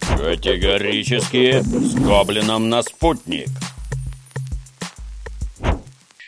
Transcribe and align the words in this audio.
Категорически 0.00 1.60
с 1.60 1.94
гоблином 1.94 2.68
на 2.68 2.82
спутник. 2.82 3.48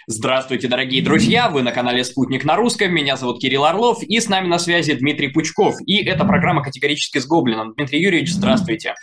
Здравствуйте, 0.09 0.69
дорогие 0.69 1.03
друзья! 1.03 1.49
Вы 1.49 1.63
на 1.63 1.73
канале 1.73 2.05
«Спутник 2.05 2.45
на 2.45 2.55
русском». 2.55 2.95
Меня 2.95 3.17
зовут 3.17 3.41
Кирилл 3.41 3.65
Орлов, 3.65 4.05
и 4.05 4.21
с 4.21 4.29
нами 4.29 4.47
на 4.47 4.61
связи 4.61 4.93
Дмитрий 4.95 5.29
Пучков. 5.29 5.75
И 5.85 6.05
это 6.05 6.25
программа 6.25 6.63
«Категорически 6.63 7.19
с 7.19 7.27
Гоблином». 7.27 7.75
Дмитрий 7.75 8.01
Юрьевич, 8.01 8.33
здравствуйте. 8.33 8.95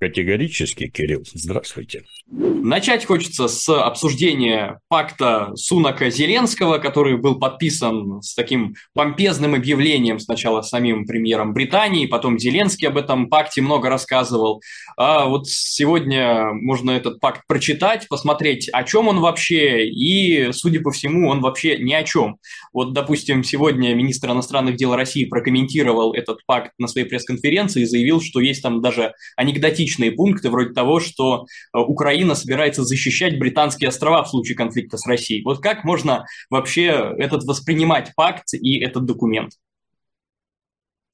Категорически, 0.00 0.88
Кирилл. 0.88 1.24
Здравствуйте. 1.34 2.04
Начать 2.30 3.04
хочется 3.04 3.48
с 3.48 3.68
обсуждения 3.68 4.80
пакта 4.88 5.52
Сунака-Зеленского, 5.56 6.78
который 6.78 7.18
был 7.18 7.38
подписан 7.38 8.22
с 8.22 8.34
таким 8.34 8.76
помпезным 8.94 9.54
объявлением 9.54 10.18
сначала 10.18 10.62
самим 10.62 11.04
премьером 11.04 11.52
Британии, 11.52 12.06
потом 12.06 12.38
Зеленский 12.38 12.88
об 12.88 12.96
этом 12.96 13.28
пакте 13.28 13.60
много 13.60 13.90
рассказывал. 13.90 14.62
А 14.96 15.26
вот 15.26 15.48
сегодня 15.48 16.52
можно 16.52 16.92
этот 16.92 17.20
пакт 17.20 17.42
прочитать, 17.46 18.08
посмотреть, 18.08 18.70
о 18.70 18.84
чем 18.84 19.08
он 19.08 19.20
вообще, 19.20 19.86
и, 19.86 20.50
судя 20.52 20.80
по 20.80 20.92
всему, 20.92 21.28
он 21.28 21.42
вообще 21.42 21.76
ни 21.76 21.92
о 21.92 22.04
чем. 22.04 22.38
Вот, 22.72 22.94
допустим, 22.94 23.44
сегодня 23.44 23.94
министр 23.94 24.30
иностранных 24.30 24.76
дел 24.76 24.94
России 24.94 25.26
прокомментировал 25.26 26.14
этот 26.14 26.38
пакт 26.46 26.72
на 26.78 26.86
своей 26.86 27.06
пресс-конференции 27.06 27.82
и 27.82 27.86
заявил, 27.86 28.22
что 28.22 28.40
есть 28.40 28.62
там 28.62 28.80
даже 28.80 29.12
анекдотичные 29.36 29.89
личные 29.90 30.12
пункты, 30.12 30.50
вроде 30.50 30.72
того, 30.72 31.00
что 31.00 31.46
э, 31.74 31.78
Украина 31.78 32.34
собирается 32.34 32.84
защищать 32.84 33.38
британские 33.38 33.88
острова 33.88 34.22
в 34.22 34.28
случае 34.28 34.56
конфликта 34.56 34.96
с 34.96 35.06
Россией. 35.06 35.42
Вот 35.44 35.60
как 35.60 35.84
можно 35.84 36.26
вообще 36.48 37.14
этот 37.18 37.44
воспринимать 37.44 38.12
пакт 38.14 38.54
и 38.54 38.78
этот 38.78 39.04
документ? 39.04 39.52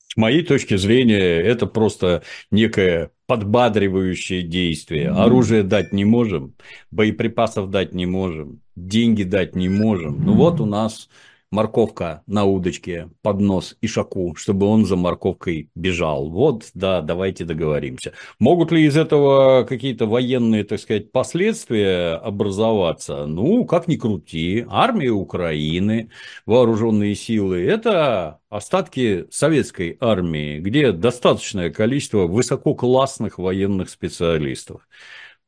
С 0.09 0.17
моей 0.17 0.43
точки 0.43 0.77
зрения, 0.77 1.41
это 1.41 1.67
просто 1.67 2.23
некое 2.51 3.11
подбадривающее 3.27 4.43
действие. 4.43 5.11
Оружие 5.11 5.63
дать 5.63 5.93
не 5.93 6.05
можем, 6.05 6.55
боеприпасов 6.91 7.71
дать 7.71 7.93
не 7.93 8.07
можем, 8.07 8.61
деньги 8.77 9.25
дать 9.25 9.57
не 9.57 9.69
можем. 9.69 10.25
Ну 10.25 10.35
вот 10.35 10.61
у 10.61 10.67
нас 10.67 11.09
морковка 11.51 12.23
на 12.27 12.45
удочке 12.45 13.09
под 13.23 13.41
нос 13.41 13.77
Ишаку, 13.81 14.35
чтобы 14.37 14.67
он 14.67 14.85
за 14.85 14.97
морковкой 14.97 15.71
бежал. 15.75 16.31
Вот, 16.31 16.71
да, 16.75 17.01
давайте 17.01 17.45
договоримся. 17.45 18.13
Могут 18.39 18.73
ли 18.73 18.85
из 18.85 18.97
этого 18.97 19.65
какие-то 19.65 20.07
военные, 20.07 20.65
так 20.65 20.81
сказать, 20.81 21.13
последствия 21.13 22.15
образоваться? 22.17 23.27
Ну, 23.27 23.65
как 23.65 23.89
ни 23.89 23.97
крути, 23.97 24.67
армия 24.69 25.11
Украины, 25.11 26.11
вооруженные 26.47 27.15
силы– 27.15 27.63
это 27.67 28.41
остатки 28.49 29.27
советской 29.31 29.97
армии, 30.01 30.59
где 30.59 30.93
достаточное 30.93 31.71
количество 31.71 32.27
высококлассных 32.27 33.39
военных 33.39 33.91
специалистов. 33.91 34.83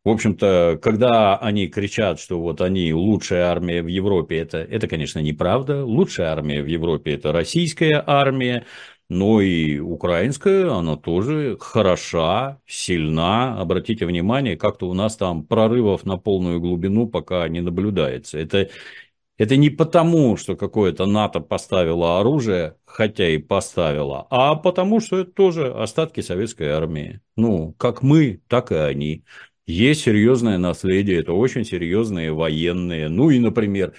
В 0.05 0.11
общем-то, 0.11 0.79
когда 0.81 1.37
они 1.37 1.67
кричат, 1.69 2.19
что 2.21 2.41
вот 2.41 2.61
они 2.61 2.95
лучшая 2.95 3.45
армия 3.47 3.83
в 3.83 3.89
Европе, 3.89 4.39
это, 4.39 4.59
это, 4.59 4.89
конечно, 4.89 5.19
неправда. 5.19 5.85
Лучшая 5.85 6.29
армия 6.29 6.63
в 6.63 6.67
Европе– 6.67 7.13
это 7.15 7.33
российская 7.33 8.03
армия, 8.07 8.65
но 9.11 9.41
и 9.41 9.79
украинская, 9.79 10.71
она 10.71 10.97
тоже 10.97 11.57
хороша, 11.61 12.61
сильна. 12.67 13.61
Обратите 13.61 14.07
внимание, 14.07 14.57
как-то 14.57 14.89
у 14.89 14.95
нас 14.95 15.17
там 15.17 15.45
прорывов 15.45 16.05
на 16.07 16.17
полную 16.17 16.61
глубину 16.61 17.09
пока 17.09 17.49
не 17.49 17.61
наблюдается. 17.61 18.39
Это, 18.39 18.71
это 19.37 19.57
не 19.57 19.71
потому, 19.71 20.37
что 20.37 20.57
какое-то 20.57 21.07
НАТО 21.07 21.41
поставило 21.41 22.21
оружие, 22.21 22.77
хотя 22.85 23.29
и 23.29 23.39
поставило, 23.39 24.27
а 24.31 24.55
потому, 24.55 25.01
что 25.01 25.19
это 25.19 25.33
тоже 25.33 25.73
остатки 25.73 26.21
советской 26.21 26.69
армии. 26.69 27.21
Ну, 27.37 27.75
как 27.79 28.03
мы, 28.03 28.41
так 28.49 28.73
и 28.73 28.77
они. 28.77 29.25
Есть 29.69 30.01
серьезное 30.01 30.57
наследие, 30.57 31.21
это 31.21 31.35
очень 31.35 31.63
серьезные 31.63 32.33
военные. 32.33 33.11
Ну 33.11 33.29
и, 33.29 33.39
например, 33.39 33.95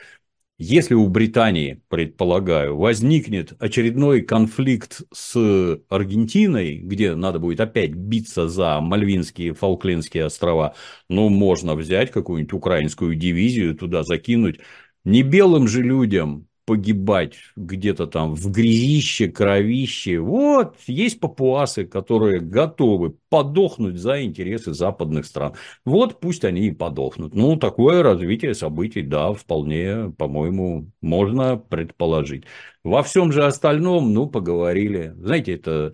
если 0.58 0.96
у 0.96 1.08
Британии, 1.10 1.84
предполагаю, 1.90 2.76
возникнет 2.76 3.54
очередной 3.62 4.24
конфликт 4.24 5.04
с 5.14 5.80
Аргентиной, 5.90 6.80
где 6.80 7.14
надо 7.16 7.38
будет 7.38 7.62
опять 7.62 7.94
биться 7.94 8.50
за 8.50 8.82
Мальвинские, 8.82 9.54
Фолклендские 9.54 10.26
острова, 10.26 10.74
ну, 11.08 11.30
можно 11.30 11.76
взять 11.76 12.12
какую-нибудь 12.12 12.54
украинскую 12.54 13.14
дивизию, 13.16 13.76
туда 13.76 14.04
закинуть. 14.04 14.62
Не 15.06 15.22
белым 15.22 15.68
же 15.68 15.84
людям 15.84 16.49
погибать 16.70 17.34
где-то 17.56 18.06
там 18.06 18.36
в 18.36 18.52
грязище, 18.52 19.28
кровище. 19.28 20.20
Вот, 20.20 20.76
есть 20.86 21.20
папуасы, 21.20 21.84
которые 21.84 22.42
готовы 22.42 23.16
подохнуть 23.30 23.98
за 23.98 24.24
интересы 24.24 24.76
западных 24.76 25.26
стран. 25.26 25.56
Вот 25.84 26.20
пусть 26.20 26.46
они 26.46 26.68
и 26.68 26.72
подохнут. 26.72 27.34
Ну, 27.34 27.56
такое 27.56 28.04
развитие 28.04 28.54
событий, 28.54 29.02
да, 29.02 29.34
вполне, 29.34 30.12
по-моему, 30.16 30.92
можно 31.02 31.58
предположить. 31.58 32.44
Во 32.84 33.02
всем 33.02 33.32
же 33.32 33.44
остальном, 33.46 34.14
ну, 34.14 34.28
поговорили. 34.30 35.16
Знаете, 35.18 35.56
это 35.56 35.94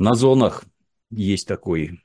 на 0.00 0.14
зонах 0.14 0.64
есть 1.10 1.46
такой 1.46 2.00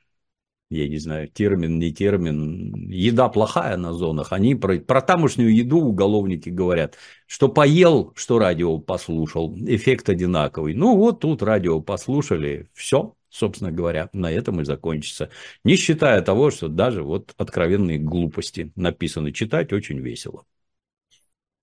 я 0.71 0.87
не 0.87 0.97
знаю, 0.97 1.27
термин, 1.27 1.79
не 1.79 1.91
термин, 1.91 2.89
еда 2.89 3.27
плохая 3.27 3.75
на 3.75 3.93
зонах, 3.93 4.31
они 4.31 4.55
про, 4.55 4.79
про 4.79 5.01
тамошнюю 5.01 5.53
еду 5.53 5.79
уголовники 5.79 6.49
говорят, 6.49 6.97
что 7.27 7.49
поел, 7.49 8.13
что 8.15 8.39
радио 8.39 8.79
послушал, 8.79 9.53
эффект 9.67 10.09
одинаковый. 10.09 10.73
Ну 10.73 10.95
вот 10.95 11.19
тут 11.19 11.43
радио 11.43 11.81
послушали, 11.81 12.69
все, 12.73 13.15
собственно 13.29 13.71
говоря, 13.71 14.09
на 14.13 14.31
этом 14.31 14.61
и 14.61 14.63
закончится. 14.63 15.29
Не 15.65 15.75
считая 15.75 16.21
того, 16.21 16.51
что 16.51 16.69
даже 16.69 17.03
вот 17.03 17.33
откровенные 17.37 17.99
глупости 17.99 18.71
написаны 18.75 19.33
читать 19.33 19.73
очень 19.73 19.99
весело. 19.99 20.45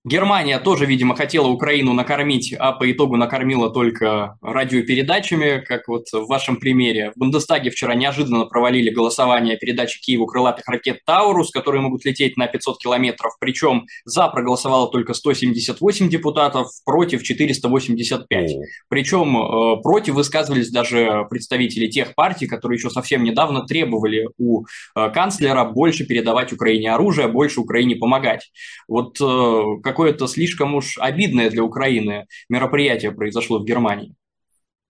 Германия 0.05 0.59
тоже, 0.59 0.85
видимо, 0.85 1.13
хотела 1.13 1.47
Украину 1.47 1.91
накормить, 1.91 2.53
а 2.57 2.71
по 2.71 2.89
итогу 2.89 3.17
накормила 3.17 3.69
только 3.69 4.37
радиопередачами, 4.41 5.61
как 5.67 5.89
вот 5.89 6.05
в 6.13 6.25
вашем 6.25 6.55
примере. 6.55 7.11
В 7.15 7.19
Бундестаге 7.19 7.69
вчера 7.69 7.95
неожиданно 7.95 8.45
провалили 8.45 8.91
голосование 8.91 9.55
о 9.55 9.59
передаче 9.59 9.99
Киеву 9.99 10.25
крылатых 10.25 10.65
ракет 10.69 10.99
«Таурус», 11.05 11.51
которые 11.51 11.81
могут 11.81 12.05
лететь 12.05 12.37
на 12.37 12.47
500 12.47 12.79
километров. 12.79 13.33
Причем 13.41 13.87
за 14.05 14.29
проголосовало 14.29 14.89
только 14.89 15.13
178 15.13 16.07
депутатов, 16.07 16.69
против 16.85 17.21
485. 17.21 18.51
О. 18.51 18.61
Причем 18.87 19.37
э, 19.37 19.81
против 19.81 20.13
высказывались 20.13 20.71
даже 20.71 21.27
представители 21.29 21.87
тех 21.87 22.15
партий, 22.15 22.47
которые 22.47 22.77
еще 22.77 22.89
совсем 22.89 23.23
недавно 23.23 23.65
требовали 23.65 24.29
у 24.37 24.63
э, 24.95 25.09
канцлера 25.09 25.65
больше 25.65 26.05
передавать 26.05 26.53
Украине 26.53 26.93
оружие, 26.93 27.27
больше 27.27 27.59
Украине 27.59 27.97
помогать. 27.97 28.49
Вот 28.87 29.19
э, 29.19 29.63
какое-то 29.89 30.27
слишком 30.27 30.75
уж 30.75 30.97
обидное 30.99 31.49
для 31.49 31.63
Украины 31.63 32.27
мероприятие 32.49 33.11
произошло 33.11 33.59
в 33.59 33.65
Германии. 33.65 34.15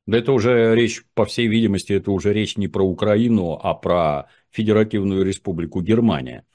Да 0.06 0.18
это 0.18 0.32
уже 0.32 0.76
речь, 0.76 1.04
по 1.14 1.26
всей 1.26 1.48
видимости, 1.48 1.94
это 1.94 2.12
уже 2.12 2.34
речь 2.34 2.58
не 2.58 2.68
про 2.68 2.84
Украину, 2.84 3.60
а 3.62 3.74
про 3.76 4.28
Федеративную 4.52 5.24
Республику 5.24 5.82
Германия. 5.82 6.46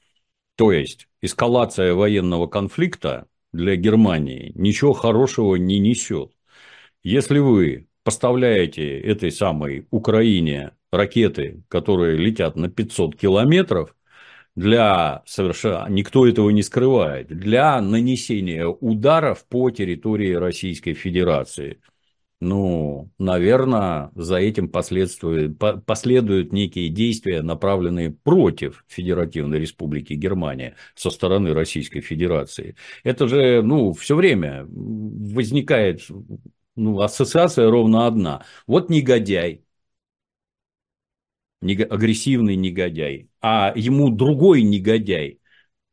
То 0.57 0.73
есть 0.73 1.09
эскалация 1.23 1.95
военного 1.95 2.47
конфликта 2.47 3.27
для 3.53 3.77
Германии 3.77 4.53
ничего 4.55 4.93
хорошего 4.93 5.55
не 5.57 5.79
несет. 5.79 6.33
Если 7.03 7.39
вы 7.39 7.87
поставляете 8.03 8.99
этой 9.01 9.31
самой 9.31 9.87
Украине 9.91 10.73
ракеты, 10.91 11.63
которые 11.69 12.17
летят 12.17 12.57
на 12.57 12.69
500 12.69 13.17
километров, 13.17 13.95
для 14.55 15.23
совершенно 15.27 15.87
никто 15.89 16.27
этого 16.27 16.51
не 16.51 16.63
скрывает, 16.63 17.29
для 17.29 17.81
нанесения 17.81 18.67
ударов 18.67 19.45
по 19.47 19.71
территории 19.71 20.33
Российской 20.35 20.95
Федерации. 20.95 21.81
Ну, 22.41 23.11
наверное, 23.19 24.11
за 24.15 24.37
этим 24.37 24.69
последуют 24.69 26.53
некие 26.53 26.91
действия, 26.91 27.41
направленные 27.41 28.11
против 28.11 28.85
Федеративной 28.89 29.59
Республики 29.61 30.13
Германия 30.13 30.77
со 30.95 31.09
стороны 31.11 31.55
Российской 31.55 32.01
Федерации. 32.01 32.77
Это 33.03 33.29
же, 33.29 33.63
ну, 33.63 33.95
все 33.95 34.15
время 34.15 34.67
возникает 34.69 36.03
ну, 36.77 37.01
ассоциация 37.01 37.71
ровно 37.71 38.07
одна. 38.07 38.45
Вот 38.67 38.91
негодяй, 38.91 39.63
агрессивный 41.73 42.57
негодяй, 42.57 43.29
а 43.41 43.73
ему 43.75 44.11
другой 44.11 44.63
негодяй 44.63 45.41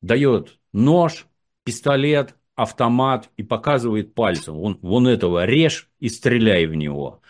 дает 0.02 0.60
нож, 0.74 1.28
пистолет, 1.64 2.36
автомат 2.56 3.30
и 3.38 3.44
показывает 3.44 4.14
пальцем. 4.14 4.56
Вон, 4.56 4.78
вон 4.82 5.08
этого 5.08 5.46
режь 5.46 5.90
и 6.00 6.10
стреляй 6.10 6.66
в 6.66 6.76
него. 6.76 7.22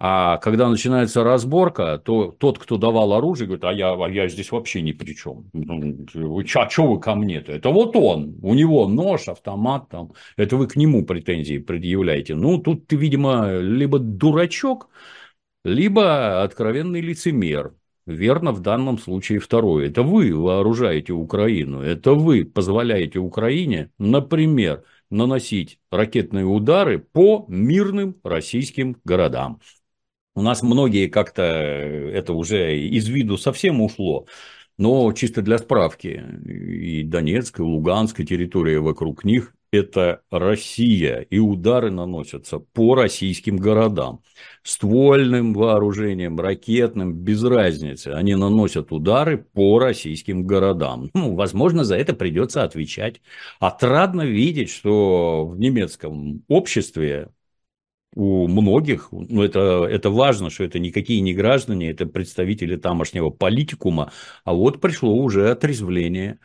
А 0.00 0.36
когда 0.36 0.68
начинается 0.68 1.24
разборка, 1.24 1.98
то 1.98 2.30
тот, 2.30 2.60
кто 2.60 2.76
давал 2.76 3.14
оружие, 3.14 3.48
говорит, 3.48 3.64
а 3.64 3.72
я, 3.72 3.92
а 3.94 4.08
я 4.08 4.28
здесь 4.28 4.52
вообще 4.52 4.80
ни 4.80 4.92
при 4.92 5.12
чем. 5.12 5.50
Вы, 5.52 6.46
а 6.54 6.70
что 6.70 6.86
вы 6.86 7.00
ко 7.00 7.16
мне-то? 7.16 7.50
Это 7.50 7.70
вот 7.70 7.96
он, 7.96 8.36
у 8.40 8.54
него 8.54 8.86
нож, 8.86 9.26
автомат 9.26 9.88
там. 9.88 10.12
Это 10.36 10.56
вы 10.56 10.68
к 10.68 10.76
нему 10.76 11.04
претензии 11.04 11.58
предъявляете. 11.58 12.36
Ну, 12.36 12.58
тут 12.58 12.86
ты, 12.86 12.94
видимо, 12.94 13.58
либо 13.58 13.98
дурачок, 13.98 14.88
либо 15.64 16.42
откровенный 16.42 17.00
лицемер. 17.00 17.74
Верно 18.06 18.52
в 18.52 18.60
данном 18.60 18.98
случае 18.98 19.38
второе. 19.38 19.88
Это 19.88 20.02
вы 20.02 20.34
вооружаете 20.34 21.12
Украину, 21.12 21.82
это 21.82 22.14
вы 22.14 22.46
позволяете 22.46 23.18
Украине, 23.18 23.90
например, 23.98 24.84
наносить 25.10 25.78
ракетные 25.90 26.46
удары 26.46 26.98
по 26.98 27.44
мирным 27.48 28.16
российским 28.24 28.96
городам. 29.04 29.60
У 30.34 30.40
нас 30.40 30.62
многие 30.62 31.08
как-то 31.08 31.42
это 31.42 32.32
уже 32.32 32.78
из 32.78 33.08
виду 33.08 33.36
совсем 33.36 33.82
ушло. 33.82 34.26
Но 34.78 35.12
чисто 35.12 35.42
для 35.42 35.58
справки, 35.58 36.24
и 36.46 37.02
Донецкая, 37.02 37.66
и 37.66 37.68
Луганская 37.68 38.24
территория 38.24 38.78
вокруг 38.78 39.24
них– 39.24 39.54
это 39.70 40.22
Россия, 40.30 41.20
и 41.20 41.38
удары 41.38 41.90
наносятся 41.90 42.58
по 42.58 42.94
российским 42.94 43.56
городам. 43.56 44.22
Ствольным 44.62 45.54
вооружением, 45.54 46.38
ракетным, 46.38 47.14
без 47.14 47.42
разницы. 47.44 48.08
Они 48.08 48.34
наносят 48.34 48.92
удары 48.92 49.38
по 49.38 49.78
российским 49.78 50.46
городам. 50.46 51.10
Ну, 51.14 51.34
возможно, 51.34 51.84
за 51.84 51.96
это 51.96 52.14
придется 52.14 52.62
отвечать. 52.62 53.20
Отрадно 53.60 54.22
видеть, 54.22 54.70
что 54.70 55.46
в 55.46 55.58
немецком 55.58 56.44
обществе 56.48 57.30
у 58.14 58.48
многих, 58.48 59.08
ну, 59.12 59.42
это, 59.42 59.86
это 59.88 60.10
важно, 60.10 60.50
что 60.50 60.64
это 60.64 60.78
никакие 60.78 61.20
не 61.20 61.34
граждане, 61.34 61.90
это 61.90 62.06
представители 62.06 62.76
тамошнего 62.76 63.30
политикума, 63.30 64.12
а 64.44 64.54
вот 64.54 64.80
пришло 64.80 65.14
уже 65.14 65.50
отрезвление, 65.50 66.38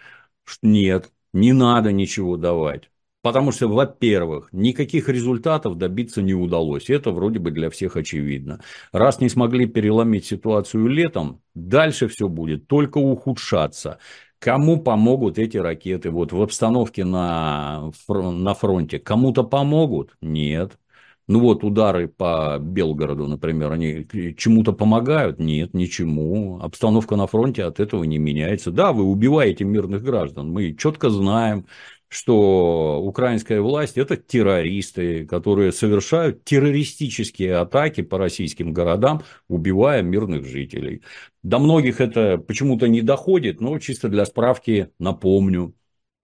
что 0.44 0.68
нет, 0.68 1.12
не 1.34 1.54
надо 1.54 1.92
ничего 1.92 2.38
давать. 2.38 2.90
Потому 3.24 3.54
что, 3.54 3.70
во-первых, 3.70 4.50
никаких 4.52 5.08
результатов 5.08 5.78
добиться 5.78 6.22
не 6.22 6.34
удалось. 6.34 6.90
Это 6.90 7.12
вроде 7.12 7.40
бы 7.40 7.52
для 7.52 7.70
всех 7.70 7.96
очевидно. 7.96 8.60
Раз 8.92 9.22
не 9.22 9.30
смогли 9.30 9.66
переломить 9.66 10.26
ситуацию 10.26 10.88
летом, 10.88 11.42
дальше 11.56 12.10
все 12.10 12.28
будет 12.28 12.68
только 12.68 12.98
ухудшаться. 12.98 13.98
Кому 14.40 14.78
помогут 14.82 15.40
эти 15.40 15.56
ракеты 15.56 16.12
вот 16.12 16.34
в 16.34 16.42
обстановке 16.42 17.06
на, 17.06 17.92
на 18.10 18.54
фронте? 18.56 19.00
Кому-то 19.00 19.46
помогут? 19.46 20.18
Нет. 20.22 20.78
Ну 21.26 21.40
вот 21.40 21.64
удары 21.64 22.10
по 22.10 22.58
Белгороду, 22.60 23.28
например, 23.28 23.72
они 23.72 24.06
чему-то 24.38 24.74
помогают? 24.74 25.40
Нет, 25.40 25.74
ничему. 25.74 26.60
Обстановка 26.62 27.16
на 27.16 27.28
фронте 27.28 27.64
от 27.64 27.80
этого 27.80 28.04
не 28.04 28.18
меняется. 28.18 28.72
Да, 28.72 28.92
вы 28.92 29.06
убиваете 29.06 29.64
мирных 29.64 30.04
граждан. 30.04 30.52
Мы 30.52 30.76
четко 30.76 31.10
знаем, 31.10 31.66
что 32.14 33.02
украинская 33.02 33.60
власть– 33.60 33.98
это 33.98 34.16
террористы, 34.18 35.26
которые 35.26 35.72
совершают 35.72 36.44
террористические 36.44 37.56
атаки 37.56 38.02
по 38.02 38.20
российским 38.20 38.72
городам, 38.72 39.24
убивая 39.48 40.04
мирных 40.04 40.46
жителей. 40.46 41.02
До 41.42 41.58
многих 41.58 42.00
это 42.02 42.38
почему-то 42.38 42.88
не 42.88 43.02
доходит, 43.02 43.62
но 43.62 43.80
чисто 43.80 44.10
для 44.10 44.26
справки 44.26 44.90
напомню. 45.00 45.74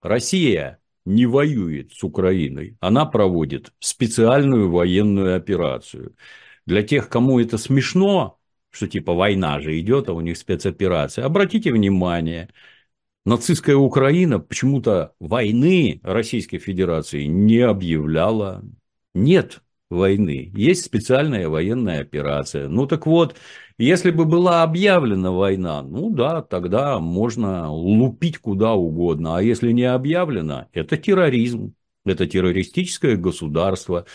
Россия 0.00 0.78
не 1.04 1.26
воюет 1.26 1.92
с 1.92 2.04
Украиной, 2.04 2.76
она 2.80 3.04
проводит 3.04 3.72
специальную 3.80 4.70
военную 4.70 5.36
операцию. 5.36 6.14
Для 6.66 6.84
тех, 6.84 7.08
кому 7.08 7.40
это 7.40 7.58
смешно, 7.58 8.38
что 8.70 8.86
типа 8.86 9.12
война 9.14 9.60
же 9.60 9.78
идет, 9.80 10.08
а 10.08 10.12
у 10.12 10.20
них 10.20 10.38
спецоперация, 10.38 11.24
обратите 11.24 11.72
внимание, 11.72 12.48
нацистская 13.24 13.76
Украина 13.76 14.38
почему-то 14.38 15.14
войны 15.20 16.00
Российской 16.02 16.58
Федерации 16.58 17.24
не 17.24 17.58
объявляла. 17.60 18.62
Нет 19.14 19.62
войны, 19.90 20.50
есть 20.54 20.84
специальная 20.84 21.48
военная 21.48 22.00
операция. 22.00 22.68
Ну 22.68 22.86
так 22.86 23.06
вот, 23.06 23.36
если 23.76 24.10
бы 24.10 24.24
была 24.24 24.62
объявлена 24.62 25.32
война, 25.32 25.82
ну 25.82 26.10
да, 26.10 26.42
тогда 26.42 26.98
можно 27.00 27.70
лупить 27.70 28.38
куда 28.38 28.74
угодно. 28.74 29.36
А 29.36 29.42
если 29.42 29.72
не 29.72 29.84
объявлена, 29.84 30.68
это 30.72 30.96
терроризм, 30.96 31.74
это 32.04 32.26
террористическое 32.26 33.16
государство. 33.16 34.06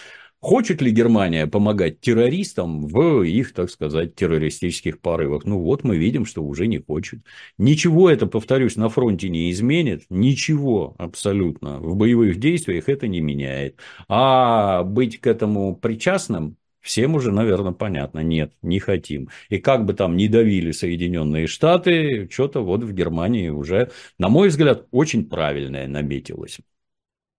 Хочет 0.46 0.80
ли 0.80 0.92
Германия 0.92 1.48
помогать 1.48 2.02
террористам 2.02 2.86
в 2.86 3.24
их, 3.24 3.52
так 3.52 3.72
сказать, 3.72 4.14
террористических 4.14 5.00
порывах? 5.02 5.44
Ну 5.44 5.58
вот 5.58 5.84
мы 5.84 5.98
видим, 5.98 6.24
что 6.24 6.44
уже 6.44 6.68
не 6.68 6.78
хочет. 6.78 7.22
Ничего 7.58 8.12
это, 8.12 8.28
повторюсь, 8.28 8.76
на 8.76 8.90
фронте 8.90 9.30
не 9.30 9.50
изменит. 9.50 10.04
Ничего 10.12 10.94
абсолютно. 11.00 11.80
В 11.80 11.96
боевых 11.96 12.40
действиях 12.40 12.90
это 12.90 13.08
не 13.08 13.22
меняет. 13.22 13.80
А 14.08 14.84
быть 14.84 15.20
к 15.20 15.26
этому 15.26 15.76
причастным 15.76 16.58
Всем 16.80 17.16
уже, 17.16 17.32
наверное, 17.32 17.72
понятно, 17.72 18.20
нет, 18.20 18.54
не 18.62 18.78
хотим. 18.78 19.30
И 19.50 19.58
как 19.58 19.86
бы 19.86 19.96
там 19.96 20.16
ни 20.16 20.28
давили 20.28 20.72
Соединенные 20.72 21.48
Штаты, 21.48 22.30
что-то 22.32 22.64
вот 22.64 22.84
в 22.84 22.94
Германии 22.94 23.50
уже, 23.50 23.90
на 24.20 24.30
мой 24.30 24.50
взгляд, 24.50 24.86
очень 24.92 25.28
правильное 25.28 25.88
наметилось. 25.88 26.60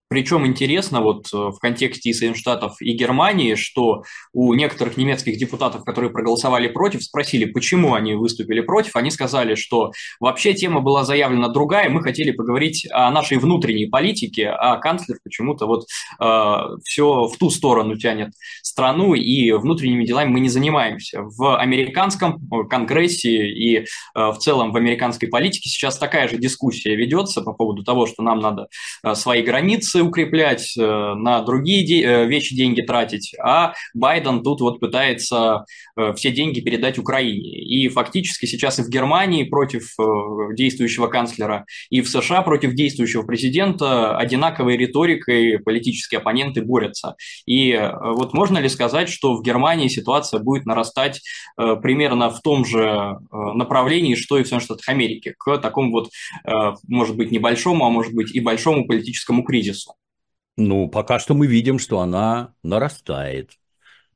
Причем 0.08 0.46
интересно 0.46 1.00
вот 1.00 1.26
э, 1.32 1.36
в 1.36 1.58
контексте 1.58 2.10
и 2.10 2.12
Соединенных 2.12 2.38
Штатов 2.38 2.76
и 2.80 2.92
Германии, 2.92 3.56
что 3.56 4.04
у 4.32 4.54
некоторых 4.54 4.96
немецких 4.96 5.36
депутатов, 5.36 5.84
которые 5.84 6.12
проголосовали 6.12 6.68
против, 6.68 7.02
спросили, 7.02 7.44
почему 7.44 7.94
они 7.94 8.14
выступили 8.14 8.60
против. 8.60 8.94
Они 8.94 9.10
сказали, 9.10 9.56
что 9.56 9.90
вообще 10.20 10.54
тема 10.54 10.80
была 10.80 11.04
заявлена 11.04 11.48
другая, 11.48 11.90
мы 11.90 12.02
хотели 12.02 12.30
поговорить 12.30 12.86
о 12.92 13.10
нашей 13.10 13.38
внутренней 13.38 13.86
политике, 13.86 14.48
а 14.48 14.76
канцлер 14.76 15.18
почему-то 15.24 15.66
вот 15.66 15.86
э, 16.20 16.56
все 16.84 17.24
в 17.26 17.36
ту 17.36 17.50
сторону 17.50 17.96
тянет 17.96 18.32
страну, 18.62 19.14
и 19.14 19.50
внутренними 19.52 20.04
делами 20.04 20.28
мы 20.28 20.40
не 20.40 20.48
занимаемся. 20.48 21.22
В 21.22 21.58
американском 21.58 22.40
конгрессе 22.70 23.48
и 23.48 23.78
э, 23.78 23.84
в 24.14 24.36
целом 24.38 24.70
в 24.70 24.76
американской 24.76 25.28
политике 25.28 25.68
сейчас 25.68 25.98
такая 25.98 26.28
же 26.28 26.36
дискуссия 26.36 26.94
ведется 26.94 27.42
по 27.42 27.52
поводу 27.52 27.82
того, 27.82 28.06
что 28.06 28.22
нам 28.22 28.38
надо 28.38 28.68
э, 29.02 29.16
свои 29.16 29.42
границы 29.42 29.95
инвестиции 29.96 30.00
укреплять, 30.00 30.76
э, 30.76 31.14
на 31.14 31.42
другие 31.42 32.04
э, 32.04 32.26
вещи 32.26 32.54
деньги 32.54 32.82
тратить, 32.82 33.34
а 33.42 33.74
Байден 33.94 34.42
тут 34.42 34.60
вот 34.60 34.80
пытается 34.80 35.64
э, 35.96 36.12
все 36.14 36.30
деньги 36.30 36.60
передать 36.60 36.98
Украине. 36.98 37.58
И 37.58 37.88
фактически 37.88 38.46
сейчас 38.46 38.78
и 38.78 38.82
в 38.82 38.88
Германии 38.88 39.44
против 39.44 39.94
действующего 40.54 41.08
канцлера, 41.08 41.66
и 41.90 42.00
в 42.00 42.08
США 42.08 42.42
против 42.42 42.74
действующего 42.74 43.22
президента 43.22 44.16
одинаковой 44.16 44.76
риторикой 44.76 45.58
политические 45.58 46.18
оппоненты 46.18 46.62
борются. 46.62 47.16
И 47.46 47.78
вот 48.02 48.34
можно 48.34 48.58
ли 48.58 48.68
сказать, 48.68 49.08
что 49.08 49.34
в 49.36 49.42
Германии 49.42 49.88
ситуация 49.88 50.40
будет 50.40 50.66
нарастать 50.66 51.20
примерно 51.56 52.30
в 52.30 52.40
том 52.40 52.64
же 52.64 53.18
направлении, 53.30 54.14
что 54.14 54.38
и 54.38 54.42
в 54.42 54.46
Соединенных 54.46 54.64
Штатах 54.64 54.88
Америки, 54.88 55.34
к 55.38 55.58
такому 55.58 55.92
вот, 55.92 56.10
может 56.88 57.16
быть, 57.16 57.30
небольшому, 57.30 57.86
а 57.86 57.90
может 57.90 58.14
быть 58.14 58.34
и 58.34 58.40
большому 58.40 58.86
политическому 58.86 59.42
кризису? 59.42 59.85
Ну, 60.56 60.88
пока 60.88 61.18
что 61.18 61.34
мы 61.34 61.46
видим, 61.46 61.78
что 61.78 62.00
она 62.00 62.54
нарастает. 62.62 63.58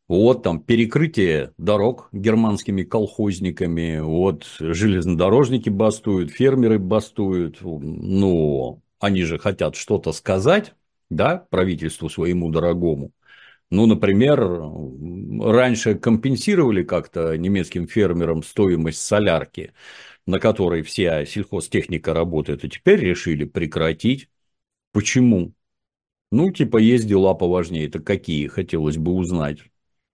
Вот 0.08 0.42
там 0.42 0.62
перекрытие 0.62 1.54
дорог 1.58 2.08
германскими 2.12 2.84
колхозниками, 2.84 4.00
вот 4.00 4.46
железнодорожники 4.60 5.70
бастуют, 5.70 6.32
фермеры 6.32 6.78
бастуют. 6.78 7.58
Ну, 7.62 8.82
они 9.00 9.24
же 9.24 9.38
хотят 9.38 9.76
что-то 9.76 10.12
сказать, 10.12 10.74
да, 11.10 11.46
правительству 11.50 12.08
своему 12.10 12.50
дорогому. 12.50 13.12
Ну, 13.70 13.86
например, 13.86 14.40
раньше 15.42 15.96
компенсировали 15.96 16.84
как-то 16.84 17.36
немецким 17.38 17.88
фермерам 17.88 18.42
стоимость 18.42 19.02
солярки, 19.02 19.72
на 20.26 20.40
которой 20.40 20.82
вся 20.82 21.24
сельхозтехника 21.26 22.14
работает, 22.14 22.64
а 22.64 22.68
теперь 22.68 23.00
решили 23.00 23.44
прекратить. 23.44 24.28
Почему? 24.92 25.54
Ну, 26.30 26.50
типа, 26.52 26.76
есть 26.78 27.06
дела 27.08 27.34
поважнее. 27.34 27.86
Это 27.86 28.00
какие, 28.00 28.46
хотелось 28.46 28.96
бы 28.96 29.12
узнать. 29.12 29.58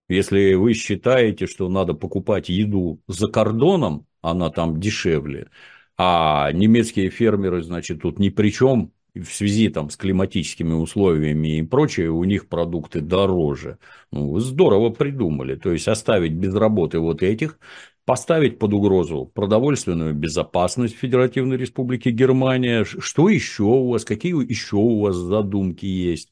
Если 0.09 0.53
вы 0.55 0.73
считаете, 0.73 1.47
что 1.47 1.69
надо 1.69 1.93
покупать 1.93 2.49
еду 2.49 3.01
за 3.07 3.27
кордоном, 3.27 4.07
она 4.21 4.49
там 4.49 4.79
дешевле, 4.79 5.49
а 5.97 6.51
немецкие 6.53 7.09
фермеры, 7.09 7.63
значит, 7.63 8.01
тут 8.01 8.19
ни 8.19 8.29
при 8.29 8.51
чем, 8.51 8.93
в 9.15 9.25
связи 9.25 9.69
там, 9.69 9.89
с 9.89 9.97
климатическими 9.97 10.73
условиями 10.73 11.59
и 11.59 11.63
прочее, 11.63 12.11
у 12.11 12.23
них 12.23 12.47
продукты 12.49 13.01
дороже. 13.01 13.79
Ну, 14.11 14.37
здорово 14.39 14.89
придумали. 14.91 15.55
То 15.55 15.71
есть, 15.73 15.87
оставить 15.87 16.33
без 16.33 16.53
работы 16.55 16.99
вот 16.99 17.23
этих, 17.23 17.59
поставить 18.07 18.57
под 18.57 18.71
угрозу 18.71 19.25
продовольственную 19.35 20.13
безопасность 20.13 20.95
Федеративной 20.95 21.57
Республики 21.57 22.07
Германия. 22.07 22.85
Что 22.85 23.27
еще 23.27 23.63
у 23.63 23.89
вас, 23.89 24.05
какие 24.05 24.33
еще 24.49 24.77
у 24.77 25.01
вас 25.01 25.17
задумки 25.17 25.85
есть? 25.85 26.31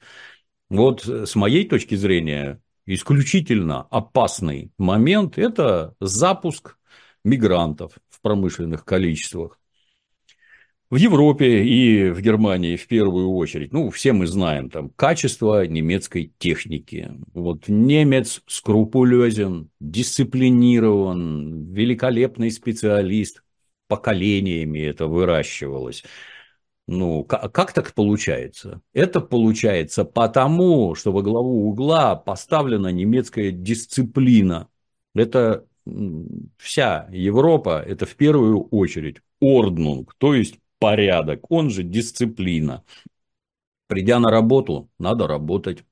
Вот 0.69 1.05
э, 1.05 1.25
с 1.25 1.35
моей 1.35 1.67
точки 1.67 1.95
зрения, 1.95 2.61
исключительно 2.85 3.81
опасный 3.91 4.71
момент– 4.77 5.37
это 5.37 5.95
запуск 5.99 6.77
мигрантов 7.25 7.91
в 8.09 8.21
промышленных 8.21 8.85
количествах. 8.85 9.59
В 10.95 10.97
Европе 10.97 11.61
и 11.65 12.09
в 12.09 12.21
Германии 12.21 12.77
в 12.77 12.87
первую 12.87 13.29
очередь, 13.31 13.73
ну, 13.73 13.89
все 13.89 14.13
мы 14.13 14.27
знаем, 14.27 14.69
там, 14.69 14.91
качество 14.95 15.67
немецкой 15.67 16.31
техники. 16.37 17.11
Вот 17.33 17.67
немец 17.67 18.41
скрупулезен, 18.47 19.69
дисциплинирован, 19.81 21.73
великолепный 21.73 22.49
специалист, 22.49 23.43
поколениями 23.89 24.79
это 24.79 25.07
выращивалось. 25.07 26.05
Ну, 26.87 27.25
как 27.25 27.73
так 27.73 27.93
получается? 27.93 28.79
Это 28.93 29.19
получается 29.19 30.05
потому, 30.05 30.95
что 30.95 31.11
во 31.11 31.21
главу 31.21 31.67
угла 31.67 32.15
поставлена 32.15 32.87
немецкая 32.87 33.51
дисциплина. 33.51 34.69
Это 35.13 35.65
вся 36.57 37.09
Европа, 37.11 37.83
это 37.85 38.05
в 38.05 38.15
первую 38.15 38.61
очередь 38.69 39.17
орднунг, 39.41 40.15
то 40.17 40.33
есть 40.33 40.59
порядок, 40.79 41.49
он 41.51 41.69
же 41.69 41.83
дисциплина. 41.83 42.83
Придя 43.87 44.19
на 44.19 44.29
работу, 44.31 44.89
надо 44.99 45.27
работать. 45.27 45.83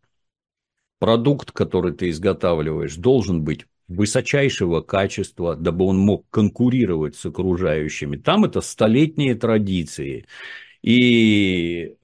Продукт, 1.00 1.52
который 1.52 1.94
ты 1.94 2.10
изготавливаешь, 2.10 2.96
должен 2.96 3.44
быть 3.44 3.66
высочайшего 3.88 4.82
качества, 4.82 5.56
дабы 5.56 5.86
он 5.86 5.98
мог 5.98 6.26
конкурировать 6.30 7.16
с 7.16 7.26
окружающими. 7.26 8.18
Там 8.18 8.46
это 8.46 8.62
столетние 8.62 9.36
традиции. 9.36 10.26
И 10.82 11.96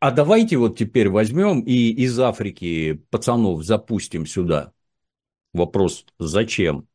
а 0.00 0.10
давайте 0.10 0.56
вот 0.56 0.78
теперь 0.78 1.08
возьмем 1.08 1.60
и 1.60 1.90
из 1.90 2.18
Африки 2.18 2.94
пацанов 3.10 3.62
запустим 3.64 4.26
сюда. 4.26 4.72
Вопрос, 5.52 6.06
зачем? 6.18 6.88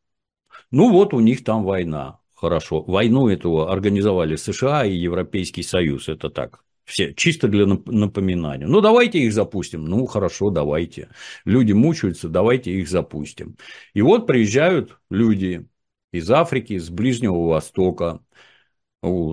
Ну 0.71 0.91
вот 0.91 1.13
у 1.13 1.19
них 1.19 1.43
там 1.43 1.63
война. 1.63 2.19
Хорошо. 2.43 2.81
Войну 2.81 3.29
эту 3.29 3.69
организовали 3.69 4.35
США 4.35 4.83
и 4.83 4.93
Европейский 4.93 5.63
Союз. 5.63 6.09
Это 6.09 6.29
так. 6.29 6.65
Все, 6.83 7.13
чисто 7.13 7.47
для 7.47 7.65
напоминания. 7.65 8.67
Ну, 8.67 8.81
давайте 8.81 9.19
их 9.19 9.31
запустим. 9.31 9.85
Ну, 9.85 10.05
хорошо, 10.07 10.49
давайте. 10.49 11.07
Люди 11.45 11.71
мучаются, 11.71 12.27
давайте 12.27 12.73
их 12.73 12.89
запустим. 12.89 13.55
И 13.93 14.01
вот 14.01 14.27
приезжают 14.27 14.99
люди 15.09 15.65
из 16.11 16.29
Африки, 16.29 16.73
из 16.73 16.89
Ближнего 16.89 17.47
Востока, 17.47 18.19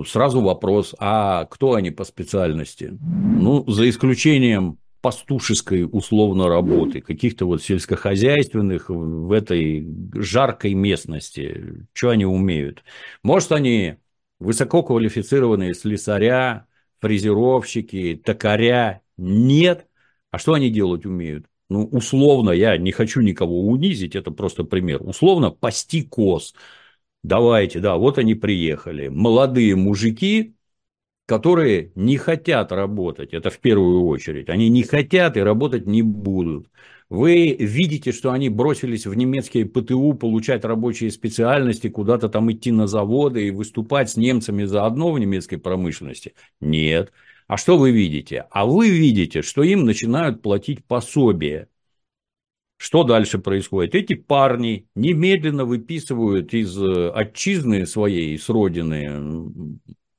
Сразу 0.05 0.41
вопрос, 0.41 0.93
а 0.99 1.45
кто 1.45 1.75
они 1.75 1.91
по 1.91 2.03
специальности? 2.03 2.97
Ну, 2.99 3.63
за 3.71 3.89
исключением 3.89 4.80
пастушеской 5.01 5.87
условно 5.91 6.47
работы, 6.47 7.01
каких-то 7.01 7.45
вот 7.45 7.63
сельскохозяйственных 7.63 8.89
в 8.89 9.31
этой 9.31 9.87
жаркой 10.13 10.73
местности. 10.73 11.87
Что 11.93 12.09
они 12.09 12.25
умеют? 12.25 12.83
Может, 13.23 13.51
они 13.51 13.95
высококвалифицированные 14.39 15.73
слесаря, 15.73 16.67
фрезеровщики, 16.99 18.21
токаря? 18.23 19.01
Нет. 19.17 19.87
А 20.29 20.37
что 20.37 20.53
они 20.53 20.69
делать 20.69 21.05
умеют? 21.05 21.45
Ну, 21.69 21.85
условно, 21.85 22.51
я 22.51 22.77
не 22.77 22.91
хочу 22.91 23.21
никого 23.21 23.67
унизить, 23.67 24.15
это 24.15 24.31
просто 24.31 24.63
пример. 24.63 25.01
Условно, 25.01 25.51
пасти 25.51 26.03
коз– 26.03 26.53
Давайте, 27.23 27.79
да, 27.79 27.97
вот 27.97 28.17
они 28.17 28.33
приехали. 28.33 29.07
Молодые 29.07 29.75
мужики, 29.75 30.55
которые 31.25 31.91
не 31.95 32.17
хотят 32.17 32.71
работать, 32.71 33.33
это 33.33 33.49
в 33.49 33.59
первую 33.59 34.05
очередь. 34.05 34.49
Они 34.49 34.69
не 34.69 34.83
хотят 34.83 35.37
и 35.37 35.41
работать 35.41 35.87
не 35.87 36.01
будут. 36.01 36.69
Вы 37.09 37.55
видите, 37.59 38.11
что 38.11 38.31
они 38.31 38.49
бросились 38.49 39.05
в 39.05 39.13
немецкие 39.13 39.65
ПТУ 39.65 40.13
получать 40.13 40.63
рабочие 40.63 41.11
специальности, 41.11 41.89
куда-то 41.89 42.29
там 42.29 42.51
идти 42.51 42.71
на 42.71 42.87
заводы 42.87 43.47
и 43.47 43.51
выступать 43.51 44.09
с 44.09 44.17
немцами 44.17 44.63
заодно 44.63 45.11
в 45.11 45.19
немецкой 45.19 45.57
промышленности? 45.57 46.33
Нет. 46.61 47.11
А 47.47 47.57
что 47.57 47.77
вы 47.77 47.91
видите? 47.91 48.45
А 48.51 48.65
вы 48.65 48.89
видите, 48.89 49.41
что 49.41 49.63
им 49.63 49.83
начинают 49.85 50.41
платить 50.41 50.85
пособие 50.85 51.67
что 52.81 53.03
дальше 53.03 53.37
происходит? 53.37 53.93
Эти 53.93 54.15
парни 54.15 54.87
немедленно 54.95 55.65
выписывают 55.65 56.51
из 56.55 56.75
э, 56.81 57.11
отчизны 57.11 57.85
своей, 57.85 58.39
с 58.39 58.49
родины, 58.49 59.69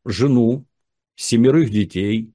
жену, 0.05 0.65
семерых 1.23 1.71
детей, 1.71 2.33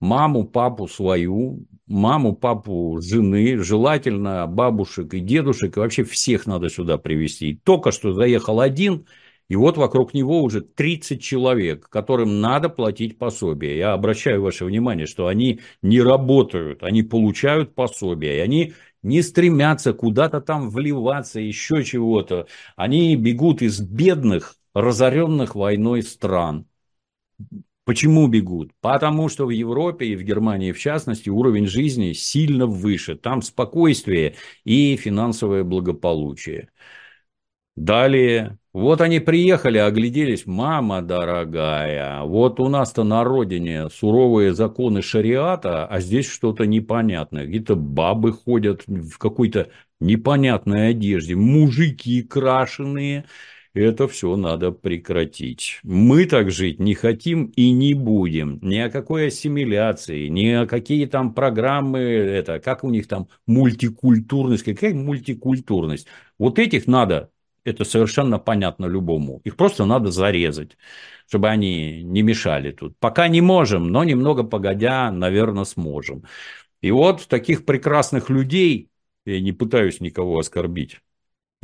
маму, 0.00 0.44
папу 0.44 0.88
свою, 0.88 1.66
маму, 1.86 2.34
папу 2.34 2.98
жены, 3.00 3.58
желательно 3.58 4.46
бабушек 4.46 5.14
и 5.14 5.20
дедушек, 5.20 5.76
и 5.76 5.80
вообще 5.80 6.04
всех 6.04 6.46
надо 6.46 6.68
сюда 6.68 6.98
привести. 6.98 7.60
Только 7.64 7.92
что 7.92 8.12
заехал 8.12 8.60
один, 8.60 9.06
и 9.48 9.56
вот 9.56 9.76
вокруг 9.76 10.14
него 10.14 10.42
уже 10.42 10.62
30 10.62 11.22
человек, 11.22 11.88
которым 11.88 12.40
надо 12.40 12.68
платить 12.68 13.18
пособие. 13.18 13.76
Я 13.78 13.92
обращаю 13.92 14.42
ваше 14.42 14.64
внимание, 14.64 15.06
что 15.06 15.26
они 15.26 15.60
не 15.82 16.00
работают, 16.00 16.82
они 16.82 17.02
получают 17.02 17.74
пособие, 17.74 18.38
и 18.38 18.40
они 18.40 18.72
не 19.02 19.22
стремятся 19.22 19.92
куда-то 19.92 20.40
там 20.40 20.70
вливаться, 20.70 21.38
еще 21.40 21.84
чего-то. 21.84 22.46
Они 22.74 23.14
бегут 23.16 23.60
из 23.62 23.80
бедных, 23.80 24.56
разоренных 24.72 25.54
войной 25.54 26.02
стран. 26.02 26.66
Почему 27.84 28.28
бегут? 28.28 28.72
Потому 28.80 29.28
что 29.28 29.46
в 29.46 29.50
Европе 29.50 30.06
и 30.06 30.16
в 30.16 30.22
Германии, 30.22 30.72
в 30.72 30.78
частности, 30.78 31.28
уровень 31.28 31.66
жизни 31.66 32.12
сильно 32.12 32.66
выше. 32.66 33.14
Там 33.14 33.42
спокойствие 33.42 34.36
и 34.64 34.96
финансовое 34.96 35.64
благополучие. 35.64 36.70
Далее, 37.76 38.58
вот 38.72 39.00
они 39.00 39.18
приехали, 39.18 39.78
огляделись, 39.78 40.46
мама 40.46 41.02
дорогая, 41.02 42.22
вот 42.22 42.60
у 42.60 42.68
нас-то 42.68 43.02
на 43.02 43.24
родине 43.24 43.90
суровые 43.90 44.54
законы 44.54 45.02
шариата, 45.02 45.84
а 45.84 46.00
здесь 46.00 46.28
что-то 46.28 46.66
непонятное. 46.66 47.46
Какие-то 47.46 47.74
бабы 47.74 48.32
ходят 48.32 48.84
в 48.86 49.18
какой-то 49.18 49.70
непонятной 50.00 50.90
одежде, 50.90 51.34
мужики 51.34 52.22
крашеные. 52.22 53.24
Это 53.74 54.06
все 54.06 54.36
надо 54.36 54.70
прекратить. 54.70 55.80
Мы 55.82 56.26
так 56.26 56.52
жить 56.52 56.78
не 56.78 56.94
хотим 56.94 57.46
и 57.56 57.72
не 57.72 57.94
будем. 57.94 58.60
Ни 58.62 58.76
о 58.78 58.88
какой 58.88 59.26
ассимиляции, 59.28 60.28
ни 60.28 60.46
о 60.50 60.66
какие 60.66 61.06
там 61.06 61.34
программы, 61.34 61.98
это, 61.98 62.60
как 62.60 62.84
у 62.84 62.90
них 62.90 63.08
там 63.08 63.28
мультикультурность, 63.46 64.62
какая 64.62 64.94
мультикультурность. 64.94 66.06
Вот 66.38 66.60
этих 66.60 66.86
надо 66.86 67.30
это 67.64 67.84
совершенно 67.84 68.38
понятно 68.38 68.86
любому. 68.86 69.40
Их 69.44 69.56
просто 69.56 69.86
надо 69.86 70.10
зарезать, 70.10 70.76
чтобы 71.26 71.48
они 71.48 72.02
не 72.02 72.22
мешали 72.22 72.70
тут. 72.70 72.96
Пока 72.98 73.26
не 73.28 73.40
можем, 73.40 73.88
но 73.88 74.04
немного 74.04 74.44
погодя, 74.44 75.10
наверное, 75.10 75.64
сможем. 75.64 76.24
И 76.80 76.90
вот 76.90 77.26
таких 77.26 77.64
прекрасных 77.64 78.30
людей, 78.30 78.90
я 79.26 79.40
не 79.40 79.52
пытаюсь 79.52 80.00
никого 80.00 80.38
оскорбить, 80.38 81.00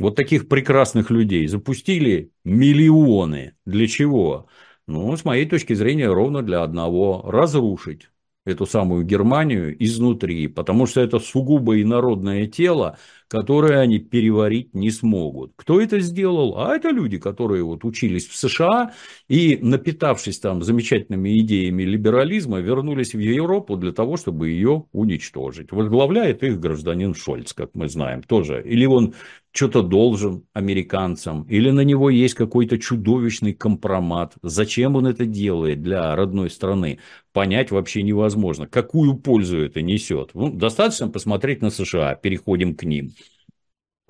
вот 0.01 0.15
таких 0.15 0.47
прекрасных 0.47 1.09
людей 1.11 1.47
запустили 1.47 2.31
миллионы. 2.43 3.55
Для 3.65 3.87
чего? 3.87 4.47
Ну, 4.87 5.15
с 5.15 5.23
моей 5.23 5.45
точки 5.45 5.73
зрения, 5.73 6.07
ровно 6.07 6.41
для 6.41 6.63
одного– 6.63 7.23
разрушить 7.25 8.09
эту 8.45 8.65
самую 8.65 9.05
Германию 9.05 9.75
изнутри, 9.83 10.47
потому 10.47 10.87
что 10.87 11.01
это 11.01 11.19
сугубо 11.19 11.81
инородное 11.81 12.47
тело, 12.47 12.97
которое 13.31 13.79
они 13.79 13.97
переварить 13.97 14.73
не 14.75 14.91
смогут. 14.91 15.53
Кто 15.55 15.79
это 15.79 16.01
сделал? 16.01 16.57
А 16.57 16.75
это 16.75 16.89
люди, 16.89 17.17
которые 17.17 17.63
вот 17.63 17.85
учились 17.85 18.27
в 18.27 18.35
США 18.35 18.91
и, 19.29 19.57
напитавшись 19.61 20.37
там 20.39 20.61
замечательными 20.61 21.39
идеями 21.39 21.83
либерализма, 21.83 22.59
вернулись 22.59 23.13
в 23.13 23.19
Европу 23.19 23.77
для 23.77 23.93
того, 23.93 24.17
чтобы 24.17 24.49
ее 24.49 24.83
уничтожить. 24.91 25.71
Возглавляет 25.71 26.43
их 26.43 26.59
гражданин 26.59 27.15
Шольц, 27.15 27.53
как 27.53 27.69
мы 27.73 27.87
знаем, 27.87 28.21
тоже. 28.21 28.61
Или 28.65 28.85
он 28.85 29.13
что-то 29.53 29.81
должен 29.81 30.45
американцам, 30.53 31.43
или 31.43 31.71
на 31.71 31.81
него 31.81 32.09
есть 32.09 32.35
какой-то 32.35 32.77
чудовищный 32.77 33.53
компромат. 33.53 34.33
Зачем 34.41 34.95
он 34.95 35.07
это 35.07 35.25
делает 35.25 35.81
для 35.81 36.15
родной 36.15 36.49
страны? 36.49 36.99
Понять 37.33 37.71
вообще 37.71 38.01
невозможно. 38.01 38.67
Какую 38.67 39.15
пользу 39.15 39.57
это 39.57 39.81
несет? 39.81 40.31
Ну, 40.33 40.51
достаточно 40.51 41.09
посмотреть 41.09 41.61
на 41.61 41.69
США, 41.69 42.15
переходим 42.15 42.75
к 42.75 42.83
ним. 42.83 43.11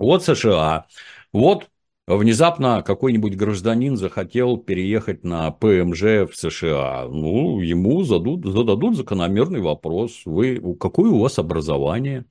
Вот 0.02 0.24
США, 0.24 0.86
вот 1.32 1.70
внезапно 2.08 2.82
какой-нибудь 2.82 3.36
гражданин 3.36 3.96
захотел 3.96 4.56
переехать 4.56 5.22
на 5.22 5.52
ПМЖ 5.52 6.28
в 6.28 6.32
США. 6.34 7.06
Ну, 7.08 7.60
ему 7.60 8.02
зададут, 8.02 8.44
зададут 8.44 8.96
закономерный 8.96 9.60
вопрос. 9.60 10.22
Вы, 10.24 10.60
какое 10.80 11.12
у 11.12 11.20
вас 11.20 11.38
образование? 11.38 12.24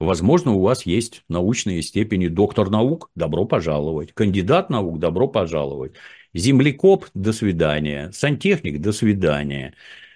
Возможно, 0.00 0.54
у 0.54 0.62
вас 0.62 0.84
есть 0.84 1.22
научные 1.28 1.82
степени 1.82 2.26
доктор 2.26 2.70
наук, 2.70 3.08
добро 3.14 3.44
пожаловать. 3.44 4.12
Кандидат 4.12 4.68
наук, 4.68 4.98
добро 4.98 5.28
пожаловать. 5.28 5.92
Землекоп, 6.34 7.06
до 7.14 7.32
свидания. 7.32 8.10
Сантехник, 8.10 8.80
до 8.80 8.90
свидания. 8.90 9.74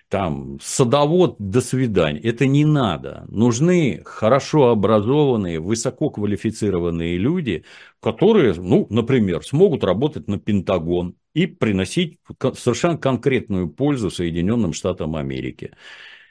Там 0.09 0.59
садовод, 0.63 1.37
до 1.39 1.61
свидания. 1.61 2.21
Это 2.21 2.47
не 2.47 2.65
надо. 2.65 3.25
Нужны 3.29 4.03
хорошо 4.05 4.69
образованные, 4.71 5.61
высококвалифицированные 5.61 7.19
люди, 7.19 7.65
которые, 8.01 8.55
ну, 8.55 8.87
например, 8.91 9.43
смогут 9.43 9.83
работать 9.85 10.29
на 10.29 10.39
Пентагон 10.39 11.17
и 11.35 11.47
приносить 11.47 12.19
совершенно 12.55 12.99
конкретную 12.99 13.69
пользу 13.69 14.11
Соединенным 14.11 14.73
Штатам 14.73 15.17
Америки. 15.17 15.73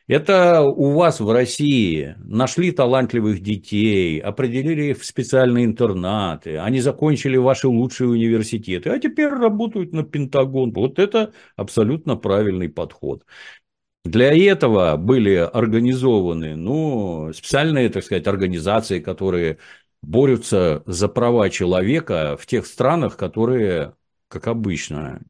Это 0.08 0.62
у 0.62 0.91
вас 0.91 1.20
в 1.20 1.32
России 1.32 2.15
нашли 2.20 2.72
талантливых 2.72 3.39
детей, 3.39 4.20
определили 4.20 4.91
их 4.91 5.00
в 5.00 5.05
специальные 5.05 5.65
интернаты, 5.65 6.58
они 6.60 6.79
закончили 6.79 7.38
ваши 7.38 7.67
лучшие 7.67 8.10
университеты, 8.10 8.91
а 8.91 9.00
теперь 9.00 9.29
работают 9.29 9.94
на 9.94 10.03
Пентагон. 10.03 10.74
Вот 10.74 11.00
это 11.00 11.34
абсолютно 11.55 12.17
правильный 12.17 12.70
подход. 12.70 13.24
Для 14.05 14.31
этого 14.31 14.97
были 14.97 15.33
организованы 15.33 16.55
ну, 16.55 17.33
специальные, 17.33 17.89
так 17.89 18.03
сказать, 18.03 18.27
организации, 18.27 19.00
которые 19.00 19.57
борются 20.03 20.83
за 20.85 21.07
права 21.07 21.50
человека 21.50 22.38
в 22.39 22.45
тех 22.45 22.67
странах, 22.67 23.17
которые, 23.17 23.95
как 24.27 24.47
обычно, 24.47 25.21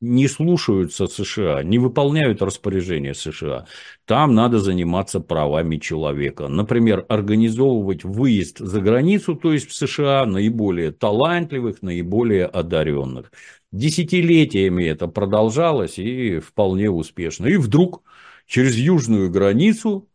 не 0.00 0.28
слушаются 0.28 1.08
США, 1.08 1.64
не 1.64 1.78
выполняют 1.80 2.42
распоряжения 2.42 3.12
США. 3.12 3.66
Там 4.06 4.36
надо 4.36 4.60
заниматься 4.60 5.18
правами 5.18 5.76
человека. 5.76 6.46
Например, 6.46 7.04
организовывать 7.08 8.04
выезд 8.04 8.58
за 8.60 8.80
границу, 8.80 9.34
то 9.34 9.52
есть 9.52 9.68
в 9.68 9.74
США, 9.74 10.26
наиболее 10.26 10.92
талантливых, 10.92 11.82
наиболее 11.82 12.46
одаренных. 12.46 13.32
Десятилетиями 13.72 14.84
это 14.84 15.06
продолжалось 15.06 15.98
и 15.98 16.40
вполне 16.40 16.90
успешно. 16.90 17.46
И 17.46 17.56
вдруг 17.56 18.02
через 18.46 18.76
южную 18.76 19.30
границу 19.30 20.08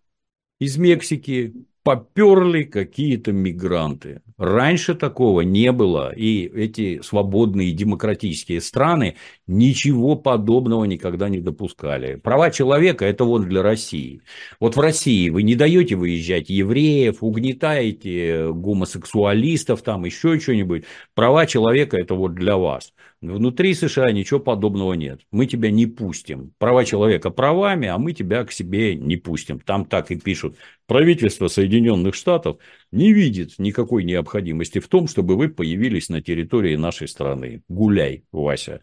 из 0.59 0.77
Мексики 0.77 1.65
поперли 1.85 2.63
какие-то 2.63 3.31
мигранты. 3.31 4.23
Раньше 4.37 4.95
такого 4.95 5.41
не 5.41 5.71
было, 5.71 6.11
и 6.11 6.45
эти 6.47 7.01
свободные 7.01 7.71
демократические 7.71 8.59
страны 8.59 9.17
ничего 9.47 10.15
подобного 10.15 10.85
никогда 10.85 11.29
не 11.29 11.39
допускали. 11.39 12.15
Права 12.15 12.51
человека– 12.51 13.05
это 13.07 13.25
вот 13.25 13.47
для 13.47 13.61
России. 13.61 14.21
Вот 14.59 14.75
в 14.75 14.79
России 14.79 15.29
вы 15.29 15.43
не 15.43 15.55
даете 15.55 15.95
выезжать 15.95 16.49
евреев, 16.49 17.17
угнетаете 17.21 18.51
гомосексуалистов, 18.51 19.81
там 19.81 20.05
еще 20.05 20.39
что-нибудь. 20.39 20.85
Права 21.13 21.45
человека– 21.45 21.97
это 21.99 22.15
вот 22.15 22.33
для 22.35 22.57
вас. 22.57 22.93
Внутри 23.21 23.73
США 23.73 24.11
ничего 24.11 24.39
подобного 24.39 24.93
нет. 24.93 25.21
Мы 25.31 25.45
тебя 25.47 25.71
не 25.71 25.87
пустим. 25.87 26.53
Права 26.57 26.85
человека 26.85 27.29
правами, 27.29 27.87
а 27.87 27.97
мы 27.97 28.13
тебя 28.13 28.43
к 28.43 28.51
себе 28.51 28.95
не 28.95 29.15
пустим. 29.15 29.59
Там 29.59 29.85
так 29.85 30.11
и 30.11 30.15
пишут. 30.15 30.57
Правительство 30.85 31.47
Соединенных 31.47 32.13
Штатов 32.13 32.57
не 32.91 33.13
видит 33.13 33.55
никакой 33.57 34.03
необходимости 34.03 34.79
в 34.79 34.87
том, 34.87 35.07
чтобы 35.07 35.37
вы 35.37 35.49
появились 35.49 36.09
на 36.09 36.21
территории 36.21 36.75
нашей 36.75 37.07
страны. 37.07 37.63
Гуляй, 37.67 38.25
Вася. 38.31 38.81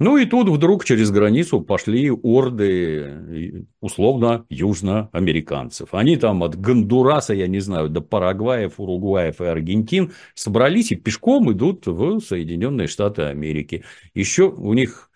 Ну 0.00 0.16
и 0.16 0.24
тут 0.24 0.48
вдруг 0.48 0.86
через 0.86 1.10
границу 1.10 1.60
пошли 1.60 2.10
орды, 2.10 3.66
условно, 3.80 4.46
южноамериканцев. 4.48 5.92
Они 5.92 6.16
там 6.16 6.42
от 6.42 6.58
Гондураса, 6.58 7.34
я 7.34 7.46
не 7.46 7.60
знаю, 7.60 7.90
до 7.90 8.00
Парагваев, 8.00 8.80
Уругваев 8.80 9.42
и 9.42 9.44
Аргентин 9.44 10.12
собрались 10.34 10.90
и 10.90 10.96
пешком 10.96 11.52
идут 11.52 11.86
в 11.86 12.20
Соединенные 12.20 12.88
Штаты 12.88 13.24
Америки. 13.24 13.84
Еще 14.14 14.48
у 14.48 14.72
них, 14.72 15.10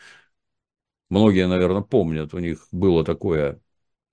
многие, 1.09 1.49
наверное, 1.49 1.81
помнят, 1.81 2.35
у 2.35 2.39
них 2.39 2.69
было 2.71 3.05
такое 3.05 3.61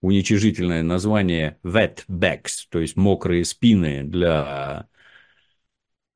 уничижительное 0.01 0.83
название 0.83 1.59
wetbacks, 1.65 2.67
то 2.69 2.79
есть 2.79 2.95
мокрые 2.95 3.43
спины 3.43 4.03
для 4.03 4.87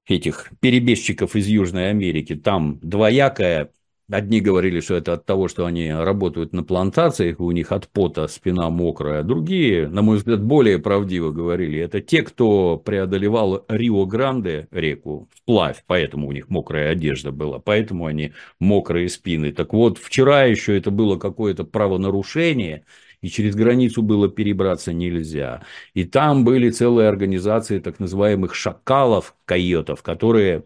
этих 0.08 0.52
перебежчиков 0.62 1.36
из 1.36 1.48
Южной 1.48 1.90
Америки. 1.90 2.36
Там 2.36 2.80
двоякая 2.80 3.72
Одни 4.12 4.40
говорили, 4.40 4.82
что 4.82 4.94
это 4.94 5.14
от 5.14 5.26
того, 5.26 5.48
что 5.48 5.66
они 5.66 5.92
работают 5.92 6.54
на 6.54 6.64
плантациях, 6.64 7.40
у 7.40 7.50
них 7.50 7.72
от 7.72 7.88
пота 7.88 8.28
спина 8.28 8.70
мокрая. 8.70 9.24
Другие, 9.24 9.88
на 9.88 10.04
мой 10.04 10.18
взгляд, 10.18 10.44
более 10.44 10.78
правдиво 10.78 11.32
говорили, 11.32 11.80
это 11.80 12.02
те, 12.02 12.22
кто 12.22 12.78
преодолевал 12.78 13.66
Рио-Гранде 13.68 14.68
реку 14.70 15.28
вплавь, 15.34 15.84
поэтому 15.88 16.28
у 16.28 16.32
них 16.32 16.50
мокрая 16.50 16.92
одежда 16.92 17.32
была, 17.32 17.58
поэтому 17.58 18.06
они 18.06 18.34
мокрые 18.60 19.10
спины. 19.10 19.52
Так 19.52 19.74
вот, 19.74 19.98
вчера 19.98 20.44
еще 20.44 20.78
это 20.78 20.92
было 20.92 21.18
какое-то 21.18 21.64
правонарушение, 21.64 22.86
и 23.22 23.30
через 23.30 23.56
границу 23.56 24.04
было 24.04 24.30
перебраться 24.30 24.94
нельзя. 24.94 25.64
И 25.96 26.04
там 26.04 26.46
были 26.46 26.70
целые 26.70 27.10
организации 27.10 27.80
так 27.80 28.00
называемых 28.00 28.54
шакалов, 28.54 29.36
койотов, 29.46 30.04
которые 30.04 30.66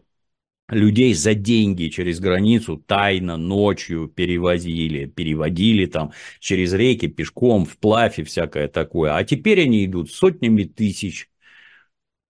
людей 0.69 1.13
за 1.13 1.33
деньги 1.33 1.89
через 1.89 2.19
границу 2.19 2.77
тайно 2.77 3.37
ночью 3.37 4.07
перевозили, 4.07 5.05
переводили 5.05 5.85
там 5.85 6.11
через 6.39 6.73
реки 6.73 7.07
пешком, 7.07 7.65
вплавь 7.65 8.19
и 8.19 8.23
всякое 8.23 8.67
такое. 8.67 9.15
А 9.15 9.23
теперь 9.23 9.63
они 9.63 9.85
идут 9.85 10.11
сотнями 10.11 10.63
тысяч. 10.63 11.29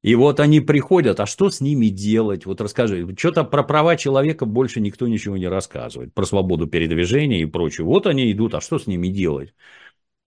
И 0.04 0.16
вот 0.16 0.40
они 0.40 0.62
приходят, 0.62 1.20
а 1.20 1.26
что 1.26 1.50
с 1.50 1.60
ними 1.60 1.88
делать? 1.88 2.46
Вот 2.46 2.62
расскажи, 2.62 3.08
что-то 3.18 3.44
про 3.44 3.64
права 3.64 3.98
человека 3.98 4.46
больше 4.46 4.80
никто 4.80 5.08
ничего 5.08 5.38
не 5.38 5.48
рассказывает, 5.48 6.14
про 6.14 6.24
свободу 6.26 6.68
передвижения 6.68 7.42
и 7.42 7.46
прочее. 7.46 7.86
Вот 7.86 8.08
они 8.08 8.32
идут, 8.32 8.54
а 8.54 8.62
что 8.62 8.80
с 8.80 8.88
ними 8.88 9.08
делать? 9.08 9.54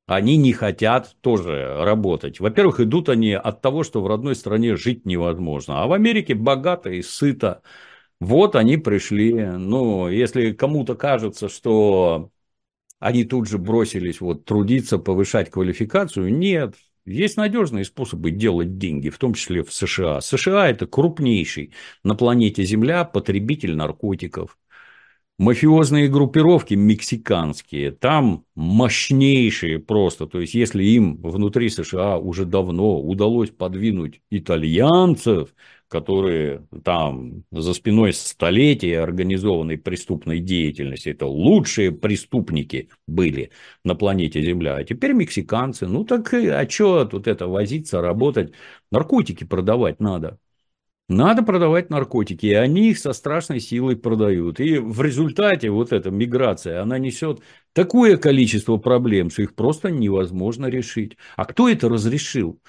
Они 0.06 0.36
не 0.36 0.52
хотят 0.52 1.16
тоже 1.20 1.76
работать. 1.78 2.40
Во-первых, 2.40 2.80
идут 2.80 3.08
они 3.08 3.32
от 3.32 3.62
того, 3.62 3.84
что 3.84 4.02
в 4.02 4.08
родной 4.08 4.34
стране 4.34 4.74
жить 4.74 5.06
невозможно. 5.06 5.82
А 5.82 5.86
в 5.86 5.92
Америке 5.92 6.34
богато 6.34 6.90
и 6.90 7.00
сыто. 7.00 7.62
Вот 8.20 8.54
они 8.54 8.76
пришли. 8.76 9.32
Ну, 9.32 10.08
если 10.08 10.52
кому-то 10.52 10.94
кажется, 10.94 11.48
что 11.48 12.30
они 12.98 13.24
тут 13.24 13.48
же 13.48 13.58
бросились 13.58 14.20
вот 14.20 14.44
трудиться, 14.44 14.98
повышать 14.98 15.50
квалификацию, 15.50 16.32
нет. 16.32 16.74
Есть 17.06 17.38
надежные 17.38 17.86
способы 17.86 18.30
делать 18.30 18.76
деньги, 18.76 19.08
в 19.08 19.18
том 19.18 19.32
числе 19.32 19.64
в 19.64 19.72
США. 19.72 20.20
США– 20.20 20.68
это 20.70 20.86
крупнейший 20.86 21.72
на 22.04 22.14
планете 22.14 22.62
Земля 22.62 23.04
потребитель 23.04 23.74
наркотиков. 23.74 24.58
Мафиозные 25.38 26.08
группировки 26.08 26.74
мексиканские, 26.74 27.92
там 27.92 28.44
мощнейшие 28.54 29.78
просто. 29.78 30.26
То 30.26 30.42
есть, 30.42 30.52
если 30.52 30.84
им 30.84 31.16
внутри 31.22 31.70
США 31.70 32.18
уже 32.18 32.44
давно 32.44 33.00
удалось 33.00 33.48
подвинуть 33.48 34.20
итальянцев, 34.28 35.54
которые 35.90 36.66
там 36.84 37.42
за 37.50 37.74
спиной 37.74 38.12
столетия 38.12 39.00
организованной 39.00 39.76
преступной 39.76 40.38
деятельности, 40.38 41.08
это 41.08 41.26
лучшие 41.26 41.90
преступники 41.90 42.90
были 43.08 43.50
на 43.84 43.96
планете 43.96 44.40
Земля. 44.40 44.76
А 44.76 44.84
теперь 44.84 45.12
мексиканцы, 45.12 45.88
ну 45.88 46.04
так 46.04 46.32
а 46.32 46.68
что 46.70 47.04
тут 47.06 47.26
это 47.26 47.48
возиться, 47.48 48.00
работать? 48.00 48.52
Наркотики 48.92 49.42
продавать 49.44 49.98
надо. 49.98 50.38
Надо 51.08 51.42
продавать 51.42 51.90
наркотики, 51.90 52.46
и 52.46 52.52
они 52.54 52.90
их 52.90 52.98
со 53.00 53.12
страшной 53.12 53.58
силой 53.58 53.96
продают. 53.96 54.60
И 54.60 54.78
в 54.78 55.02
результате 55.02 55.68
вот 55.70 55.92
эта 55.92 56.12
миграция, 56.12 56.82
она 56.82 56.98
несет 56.98 57.40
такое 57.72 58.16
количество 58.16 58.76
проблем, 58.76 59.28
что 59.30 59.42
их 59.42 59.56
просто 59.56 59.90
невозможно 59.90 60.66
решить. 60.66 61.16
А 61.36 61.46
кто 61.46 61.68
это 61.68 61.88
разрешил? 61.88 62.60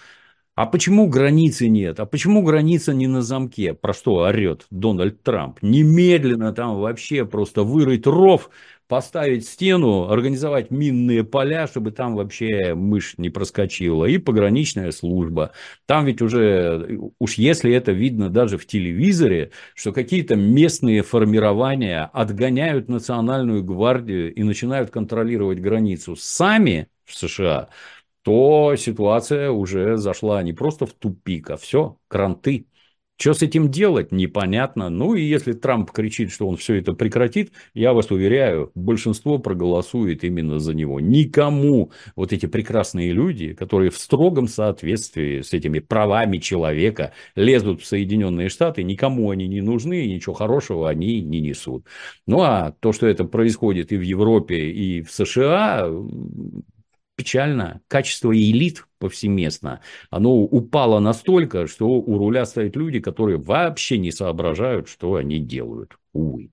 А 0.62 0.68
почему 0.68 1.08
границы 1.08 1.68
нет? 1.68 2.00
А 2.00 2.06
почему 2.06 2.44
граница 2.44 2.94
не 2.94 3.08
на 3.08 3.24
замке? 3.24 3.74
Про 3.74 3.96
что 3.96 4.18
орет 4.18 4.68
Дональд 4.70 5.24
Трамп? 5.24 5.58
Немедленно 5.64 6.54
там 6.54 6.80
вообще 6.80 7.26
просто 7.26 7.64
вырыть 7.64 8.06
ров, 8.06 8.52
поставить 8.88 9.48
стену, 9.48 10.12
организовать 10.12 10.70
минные 10.70 11.24
поля, 11.24 11.66
чтобы 11.66 11.90
там 11.90 12.16
вообще 12.16 12.76
мышь 12.76 13.16
не 13.18 13.32
проскочила. 13.32 14.06
И 14.06 14.20
пограничная 14.20 14.92
служба. 14.92 15.50
Там 15.88 16.06
ведь 16.06 16.22
уже, 16.22 17.00
уж 17.18 17.40
если 17.40 17.74
это 17.74 17.92
видно 17.92 18.30
даже 18.30 18.60
в 18.60 18.68
телевизоре, 18.68 19.50
что 19.74 19.92
какие-то 19.92 20.36
местные 20.36 21.02
формирования 21.02 22.08
отгоняют 22.14 22.88
национальную 22.88 23.64
гвардию 23.64 24.32
и 24.32 24.44
начинают 24.44 24.92
контролировать 24.92 25.60
границу 25.60 26.16
сами 26.16 26.88
в 27.06 27.18
США, 27.18 27.70
то 28.24 28.76
ситуация 28.78 29.52
уже 29.52 29.98
зашла 29.98 30.42
не 30.44 30.54
просто 30.54 30.86
в 30.86 30.94
тупик, 30.94 31.50
а 31.50 31.58
все, 31.58 31.98
кранты. 32.08 32.68
Что 33.22 33.36
с 33.36 33.44
этим 33.44 33.70
делать, 33.70 34.12
непонятно. 34.12 34.90
Ну, 34.90 35.14
и 35.14 35.22
если 35.22 35.54
Трамп 35.54 35.92
кричит, 35.92 36.32
что 36.32 36.48
он 36.48 36.58
все 36.58 36.76
это 36.80 36.94
прекратит, 36.94 37.52
я 37.76 37.94
вас 37.94 38.10
уверяю, 38.10 38.72
большинство 38.74 39.38
проголосует 39.38 40.24
именно 40.24 40.58
за 40.58 40.74
него. 40.74 41.00
Никому 41.00 41.92
вот 42.16 42.34
эти 42.34 42.48
прекрасные 42.48 43.12
люди, 43.12 43.54
которые 43.54 43.92
в 43.92 44.00
строгом 44.00 44.48
соответствии 44.48 45.42
с 45.42 45.54
этими 45.54 45.78
правами 45.78 46.40
человека 46.40 47.14
лезут 47.36 47.84
в 47.84 47.86
Соединенные 47.86 48.50
Штаты, 48.50 48.82
никому 48.82 49.30
они 49.30 49.48
не 49.48 49.62
нужны, 49.62 50.04
и 50.04 50.12
ничего 50.16 50.34
хорошего 50.34 50.90
они 50.90 51.22
не 51.22 51.42
несут. 51.42 51.86
Ну, 52.26 52.42
а 52.42 52.74
то, 52.80 52.92
что 52.92 53.06
это 53.06 53.24
происходит 53.24 53.92
и 53.92 53.98
в 53.98 54.02
Европе, 54.02 54.72
и 54.72 55.04
в 55.04 55.12
США, 55.12 55.88
печально. 57.22 57.82
Качество 57.88 58.36
элит 58.36 58.86
повсеместно, 58.98 59.82
оно 60.10 60.36
упало 60.42 61.00
настолько, 61.00 61.68
что 61.68 61.88
у 61.88 62.18
руля 62.18 62.46
стоят 62.46 62.76
люди, 62.76 63.00
которые 63.00 63.38
вообще 63.38 64.00
не 64.00 64.12
соображают, 64.12 64.88
что 64.88 65.16
они 65.16 65.40
делают. 65.40 65.98
Увы 66.14 66.50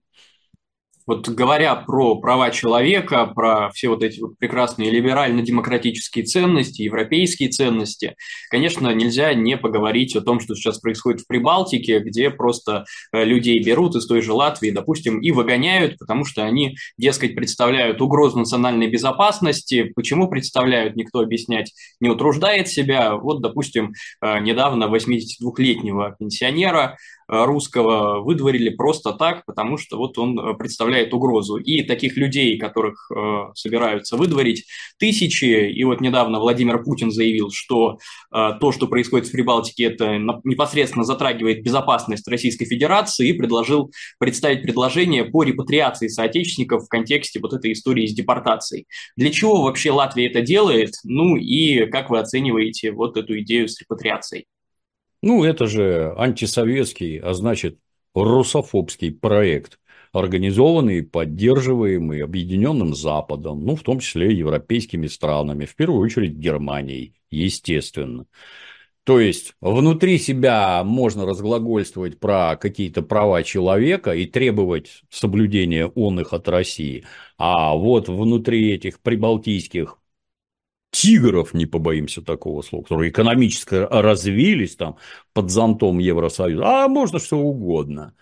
вот 1.08 1.26
говоря 1.30 1.74
про 1.74 2.16
права 2.16 2.50
человека, 2.50 3.24
про 3.24 3.70
все 3.70 3.88
вот 3.88 4.02
эти 4.02 4.20
вот 4.20 4.36
прекрасные 4.36 4.90
либерально-демократические 4.90 6.26
ценности, 6.26 6.82
европейские 6.82 7.48
ценности, 7.48 8.14
конечно, 8.50 8.92
нельзя 8.92 9.32
не 9.32 9.56
поговорить 9.56 10.14
о 10.16 10.20
том, 10.20 10.38
что 10.38 10.54
сейчас 10.54 10.78
происходит 10.78 11.22
в 11.22 11.26
Прибалтике, 11.26 12.00
где 12.00 12.28
просто 12.28 12.84
э, 13.12 13.24
людей 13.24 13.64
берут 13.64 13.96
из 13.96 14.06
той 14.06 14.20
же 14.20 14.34
Латвии, 14.34 14.70
допустим, 14.70 15.20
и 15.20 15.30
выгоняют, 15.30 15.98
потому 15.98 16.26
что 16.26 16.44
они, 16.44 16.76
дескать, 16.98 17.34
представляют 17.34 18.02
угрозу 18.02 18.38
национальной 18.38 18.88
безопасности. 18.88 19.90
Почему 19.96 20.28
представляют, 20.28 20.94
никто 20.94 21.20
объяснять 21.20 21.72
не 22.00 22.10
утруждает 22.10 22.68
себя. 22.68 23.16
Вот, 23.16 23.40
допустим, 23.40 23.94
э, 24.20 24.40
недавно 24.40 24.84
82-летнего 24.84 26.16
пенсионера 26.18 26.98
русского 27.28 28.20
выдворили 28.20 28.70
просто 28.70 29.12
так, 29.12 29.44
потому 29.44 29.76
что 29.76 29.96
вот 29.98 30.18
он 30.18 30.38
э, 30.38 30.54
представляет 30.54 31.12
угрозу. 31.12 31.56
И 31.56 31.82
таких 31.82 32.16
людей, 32.16 32.58
которых 32.58 33.10
э, 33.14 33.52
собираются 33.54 34.16
выдворить, 34.16 34.64
тысячи. 34.98 35.70
И 35.70 35.84
вот 35.84 36.00
недавно 36.00 36.40
Владимир 36.40 36.82
Путин 36.82 37.10
заявил, 37.10 37.50
что 37.52 37.98
то, 38.30 38.72
что 38.72 38.88
происходит 38.88 39.28
в 39.28 39.32
Прибалтике, 39.32 39.84
это 39.84 40.18
непосредственно 40.44 41.04
затрагивает 41.04 41.62
безопасность 41.62 42.26
Российской 42.28 42.66
Федерации 42.66 43.28
и 43.28 43.32
предложил 43.32 43.90
представить 44.18 44.62
предложение 44.62 45.24
по 45.24 45.42
репатриации 45.42 46.08
соотечественников 46.08 46.84
в 46.84 46.88
контексте 46.88 47.40
вот 47.40 47.52
этой 47.52 47.72
истории 47.72 48.06
с 48.06 48.14
депортацией. 48.14 48.86
Для 49.16 49.30
чего 49.30 49.62
вообще 49.62 49.90
Латвия 49.90 50.28
это 50.28 50.40
делает? 50.40 50.94
Ну 51.04 51.36
и 51.36 51.86
как 51.86 52.10
вы 52.10 52.18
оцениваете 52.18 52.92
вот 52.92 53.16
эту 53.16 53.38
идею 53.40 53.68
с 53.68 53.80
репатриацией? 53.80 54.46
Ну, 55.22 55.44
это 55.44 55.66
же 55.66 56.14
антисоветский, 56.16 57.18
а 57.18 57.34
значит, 57.34 57.78
русофобский 58.14 59.12
проект, 59.12 59.80
организованный 60.12 61.02
поддерживаемый 61.02 62.22
Объединенным 62.22 62.94
Западом, 62.94 63.64
ну, 63.64 63.74
в 63.74 63.82
том 63.82 63.98
числе 63.98 64.32
европейскими 64.32 65.06
странами, 65.08 65.64
в 65.64 65.74
первую 65.74 66.00
очередь 66.02 66.34
Германией, 66.34 67.14
естественно. 67.30 68.26
То 69.04 69.20
есть, 69.20 69.54
внутри 69.60 70.18
себя 70.18 70.84
можно 70.84 71.26
разглагольствовать 71.26 72.20
про 72.20 72.56
какие-то 72.56 73.02
права 73.02 73.42
человека 73.42 74.12
и 74.12 74.26
требовать 74.26 75.02
соблюдения 75.10 75.86
он 75.86 76.20
их 76.20 76.32
от 76.34 76.48
России. 76.48 77.04
А 77.38 77.74
вот 77.74 78.08
внутри 78.08 78.72
этих 78.72 79.00
прибалтийских 79.00 79.98
тигров, 80.90 81.54
не 81.54 81.66
побоимся 81.66 82.22
такого 82.22 82.62
слова, 82.62 82.82
которые 82.82 83.10
экономически 83.10 83.74
развились 83.90 84.76
там 84.76 84.96
под 85.34 85.50
зонтом 85.50 85.98
Евросоюза, 85.98 86.62
а 86.64 86.88
можно 86.88 87.18
что 87.18 87.38
угодно. 87.38 88.14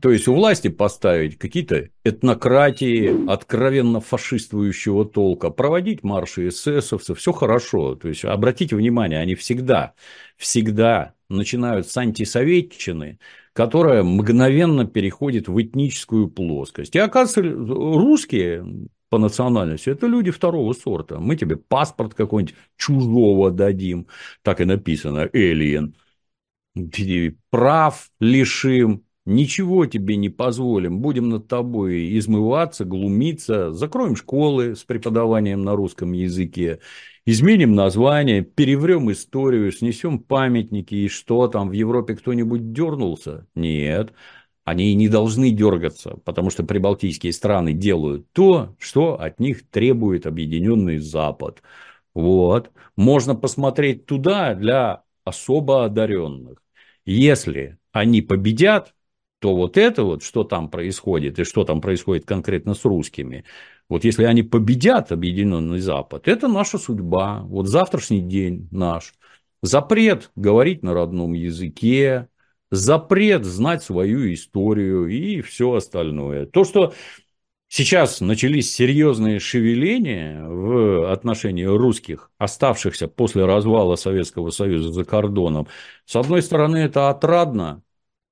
То 0.00 0.10
есть 0.10 0.26
у 0.26 0.34
власти 0.34 0.68
поставить 0.68 1.38
какие-то 1.38 1.90
этнократии 2.02 3.30
откровенно 3.30 4.00
фашистующего 4.00 5.04
толка, 5.04 5.50
проводить 5.50 6.02
марши 6.02 6.48
эсэсовцев, 6.48 7.18
все 7.18 7.32
хорошо. 7.32 7.94
То 7.94 8.08
есть 8.08 8.24
обратите 8.24 8.74
внимание, 8.74 9.20
они 9.20 9.34
всегда, 9.34 9.92
всегда 10.36 11.14
начинают 11.28 11.88
с 11.88 11.96
антисоветчины, 11.96 13.18
которая 13.52 14.02
мгновенно 14.02 14.86
переходит 14.86 15.48
в 15.48 15.60
этническую 15.60 16.28
плоскость. 16.28 16.96
И 16.96 16.98
оказывается, 16.98 17.42
русские 17.42 18.88
по 19.12 19.18
национальности, 19.18 19.90
это 19.90 20.06
люди 20.06 20.30
второго 20.30 20.72
сорта. 20.72 21.20
Мы 21.20 21.36
тебе 21.36 21.56
паспорт 21.56 22.14
какой-нибудь 22.14 22.54
чужого 22.78 23.50
дадим, 23.50 24.06
так 24.42 24.62
и 24.62 24.64
написано, 24.64 25.26
alien. 25.26 25.92
Прав 27.50 28.10
лишим, 28.20 29.04
ничего 29.26 29.84
тебе 29.84 30.16
не 30.16 30.30
позволим, 30.30 31.00
будем 31.00 31.28
над 31.28 31.46
тобой 31.46 32.16
измываться, 32.18 32.86
глумиться, 32.86 33.70
закроем 33.72 34.16
школы 34.16 34.74
с 34.74 34.82
преподаванием 34.84 35.62
на 35.62 35.76
русском 35.76 36.12
языке, 36.12 36.78
изменим 37.26 37.74
название, 37.74 38.40
переврем 38.40 39.12
историю, 39.12 39.72
снесем 39.72 40.20
памятники, 40.20 40.94
и 40.94 41.08
что 41.08 41.48
там, 41.48 41.68
в 41.68 41.72
Европе 41.72 42.14
кто-нибудь 42.14 42.72
дернулся? 42.72 43.46
Нет, 43.54 44.14
они 44.64 44.94
не 44.94 45.08
должны 45.08 45.50
дергаться, 45.50 46.18
потому 46.24 46.50
что 46.50 46.64
прибалтийские 46.64 47.32
страны 47.32 47.72
делают 47.72 48.30
то, 48.32 48.74
что 48.78 49.20
от 49.20 49.40
них 49.40 49.68
требует 49.68 50.26
Объединенный 50.26 50.98
Запад. 50.98 51.62
Вот. 52.14 52.70
Можно 52.96 53.34
посмотреть 53.34 54.06
туда 54.06 54.54
для 54.54 55.02
особо 55.24 55.84
одаренных. 55.84 56.62
Если 57.04 57.78
они 57.92 58.22
победят, 58.22 58.94
то 59.40 59.56
вот 59.56 59.76
это 59.76 60.04
вот, 60.04 60.22
что 60.22 60.44
там 60.44 60.70
происходит, 60.70 61.40
и 61.40 61.44
что 61.44 61.64
там 61.64 61.80
происходит 61.80 62.24
конкретно 62.24 62.74
с 62.74 62.84
русскими, 62.84 63.44
вот 63.88 64.04
если 64.04 64.24
они 64.24 64.42
победят 64.42 65.10
Объединенный 65.10 65.80
Запад, 65.80 66.28
это 66.28 66.46
наша 66.48 66.78
судьба. 66.78 67.42
Вот 67.42 67.66
завтрашний 67.66 68.22
день 68.22 68.68
наш. 68.70 69.14
Запрет 69.62 70.30
говорить 70.36 70.82
на 70.82 70.94
родном 70.94 71.34
языке, 71.34 72.28
запрет 72.72 73.44
знать 73.44 73.82
свою 73.84 74.32
историю 74.32 75.06
и 75.06 75.42
все 75.42 75.74
остальное. 75.74 76.46
То, 76.46 76.64
что 76.64 76.94
сейчас 77.68 78.20
начались 78.22 78.74
серьезные 78.74 79.38
шевеления 79.38 80.42
в 80.48 81.12
отношении 81.12 81.64
русских, 81.64 82.30
оставшихся 82.38 83.08
после 83.08 83.44
развала 83.44 83.96
Советского 83.96 84.50
Союза 84.50 84.90
за 84.90 85.04
кордоном, 85.04 85.68
с 86.06 86.16
одной 86.16 86.42
стороны, 86.42 86.78
это 86.78 87.10
отрадно, 87.10 87.82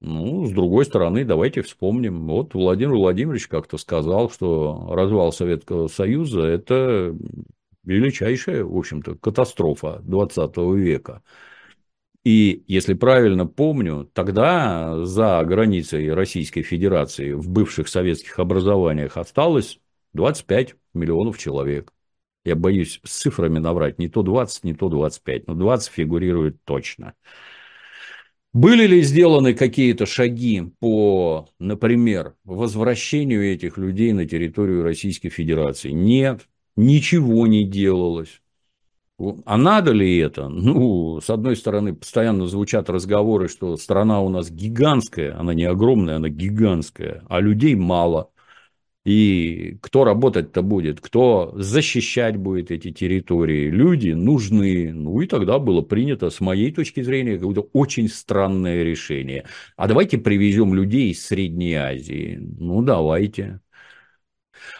ну, 0.00 0.46
с 0.46 0.52
другой 0.52 0.86
стороны, 0.86 1.26
давайте 1.26 1.60
вспомним. 1.60 2.26
Вот 2.26 2.54
Владимир 2.54 2.94
Владимирович 2.94 3.46
как-то 3.46 3.76
сказал, 3.76 4.30
что 4.30 4.88
развал 4.90 5.32
Советского 5.32 5.88
Союза– 5.88 6.40
это 6.46 7.14
величайшая, 7.84 8.64
в 8.64 8.74
общем-то, 8.74 9.16
катастрофа 9.16 10.00
20 10.04 10.56
века. 10.76 11.22
И, 12.22 12.64
если 12.66 12.94
правильно 12.94 13.46
помню, 13.46 14.10
тогда 14.12 15.04
за 15.06 15.42
границей 15.44 16.12
Российской 16.12 16.62
Федерации 16.62 17.32
в 17.32 17.48
бывших 17.48 17.88
советских 17.88 18.38
образованиях 18.38 19.16
осталось 19.16 19.80
25 20.12 20.74
миллионов 20.92 21.38
человек. 21.38 21.92
Я 22.44 22.56
боюсь 22.56 23.00
с 23.04 23.10
цифрами 23.10 23.58
наврать, 23.58 23.98
не 23.98 24.08
то 24.08 24.22
20, 24.22 24.64
не 24.64 24.74
то 24.74 24.88
25, 24.88 25.46
но 25.46 25.54
20 25.54 25.92
фигурирует 25.92 26.62
точно. 26.64 27.14
Были 28.52 28.86
ли 28.86 29.02
сделаны 29.02 29.54
какие-то 29.54 30.06
шаги 30.06 30.72
по, 30.80 31.48
например, 31.58 32.34
возвращению 32.44 33.44
этих 33.50 33.78
людей 33.78 34.12
на 34.12 34.26
территорию 34.26 34.82
Российской 34.82 35.28
Федерации? 35.28 35.90
Нет, 35.90 36.48
ничего 36.76 37.46
не 37.46 37.64
делалось. 37.64 38.42
А 39.44 39.56
надо 39.58 39.92
ли 39.92 40.16
это? 40.18 40.48
Ну, 40.48 41.20
с 41.20 41.28
одной 41.28 41.56
стороны, 41.56 41.94
постоянно 41.94 42.46
звучат 42.46 42.88
разговоры, 42.88 43.48
что 43.48 43.76
страна 43.76 44.22
у 44.22 44.30
нас 44.30 44.50
гигантская, 44.50 45.38
она 45.38 45.52
не 45.52 45.64
огромная, 45.64 46.16
она 46.16 46.30
гигантская, 46.30 47.22
а 47.28 47.40
людей 47.40 47.74
мало. 47.74 48.30
И 49.04 49.78
кто 49.82 50.04
работать-то 50.04 50.62
будет, 50.62 51.00
кто 51.00 51.52
защищать 51.56 52.36
будет 52.36 52.70
эти 52.70 52.92
территории? 52.92 53.70
Люди 53.70 54.10
нужны. 54.10 54.92
Ну 54.92 55.20
и 55.20 55.26
тогда 55.26 55.58
было 55.58 55.82
принято, 55.82 56.30
с 56.30 56.40
моей 56.40 56.70
точки 56.72 57.02
зрения, 57.02 57.38
какое-то 57.38 57.68
очень 57.72 58.08
странное 58.08 58.82
решение. 58.84 59.46
А 59.76 59.88
давайте 59.88 60.18
привезем 60.18 60.74
людей 60.74 61.10
из 61.10 61.26
Средней 61.26 61.74
Азии. 61.74 62.38
Ну 62.40 62.82
давайте. 62.82 63.60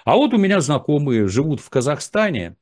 А 0.05 0.17
вот 0.17 0.35
у 0.35 0.39
меня 0.39 0.61
знакомые 0.61 1.29
живут 1.29 1.61
в 1.61 1.71
Казахстане, 1.71 2.57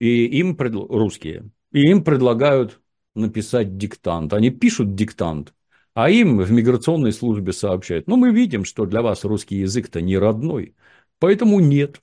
и 0.00 0.26
им 0.26 0.56
пред... 0.56 0.74
русские, 0.74 1.50
и 1.72 1.82
им 1.82 2.04
предлагают 2.04 2.80
написать 3.14 3.76
диктант. 3.76 4.32
Они 4.32 4.50
пишут 4.50 4.94
диктант, 4.94 5.54
а 5.94 6.10
им 6.10 6.38
в 6.38 6.50
миграционной 6.52 7.12
службе 7.12 7.52
сообщают, 7.52 8.06
ну, 8.06 8.16
мы 8.16 8.30
видим, 8.32 8.64
что 8.64 8.86
для 8.86 9.02
вас 9.02 9.24
русский 9.24 9.56
язык-то 9.56 10.00
не 10.00 10.16
родной, 10.16 10.74
поэтому 11.18 11.60
нет, 11.60 12.00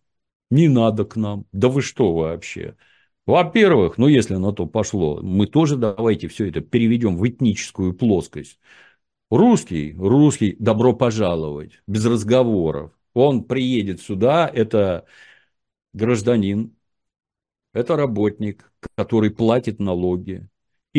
не 0.51 0.67
надо 0.67 1.05
к 1.05 1.15
нам. 1.15 1.45
Да 1.51 1.69
вы 1.69 1.81
что 1.81 2.13
вообще? 2.13 2.75
Во-первых, 3.25 3.97
ну, 3.97 4.07
если 4.07 4.35
на 4.35 4.51
то 4.51 4.67
пошло, 4.67 5.19
мы 5.21 5.47
тоже 5.47 5.77
давайте 5.77 6.27
все 6.27 6.47
это 6.49 6.61
переведем 6.61 7.17
в 7.17 7.27
этническую 7.27 7.93
плоскость. 7.93 8.59
Русский, 9.31 9.93
русский, 9.97 10.55
добро 10.59 10.93
пожаловать, 10.93 11.81
без 11.87 12.05
разговоров. 12.05 12.91
Он 13.13 13.43
приедет 13.43 14.01
сюда, 14.01 14.47
это 14.47 15.05
гражданин, 15.93 16.74
это 17.75 17.95
работник, 17.95 18.71
который 18.95 19.29
платит 19.29 19.79
налоги, 19.79 20.47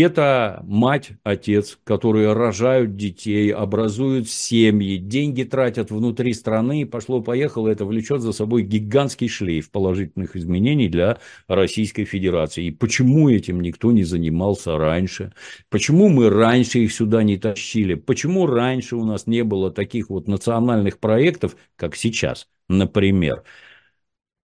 это 0.02 0.60
мать, 0.64 1.12
отец, 1.24 1.78
которые 1.82 2.34
рожают 2.34 2.96
детей, 2.96 3.50
образуют 3.50 4.28
семьи, 4.28 4.98
деньги 4.98 5.42
тратят 5.42 5.90
внутри 5.90 6.34
страны, 6.34 6.84
пошло-поехало, 6.84 7.68
это 7.68 7.86
влечет 7.86 8.20
за 8.20 8.32
собой 8.32 8.62
гигантский 8.62 9.28
шлейф 9.28 9.70
положительных 9.70 10.36
изменений 10.36 10.88
для 10.88 11.18
Российской 11.48 12.04
Федерации. 12.04 12.66
И 12.66 12.70
почему 12.72 13.30
этим 13.30 13.62
никто 13.62 13.90
не 13.90 14.04
занимался 14.04 14.76
раньше? 14.76 15.32
Почему 15.70 16.10
мы 16.10 16.28
раньше 16.28 16.80
их 16.80 16.92
сюда 16.92 17.22
не 17.22 17.38
тащили? 17.38 17.94
Почему 17.94 18.46
раньше 18.46 18.96
у 18.96 19.04
нас 19.06 19.26
не 19.26 19.44
было 19.44 19.70
таких 19.70 20.10
вот 20.10 20.28
национальных 20.28 20.98
проектов, 20.98 21.56
как 21.74 21.96
сейчас, 21.96 22.48
например? 22.68 23.44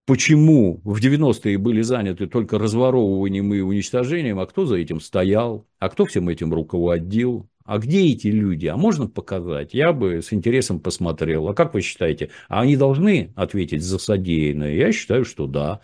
Почему 0.05 0.81
в 0.83 0.99
90-е 0.99 1.57
были 1.57 1.81
заняты 1.81 2.27
только 2.27 2.59
разворовыванием 2.59 3.53
и 3.53 3.61
уничтожением, 3.61 4.39
а 4.39 4.45
кто 4.45 4.65
за 4.65 4.77
этим 4.77 4.99
стоял, 4.99 5.67
а 5.79 5.89
кто 5.89 6.05
всем 6.05 6.29
этим 6.29 6.53
руководил, 6.53 7.49
а 7.65 7.77
где 7.79 8.11
эти 8.11 8.27
люди? 8.27 8.67
А 8.67 8.75
можно 8.77 9.07
показать? 9.07 9.73
Я 9.73 9.93
бы 9.93 10.21
с 10.21 10.33
интересом 10.33 10.79
посмотрел. 10.79 11.47
А 11.47 11.53
как 11.53 11.73
вы 11.73 11.81
считаете? 11.81 12.29
А 12.49 12.61
они 12.61 12.75
должны 12.75 13.31
ответить 13.35 13.81
за 13.83 13.99
содеянное? 13.99 14.73
Я 14.73 14.91
считаю, 14.91 15.23
что 15.23 15.47
да. 15.47 15.79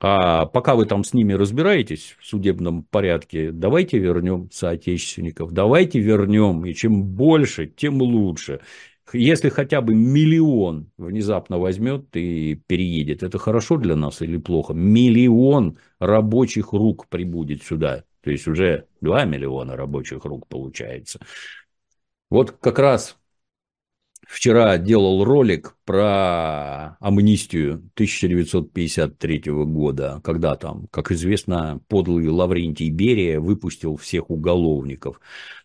А 0.00 0.46
пока 0.46 0.76
вы 0.76 0.86
там 0.86 1.02
с 1.02 1.12
ними 1.12 1.32
разбираетесь 1.32 2.16
в 2.20 2.26
судебном 2.26 2.84
порядке, 2.84 3.50
давайте 3.50 3.98
вернем 3.98 4.48
соотечественников, 4.52 5.52
давайте 5.52 5.98
вернем, 5.98 6.64
и 6.64 6.72
чем 6.72 7.02
больше, 7.02 7.66
тем 7.66 8.00
лучше. 8.00 8.60
Если 9.12 9.48
хотя 9.48 9.80
бы 9.80 9.94
миллион 9.94 10.90
внезапно 10.98 11.58
возьмет 11.58 12.14
и 12.14 12.56
переедет, 12.66 13.22
это 13.22 13.38
хорошо 13.38 13.76
для 13.76 13.96
нас 13.96 14.22
или 14.22 14.36
плохо? 14.36 14.74
Миллион 14.74 15.78
рабочих 15.98 16.72
рук 16.72 17.06
прибудет 17.08 17.62
сюда. 17.62 18.04
То 18.22 18.30
есть 18.30 18.46
уже 18.46 18.86
2 19.00 19.24
миллиона 19.24 19.76
рабочих 19.76 20.24
рук 20.24 20.46
получается. 20.48 21.20
Вот 22.30 22.50
как 22.50 22.78
раз 22.78 23.16
вчера 24.26 24.76
делал 24.76 25.24
ролик 25.24 25.76
про 25.84 26.96
амнистию 27.00 27.74
1953 27.94 29.42
года, 29.64 30.20
когда 30.22 30.54
там, 30.56 30.86
как 30.90 31.10
известно, 31.12 31.80
подлый 31.88 32.28
Лаврентий 32.28 32.90
Берия 32.90 33.40
выпустил 33.40 33.96
всех 33.96 34.30
уголовников. 34.30 35.20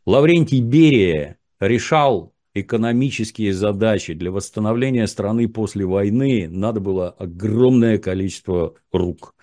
Лаврентий 0.05 0.61
Берия 0.61 1.37
решал 1.59 2.32
экономические 2.53 3.53
задачи 3.53 4.13
для 4.13 4.31
восстановления 4.31 5.07
страны 5.07 5.47
после 5.47 5.85
войны 5.85 6.47
надо 6.49 6.79
было 6.79 7.09
огромное 7.09 7.97
количество 7.97 8.75
рук. 8.91 9.35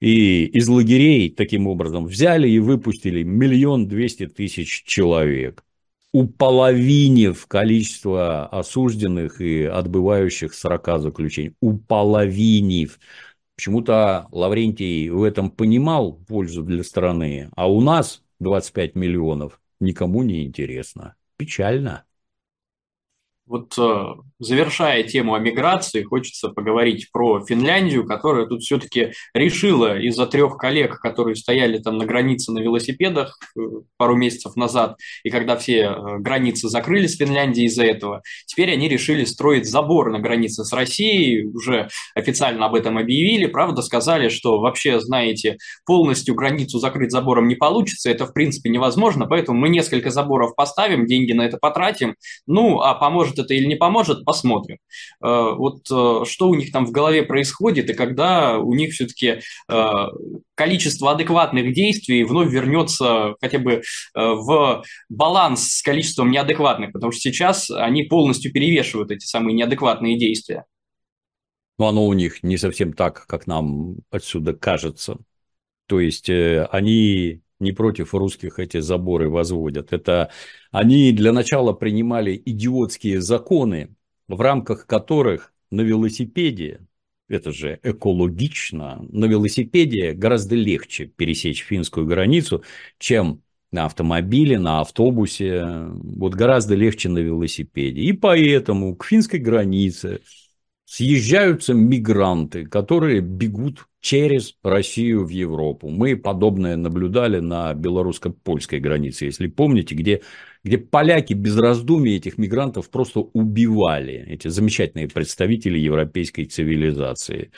И 0.00 0.44
из 0.46 0.68
лагерей 0.68 1.28
таким 1.30 1.66
образом 1.66 2.06
взяли 2.06 2.48
и 2.48 2.60
выпустили 2.60 3.24
миллион 3.24 3.88
двести 3.88 4.26
тысяч 4.28 4.84
человек, 4.84 5.64
уполовинив 6.12 7.46
количество 7.46 8.46
осужденных 8.46 9.40
и 9.40 9.64
отбывающих 9.64 10.54
40 10.54 11.00
заключений, 11.00 11.54
уполовинив. 11.60 13.00
Почему-то 13.56 14.28
Лаврентий 14.30 15.08
в 15.08 15.24
этом 15.24 15.50
понимал 15.50 16.12
пользу 16.12 16.62
для 16.62 16.84
страны, 16.84 17.50
а 17.56 17.68
у 17.68 17.80
нас 17.80 18.22
25 18.38 18.94
миллионов 18.94 19.60
никому 19.80 20.22
не 20.22 20.44
интересно. 20.44 21.16
Печально. 21.38 22.04
Вот 23.48 23.78
э, 23.78 24.14
завершая 24.38 25.04
тему 25.04 25.34
о 25.34 25.38
миграции, 25.38 26.02
хочется 26.02 26.50
поговорить 26.50 27.08
про 27.10 27.44
Финляндию, 27.46 28.04
которая 28.04 28.44
тут 28.44 28.60
все-таки 28.60 29.12
решила 29.32 29.98
из-за 29.98 30.26
трех 30.26 30.58
коллег, 30.58 31.00
которые 31.00 31.34
стояли 31.34 31.78
там 31.78 31.96
на 31.96 32.04
границе 32.04 32.52
на 32.52 32.58
велосипедах 32.58 33.38
э, 33.56 33.60
пару 33.96 34.16
месяцев 34.16 34.54
назад, 34.54 34.98
и 35.24 35.30
когда 35.30 35.56
все 35.56 35.76
э, 35.80 36.18
границы 36.18 36.68
закрыли 36.68 37.06
с 37.06 37.16
Финляндией 37.16 37.68
из-за 37.68 37.84
этого, 37.84 38.20
теперь 38.46 38.70
они 38.70 38.86
решили 38.86 39.24
строить 39.24 39.66
забор 39.66 40.10
на 40.10 40.18
границе 40.18 40.64
с 40.64 40.72
Россией, 40.74 41.46
уже 41.46 41.88
официально 42.14 42.66
об 42.66 42.74
этом 42.74 42.98
объявили, 42.98 43.46
правда, 43.46 43.80
сказали, 43.80 44.28
что 44.28 44.60
вообще, 44.60 45.00
знаете, 45.00 45.56
полностью 45.86 46.34
границу 46.34 46.78
закрыть 46.78 47.12
забором 47.12 47.48
не 47.48 47.54
получится, 47.54 48.10
это 48.10 48.26
в 48.26 48.34
принципе 48.34 48.68
невозможно, 48.68 49.26
поэтому 49.26 49.58
мы 49.58 49.70
несколько 49.70 50.10
заборов 50.10 50.54
поставим, 50.54 51.06
деньги 51.06 51.32
на 51.32 51.46
это 51.46 51.56
потратим, 51.56 52.14
ну, 52.46 52.80
а 52.80 52.92
поможет 52.94 53.37
это 53.38 53.54
или 53.54 53.66
не 53.66 53.76
поможет, 53.76 54.24
посмотрим. 54.24 54.78
Э, 55.22 55.54
вот 55.56 55.86
э, 55.90 56.24
что 56.24 56.48
у 56.48 56.54
них 56.54 56.72
там 56.72 56.86
в 56.86 56.90
голове 56.90 57.22
происходит, 57.22 57.90
и 57.90 57.94
когда 57.94 58.58
у 58.58 58.74
них 58.74 58.92
все-таки 58.92 59.40
э, 59.70 59.92
количество 60.54 61.12
адекватных 61.12 61.72
действий 61.72 62.24
вновь 62.24 62.50
вернется 62.50 63.34
хотя 63.40 63.58
бы 63.58 63.82
в 64.14 64.84
баланс 65.08 65.74
с 65.74 65.82
количеством 65.82 66.30
неадекватных, 66.30 66.92
потому 66.92 67.12
что 67.12 67.20
сейчас 67.20 67.70
они 67.70 68.04
полностью 68.04 68.52
перевешивают 68.52 69.10
эти 69.10 69.24
самые 69.24 69.54
неадекватные 69.54 70.18
действия. 70.18 70.64
Но 71.78 71.88
оно 71.88 72.06
у 72.06 72.12
них 72.12 72.42
не 72.42 72.56
совсем 72.56 72.92
так, 72.92 73.26
как 73.26 73.46
нам 73.46 73.96
отсюда 74.10 74.52
кажется. 74.52 75.18
То 75.86 76.00
есть 76.00 76.28
они 76.28 77.40
не 77.60 77.72
против 77.72 78.14
русских 78.14 78.58
эти 78.58 78.80
заборы 78.80 79.28
возводят. 79.28 79.92
Это 79.92 80.30
они 80.70 81.12
для 81.12 81.32
начала 81.32 81.72
принимали 81.72 82.40
идиотские 82.44 83.20
законы, 83.20 83.94
в 84.28 84.40
рамках 84.40 84.86
которых 84.86 85.52
на 85.70 85.82
велосипеде, 85.82 86.80
это 87.28 87.52
же 87.52 87.78
экологично, 87.82 89.04
на 89.10 89.26
велосипеде 89.26 90.12
гораздо 90.12 90.54
легче 90.54 91.06
пересечь 91.06 91.62
финскую 91.62 92.06
границу, 92.06 92.62
чем 92.98 93.42
на 93.70 93.84
автомобиле, 93.84 94.58
на 94.58 94.80
автобусе, 94.80 95.88
вот 95.92 96.34
гораздо 96.34 96.74
легче 96.74 97.10
на 97.10 97.18
велосипеде. 97.18 98.00
И 98.00 98.12
поэтому 98.12 98.96
к 98.96 99.04
финской 99.04 99.40
границе 99.40 100.22
съезжаются 100.88 101.74
мигранты, 101.74 102.64
которые 102.64 103.20
бегут 103.20 103.86
через 104.00 104.54
Россию 104.62 105.26
в 105.26 105.28
Европу. 105.28 105.90
Мы 105.90 106.16
подобное 106.16 106.76
наблюдали 106.76 107.40
на 107.40 107.74
белорусско-польской 107.74 108.80
границе, 108.80 109.26
если 109.26 109.48
помните, 109.48 109.94
где, 109.94 110.22
где 110.64 110.78
поляки 110.78 111.34
без 111.34 111.58
раздумий 111.58 112.16
этих 112.16 112.38
мигрантов 112.38 112.88
просто 112.88 113.20
убивали, 113.20 114.24
эти 114.28 114.48
замечательные 114.48 115.08
представители 115.08 115.78
европейской 115.78 116.44
цивилизации. 116.44 117.50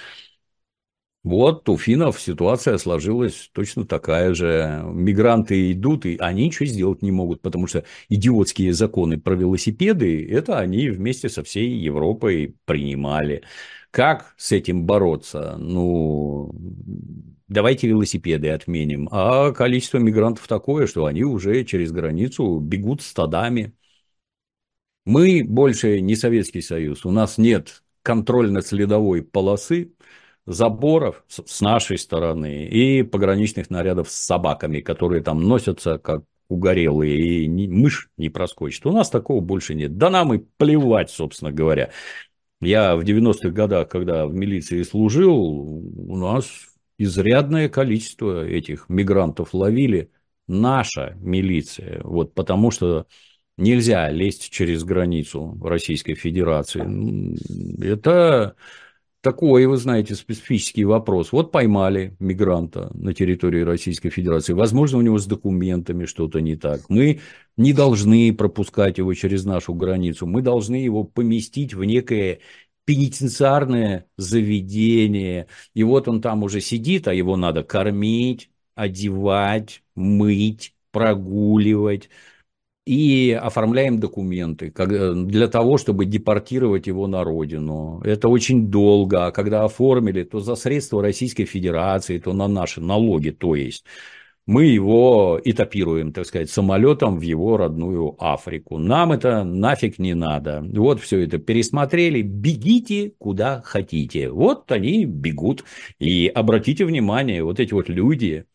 Вот 1.22 1.68
у 1.68 1.76
финнов 1.76 2.18
ситуация 2.18 2.78
сложилась 2.78 3.50
точно 3.52 3.85
такая 3.87 4.33
же. 4.33 4.83
Мигранты 4.87 5.70
идут, 5.72 6.06
и 6.06 6.16
они 6.18 6.46
ничего 6.46 6.64
сделать 6.64 7.02
не 7.02 7.12
могут, 7.12 7.42
потому 7.42 7.66
что 7.66 7.85
идиотские 8.09 8.72
законы 8.72 9.18
про 9.20 9.35
велосипеды, 9.35 10.26
это 10.30 10.59
они 10.59 10.88
вместе 10.88 11.28
со 11.28 11.44
всей 11.44 11.76
Европой 11.76 12.56
принимали. 12.64 13.42
Как 13.90 14.35
с 14.38 14.52
этим 14.52 14.87
бороться? 14.87 15.56
Ну, 15.59 16.52
давайте 17.48 17.88
велосипеды 17.88 18.48
отменим. 18.48 19.09
А 19.12 19.52
количество 19.52 19.98
мигрантов 19.98 20.48
такое, 20.48 20.87
что 20.87 21.04
они 21.04 21.22
уже 21.24 21.64
через 21.64 21.92
границу 21.92 22.61
бегут 22.61 23.02
стадами. 23.02 23.74
Мы 25.04 25.44
больше 25.44 26.00
не 26.00 26.16
Советский 26.16 26.62
Союз. 26.62 27.04
У 27.04 27.11
нас 27.11 27.37
нет 27.37 27.83
контрольно-следовой 28.02 29.22
полосы, 29.22 29.92
заборов 30.50 31.24
с 31.28 31.60
нашей 31.60 31.96
стороны 31.96 32.66
и 32.66 33.02
пограничных 33.02 33.70
нарядов 33.70 34.10
с 34.10 34.14
собаками, 34.14 34.80
которые 34.80 35.22
там 35.22 35.42
носятся 35.42 35.98
как 35.98 36.24
угорелые, 36.48 37.44
и 37.44 37.68
мышь 37.68 38.10
не 38.16 38.28
проскочит. 38.28 38.84
У 38.84 38.90
нас 38.90 39.10
такого 39.10 39.40
больше 39.40 39.74
нет. 39.74 39.96
Да 39.96 40.10
нам 40.10 40.34
и 40.34 40.44
плевать, 40.56 41.10
собственно 41.10 41.52
говоря. 41.52 41.90
Я 42.60 42.96
в 42.96 43.02
90-х 43.02 43.50
годах, 43.50 43.88
когда 43.88 44.26
в 44.26 44.34
милиции 44.34 44.82
служил, 44.82 45.36
у 45.36 46.16
нас 46.16 46.46
изрядное 46.98 47.68
количество 47.68 48.44
этих 48.44 48.88
мигрантов 48.88 49.54
ловили. 49.54 50.10
Наша 50.48 51.16
милиция. 51.20 52.00
Вот 52.02 52.34
потому 52.34 52.72
что 52.72 53.06
нельзя 53.56 54.10
лезть 54.10 54.50
через 54.50 54.82
границу 54.82 55.56
Российской 55.62 56.14
Федерации. 56.14 56.82
Это 57.84 58.56
такой, 59.20 59.66
вы 59.66 59.76
знаете, 59.76 60.14
специфический 60.14 60.85
вопрос. 60.85 61.33
Вот 61.33 61.52
поймали 61.52 62.16
мигранта 62.18 62.90
на 62.94 63.12
территории 63.12 63.62
Российской 63.62 64.11
Федерации. 64.11 64.52
Возможно, 64.52 64.98
у 64.98 65.02
него 65.02 65.18
с 65.18 65.26
документами 65.26 66.06
что-то 66.06 66.40
не 66.40 66.56
так. 66.56 66.83
Мы 66.88 67.20
не 67.56 67.72
должны 67.72 68.33
пропускать 68.35 68.98
его 68.98 69.12
через 69.14 69.44
нашу 69.44 69.74
границу. 69.74 70.26
Мы 70.26 70.42
должны 70.42 70.76
его 70.76 71.04
поместить 71.04 71.74
в 71.74 71.85
некое 71.85 72.40
пенитенциарное 72.87 74.06
заведение. 74.16 75.46
И 75.74 75.83
вот 75.85 76.09
он 76.09 76.20
там 76.20 76.42
уже 76.42 76.61
сидит, 76.61 77.06
а 77.06 77.14
его 77.14 77.37
надо 77.37 77.62
кормить, 77.62 78.50
одевать, 78.74 79.83
мыть, 79.94 80.74
прогуливать 80.90 82.09
и 82.87 83.38
оформляем 83.40 84.01
документы 84.01 84.73
для 84.73 85.49
того, 85.49 85.79
чтобы 85.79 86.07
депортировать 86.07 86.87
его 86.87 87.07
на 87.07 87.23
родину. 87.25 88.01
Это 88.05 88.29
очень 88.29 88.69
долго, 88.69 89.27
а 89.27 89.33
когда 89.33 89.64
оформили, 89.64 90.25
то 90.25 90.40
за 90.40 90.55
средства 90.57 91.03
Российской 91.03 91.45
Федерации, 91.45 92.19
то 92.19 92.33
на 92.33 92.49
наши 92.49 92.81
налоги, 92.81 93.31
то 93.31 93.55
есть 93.55 93.85
мы 94.47 94.64
его 94.64 95.40
этапируем, 95.45 96.12
так 96.12 96.27
сказать, 96.27 96.51
самолетом 96.51 97.19
в 97.19 97.23
его 97.23 97.57
родную 97.57 98.16
Африку. 98.19 98.79
Нам 98.79 99.12
это 99.12 99.45
нафиг 99.45 100.01
не 100.01 100.14
надо. 100.14 100.64
Вот 100.73 101.01
все 101.01 101.21
это 101.21 101.38
пересмотрели. 101.38 102.23
Бегите 102.23 103.12
куда 103.19 103.62
хотите. 103.64 104.29
Вот 104.31 104.73
они 104.73 105.05
бегут. 105.05 105.62
И 106.01 106.27
обратите 106.27 106.85
внимание, 106.85 107.45
вот 107.45 107.61
эти 107.61 107.73
вот 107.73 107.88
люди, 107.88 108.47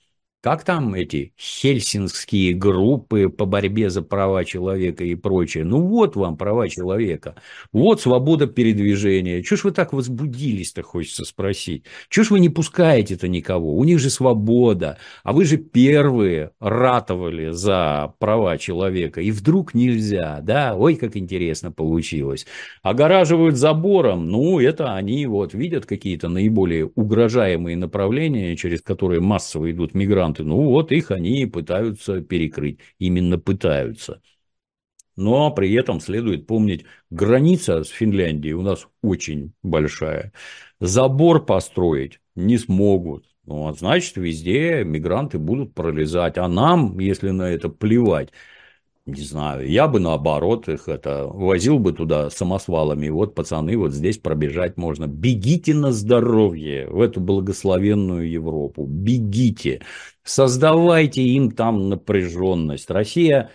как 0.46 0.64
там 0.64 0.94
эти 0.94 1.34
хельсинские 1.40 2.54
группы 2.54 3.30
по 3.30 3.46
борьбе 3.46 3.90
за 3.90 4.04
права 4.04 4.46
человека 4.46 5.04
и 5.04 5.16
прочее? 5.16 5.64
Ну 5.64 5.82
вот 5.88 6.16
вам 6.16 6.38
права 6.38 6.70
человека. 6.70 7.34
Вот 7.74 8.00
свобода 8.00 8.46
передвижения. 8.46 9.42
Чего 9.42 9.58
ж 9.58 9.64
вы 9.64 9.72
так 9.72 9.92
возбудились-то, 9.92 10.84
хочется 10.84 11.26
спросить? 11.26 11.86
Чего 12.10 12.26
ж 12.26 12.30
вы 12.30 12.40
не 12.42 12.50
пускаете-то 12.50 13.28
никого? 13.28 13.76
У 13.76 13.84
них 13.86 13.98
же 13.98 14.12
свобода. 14.12 15.00
А 15.24 15.34
вы 15.34 15.46
же 15.46 15.58
первые 15.58 16.52
ратовали 16.60 17.50
за 17.50 18.14
права 18.20 18.60
человека. 18.60 19.22
И 19.22 19.32
вдруг 19.32 19.74
нельзя, 19.74 20.42
да? 20.44 20.76
Ой, 20.76 20.94
как 20.94 21.18
интересно 21.18 21.72
получилось. 21.72 22.46
Огораживают 22.84 23.56
забором. 23.56 24.30
Ну, 24.30 24.60
это 24.60 24.94
они 24.94 25.26
вот 25.26 25.56
видят 25.56 25.88
какие-то 25.88 26.30
наиболее 26.30 26.86
угрожаемые 26.86 27.76
направления, 27.76 28.56
через 28.56 28.84
которые 28.84 29.22
массово 29.22 29.72
идут 29.72 29.96
мигранты 29.96 30.35
мигранты. 30.36 30.44
Ну 30.44 30.70
вот 30.70 30.92
их 30.92 31.12
они 31.12 31.46
пытаются 31.46 32.22
перекрыть. 32.22 32.80
Именно 33.00 33.38
пытаются. 33.38 34.22
Но 35.18 35.52
при 35.52 35.74
этом 35.74 36.02
следует 36.02 36.46
помнить, 36.46 36.86
граница 37.10 37.84
с 37.84 37.90
Финляндией 37.90 38.54
у 38.54 38.62
нас 38.62 38.88
очень 39.02 39.54
большая. 39.64 40.34
Забор 40.82 41.46
построить 41.46 42.20
не 42.36 42.58
смогут. 42.58 43.26
Ну, 43.46 43.68
а 43.68 43.74
значит, 43.74 44.18
везде 44.18 44.84
мигранты 44.84 45.38
будут 45.38 45.74
пролезать. 45.74 46.38
А 46.38 46.48
нам, 46.50 47.00
если 47.00 47.30
на 47.30 47.44
это 47.44 47.70
плевать, 47.70 48.32
не 49.06 49.22
знаю, 49.22 49.70
я 49.70 49.88
бы 49.88 50.00
наоборот 50.00 50.68
их 50.68 50.88
это 50.90 51.28
возил 51.28 51.78
бы 51.78 51.94
туда 51.94 52.32
самосвалами. 52.32 53.10
Вот, 53.10 53.36
пацаны, 53.36 53.78
вот 53.78 53.94
здесь 53.94 54.18
пробежать 54.18 54.78
можно. 54.78 55.06
Бегите 55.06 55.76
на 55.76 55.92
здоровье 55.92 56.88
в 56.90 57.00
эту 57.02 57.22
благословенную 57.22 58.30
Европу. 58.30 58.86
Бегите. 58.88 59.82
Создавайте 60.26 61.22
им 61.22 61.52
там 61.52 61.88
напряженность. 61.90 62.90
Россия 62.90 63.52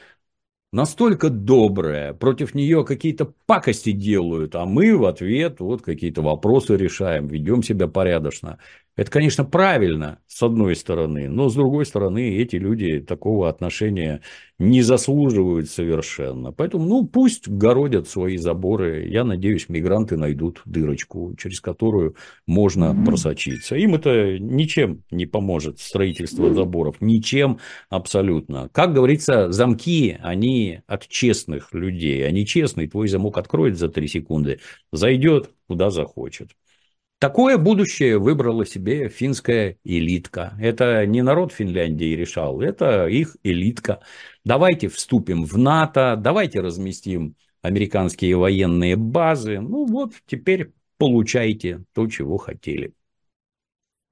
настолько 0.72 1.30
добрая, 1.30 2.14
против 2.14 2.54
нее 2.54 2.84
какие-то 2.84 3.34
пакости 3.46 3.92
делают, 3.92 4.54
а 4.54 4.66
мы 4.66 4.96
в 4.96 5.04
ответ 5.04 5.60
вот 5.60 5.82
какие-то 5.82 6.22
вопросы 6.22 6.76
решаем, 6.76 7.26
ведем 7.26 7.64
себя 7.64 7.88
порядочно. 7.88 8.60
Это, 8.96 9.10
конечно, 9.10 9.44
правильно, 9.44 10.18
с 10.26 10.42
одной 10.42 10.74
стороны, 10.76 11.28
но 11.28 11.48
с 11.48 11.54
другой 11.54 11.86
стороны, 11.86 12.36
эти 12.36 12.56
люди 12.56 13.00
такого 13.00 13.48
отношения 13.48 14.20
не 14.58 14.82
заслуживают 14.82 15.70
совершенно. 15.70 16.52
Поэтому, 16.52 16.84
ну, 16.84 17.06
пусть 17.06 17.48
городят 17.48 18.08
свои 18.08 18.36
заборы. 18.36 19.06
Я 19.08 19.24
надеюсь, 19.24 19.68
мигранты 19.68 20.16
найдут 20.16 20.60
дырочку, 20.66 21.34
через 21.38 21.60
которую 21.60 22.16
можно 22.46 22.94
просочиться. 23.06 23.76
Им 23.76 23.94
это 23.94 24.38
ничем 24.38 25.02
не 25.10 25.24
поможет, 25.24 25.78
строительство 25.78 26.52
заборов. 26.52 26.96
Ничем 27.00 27.58
абсолютно. 27.88 28.68
Как 28.72 28.92
говорится, 28.92 29.50
замки, 29.50 30.18
они 30.20 30.80
от 30.86 31.08
честных 31.08 31.72
людей. 31.72 32.26
Они 32.26 32.44
честные, 32.44 32.88
твой 32.88 33.08
замок 33.08 33.38
откроет 33.38 33.78
за 33.78 33.88
три 33.88 34.08
секунды, 34.08 34.60
зайдет 34.92 35.50
куда 35.68 35.90
захочет. 35.90 36.50
Такое 37.20 37.58
будущее 37.58 38.18
выбрала 38.18 38.64
себе 38.64 39.10
финская 39.10 39.76
элитка. 39.84 40.54
Это 40.58 41.04
не 41.04 41.20
народ 41.20 41.52
Финляндии 41.52 42.16
решал, 42.16 42.62
это 42.62 43.08
их 43.08 43.36
элитка. 43.42 44.00
Давайте 44.42 44.88
вступим 44.88 45.44
в 45.44 45.58
НАТО, 45.58 46.16
давайте 46.18 46.60
разместим 46.60 47.36
американские 47.60 48.36
военные 48.38 48.96
базы. 48.96 49.60
Ну 49.60 49.84
вот, 49.84 50.14
теперь 50.26 50.72
получайте 50.96 51.84
то, 51.92 52.06
чего 52.06 52.38
хотели. 52.38 52.94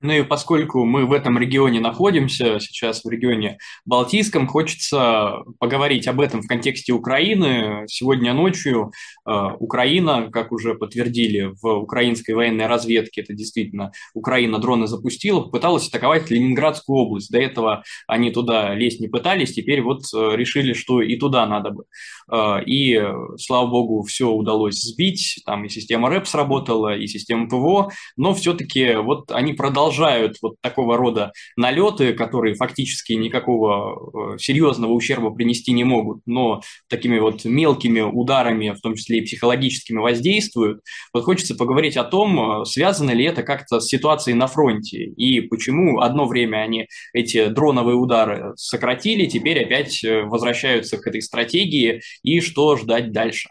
Ну 0.00 0.12
и 0.12 0.22
поскольку 0.22 0.84
мы 0.84 1.06
в 1.06 1.12
этом 1.12 1.38
регионе 1.38 1.80
находимся, 1.80 2.60
сейчас 2.60 3.02
в 3.02 3.10
регионе 3.10 3.58
Балтийском, 3.84 4.46
хочется 4.46 5.38
поговорить 5.58 6.06
об 6.06 6.20
этом 6.20 6.40
в 6.40 6.46
контексте 6.46 6.92
Украины. 6.92 7.84
Сегодня 7.88 8.32
ночью 8.32 8.92
э, 9.26 9.32
Украина, 9.58 10.30
как 10.30 10.52
уже 10.52 10.76
подтвердили 10.76 11.52
в 11.60 11.66
украинской 11.80 12.30
военной 12.30 12.68
разведке, 12.68 13.22
это 13.22 13.34
действительно 13.34 13.90
Украина 14.14 14.60
дроны 14.60 14.86
запустила, 14.86 15.40
попыталась 15.40 15.88
атаковать 15.88 16.30
Ленинградскую 16.30 16.96
область. 16.96 17.32
До 17.32 17.38
этого 17.40 17.82
они 18.06 18.30
туда 18.30 18.74
лезть 18.74 19.00
не 19.00 19.08
пытались, 19.08 19.52
теперь 19.52 19.82
вот 19.82 20.02
э, 20.14 20.36
решили, 20.36 20.74
что 20.74 21.02
и 21.02 21.16
туда 21.16 21.44
надо 21.44 21.70
бы. 21.70 21.84
Э, 22.30 22.62
и, 22.64 23.02
слава 23.36 23.66
богу, 23.66 24.04
все 24.04 24.30
удалось 24.30 24.80
сбить, 24.80 25.40
там 25.44 25.64
и 25.64 25.68
система 25.68 26.08
РЭП 26.08 26.28
сработала, 26.28 26.96
и 26.96 27.08
система 27.08 27.48
ПВО, 27.48 27.90
но 28.16 28.32
все-таки 28.32 28.94
вот 28.94 29.32
они 29.32 29.54
продолжают 29.54 29.87
продолжают 29.88 30.36
вот 30.42 30.56
такого 30.60 30.96
рода 30.96 31.32
налеты, 31.56 32.12
которые 32.12 32.54
фактически 32.54 33.14
никакого 33.14 34.34
э, 34.34 34.38
серьезного 34.38 34.92
ущерба 34.92 35.30
принести 35.30 35.72
не 35.72 35.84
могут, 35.84 36.20
но 36.26 36.60
такими 36.88 37.18
вот 37.18 37.44
мелкими 37.44 38.00
ударами, 38.00 38.70
в 38.70 38.80
том 38.80 38.94
числе 38.94 39.18
и 39.18 39.24
психологическими, 39.24 39.98
воздействуют. 39.98 40.80
Вот 41.14 41.24
хочется 41.24 41.54
поговорить 41.54 41.96
о 41.96 42.04
том, 42.04 42.62
э, 42.62 42.64
связано 42.66 43.12
ли 43.12 43.24
это 43.24 43.42
как-то 43.42 43.80
с 43.80 43.88
ситуацией 43.88 44.36
на 44.36 44.46
фронте 44.46 45.04
и 45.04 45.40
почему 45.40 46.00
одно 46.00 46.26
время 46.26 46.58
они 46.58 46.86
эти 47.14 47.46
дроновые 47.46 47.96
удары 47.96 48.52
сократили, 48.56 49.26
теперь 49.26 49.64
опять 49.64 50.04
э, 50.04 50.22
возвращаются 50.22 50.98
к 50.98 51.06
этой 51.06 51.22
стратегии 51.22 52.02
и 52.22 52.40
что 52.40 52.76
ждать 52.76 53.12
дальше. 53.12 53.48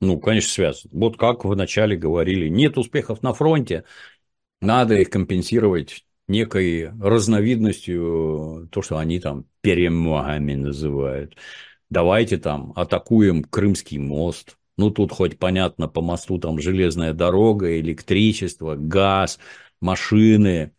Ну, 0.00 0.20
конечно, 0.20 0.50
связано. 0.50 0.90
Вот 0.92 1.16
как 1.16 1.44
вы 1.44 1.54
вначале 1.54 1.96
говорили, 1.96 2.48
нет 2.48 2.76
успехов 2.76 3.22
на 3.22 3.32
фронте, 3.32 3.84
надо 4.60 4.96
их 4.96 5.10
компенсировать 5.10 6.04
некой 6.28 6.90
разновидностью, 7.00 8.68
то, 8.72 8.82
что 8.82 8.98
они 8.98 9.20
там 9.20 9.46
перемогами 9.60 10.54
называют. 10.54 11.36
Давайте 11.90 12.38
там 12.38 12.72
атакуем 12.76 13.44
Крымский 13.44 13.98
мост. 13.98 14.58
Ну, 14.76 14.90
тут 14.90 15.12
хоть 15.12 15.38
понятно, 15.38 15.88
по 15.88 16.02
мосту 16.02 16.38
там 16.38 16.58
железная 16.60 17.12
дорога, 17.14 17.78
электричество, 17.80 18.76
газ, 18.76 19.38
машины, 19.80 20.74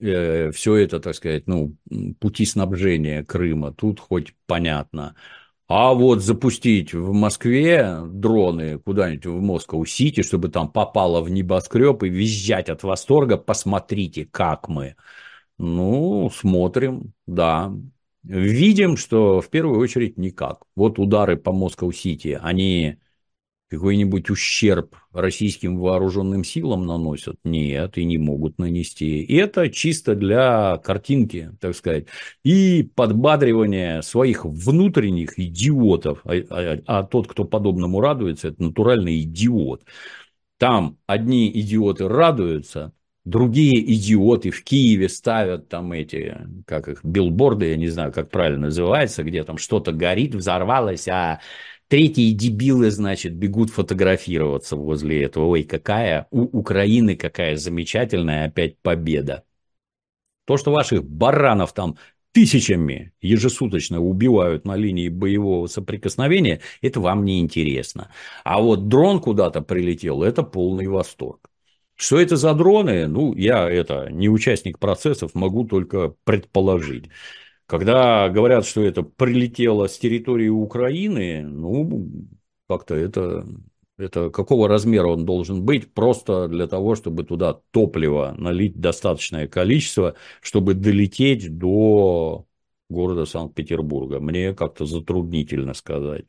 э, 0.00 0.50
все 0.52 0.76
это, 0.76 1.00
так 1.00 1.14
сказать, 1.14 1.46
ну, 1.46 1.76
пути 2.20 2.44
снабжения 2.46 3.24
Крыма. 3.24 3.72
Тут 3.72 4.00
хоть 4.00 4.34
понятно. 4.46 5.16
А 5.68 5.94
вот 5.94 6.22
запустить 6.22 6.94
в 6.94 7.12
Москве 7.12 7.98
дроны 8.04 8.78
куда-нибудь 8.78 9.26
в 9.26 9.40
Москву-Сити, 9.40 10.22
чтобы 10.22 10.48
там 10.48 10.70
попало 10.70 11.20
в 11.22 11.30
небоскреб 11.30 12.04
и 12.04 12.08
визжать 12.08 12.68
от 12.68 12.84
восторга, 12.84 13.36
посмотрите, 13.36 14.26
как 14.26 14.68
мы. 14.68 14.94
Ну, 15.58 16.30
смотрим, 16.30 17.12
да. 17.26 17.72
Видим, 18.22 18.96
что 18.96 19.40
в 19.40 19.48
первую 19.50 19.80
очередь 19.80 20.18
никак. 20.18 20.62
Вот 20.76 21.00
удары 21.00 21.36
по 21.36 21.52
Москву-Сити, 21.52 22.38
они 22.40 22.98
какой-нибудь 23.68 24.30
ущерб 24.30 24.94
российским 25.12 25.78
вооруженным 25.78 26.44
силам 26.44 26.86
наносят? 26.86 27.36
Нет, 27.44 27.98
и 27.98 28.04
не 28.04 28.18
могут 28.18 28.58
нанести. 28.58 29.22
И 29.22 29.34
это 29.36 29.68
чисто 29.70 30.14
для 30.14 30.78
картинки, 30.78 31.50
так 31.60 31.74
сказать, 31.74 32.06
и 32.44 32.88
подбадривания 32.94 34.02
своих 34.02 34.44
внутренних 34.44 35.38
идиотов. 35.38 36.20
А, 36.24 36.34
а, 36.50 36.78
а 36.86 37.02
тот, 37.02 37.26
кто 37.26 37.44
подобному 37.44 38.00
радуется, 38.00 38.48
это 38.48 38.62
натуральный 38.62 39.20
идиот. 39.22 39.84
Там 40.58 40.98
одни 41.06 41.50
идиоты 41.50 42.08
радуются, 42.08 42.92
другие 43.26 43.92
идиоты 43.92 44.50
в 44.50 44.62
Киеве 44.64 45.08
ставят 45.08 45.68
там 45.68 45.92
эти, 45.92 46.38
как 46.64 46.88
их, 46.88 47.04
билборды, 47.04 47.70
я 47.70 47.76
не 47.76 47.88
знаю, 47.88 48.12
как 48.12 48.30
правильно 48.30 48.66
называется, 48.66 49.24
где 49.24 49.42
там 49.44 49.58
что-то 49.58 49.92
горит, 49.92 50.34
взорвалось, 50.34 51.08
а 51.08 51.40
Третьи 51.88 52.32
дебилы, 52.32 52.90
значит, 52.90 53.34
бегут 53.34 53.70
фотографироваться 53.70 54.76
возле 54.76 55.22
этого. 55.22 55.46
Ой, 55.46 55.62
какая 55.62 56.26
у 56.30 56.42
Украины 56.58 57.14
какая 57.14 57.56
замечательная 57.56 58.46
опять 58.46 58.76
победа. 58.78 59.44
То, 60.46 60.56
что 60.56 60.72
ваших 60.72 61.04
баранов 61.04 61.72
там 61.74 61.96
тысячами 62.32 63.12
ежесуточно 63.20 64.00
убивают 64.00 64.64
на 64.64 64.76
линии 64.76 65.08
боевого 65.08 65.68
соприкосновения, 65.68 66.60
это 66.82 67.00
вам 67.00 67.24
не 67.24 67.40
интересно. 67.40 68.10
А 68.44 68.60
вот 68.60 68.88
дрон 68.88 69.20
куда-то 69.20 69.62
прилетел, 69.62 70.22
это 70.22 70.42
полный 70.42 70.88
восторг. 70.88 71.50
Что 71.94 72.20
это 72.20 72.36
за 72.36 72.52
дроны? 72.54 73.06
Ну, 73.06 73.34
я 73.34 73.68
это 73.70 74.08
не 74.10 74.28
участник 74.28 74.78
процессов, 74.78 75.34
могу 75.34 75.64
только 75.64 76.14
предположить. 76.24 77.06
Когда 77.66 78.28
говорят, 78.28 78.64
что 78.64 78.82
это 78.82 79.02
прилетело 79.02 79.88
с 79.88 79.98
территории 79.98 80.48
Украины, 80.48 81.42
ну, 81.42 82.08
как-то 82.68 82.94
это, 82.94 83.44
это 83.98 84.30
какого 84.30 84.68
размера 84.68 85.08
он 85.08 85.24
должен 85.24 85.64
быть, 85.64 85.92
просто 85.92 86.46
для 86.46 86.68
того, 86.68 86.94
чтобы 86.94 87.24
туда 87.24 87.60
топливо 87.72 88.34
налить 88.38 88.78
достаточное 88.80 89.48
количество, 89.48 90.14
чтобы 90.40 90.74
долететь 90.74 91.58
до 91.58 92.46
города 92.88 93.24
Санкт-Петербурга. 93.24 94.20
Мне 94.20 94.54
как-то 94.54 94.86
затруднительно 94.86 95.74
сказать. 95.74 96.24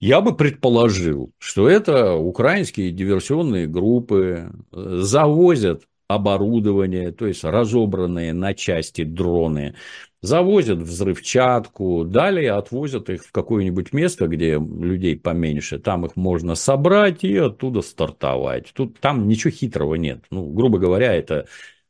Я 0.00 0.20
бы 0.20 0.36
предположил, 0.36 1.32
что 1.38 1.68
это 1.68 2.14
украинские 2.14 2.92
диверсионные 2.92 3.66
группы 3.66 4.52
завозят 4.70 5.88
оборудование, 6.08 7.12
то 7.12 7.26
есть 7.26 7.44
разобранные 7.44 8.32
на 8.32 8.54
части 8.54 9.04
дроны, 9.04 9.74
завозят 10.22 10.78
взрывчатку, 10.78 12.04
далее 12.04 12.52
отвозят 12.52 13.10
их 13.10 13.24
в 13.24 13.32
какое-нибудь 13.32 13.92
место, 13.92 14.26
где 14.26 14.54
людей 14.58 15.16
поменьше, 15.18 15.78
там 15.78 16.06
их 16.06 16.16
можно 16.16 16.54
собрать 16.54 17.24
и 17.24 17.36
оттуда 17.36 17.82
стартовать. 17.82 18.72
Тут 18.74 18.98
там 19.00 19.28
ничего 19.28 19.50
хитрого 19.50 19.96
нет. 19.96 20.24
Ну, 20.30 20.46
грубо 20.46 20.78
говоря, 20.78 21.12
это 21.12 21.46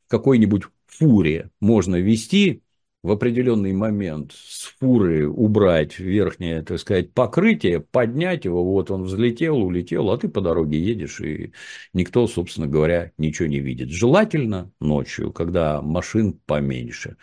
какой-нибудь 0.08 0.64
фуре 0.86 1.50
можно 1.60 1.96
вести 1.96 2.63
в 3.04 3.10
определенный 3.10 3.74
момент 3.74 4.32
с 4.32 4.74
фуры 4.80 5.28
убрать 5.28 5.98
верхнее, 5.98 6.62
так 6.62 6.78
сказать, 6.78 7.12
покрытие, 7.12 7.80
поднять 7.80 8.46
его, 8.46 8.64
вот 8.64 8.90
он 8.90 9.02
взлетел, 9.02 9.58
улетел, 9.58 10.10
а 10.10 10.16
ты 10.16 10.26
по 10.26 10.40
дороге 10.40 10.80
едешь, 10.80 11.20
и 11.20 11.52
никто, 11.92 12.26
собственно 12.26 12.66
говоря, 12.66 13.12
ничего 13.18 13.46
не 13.46 13.60
видит. 13.60 13.90
Желательно 13.90 14.72
ночью, 14.80 15.34
когда 15.34 15.82
машин 15.82 16.40
поменьше. 16.46 17.18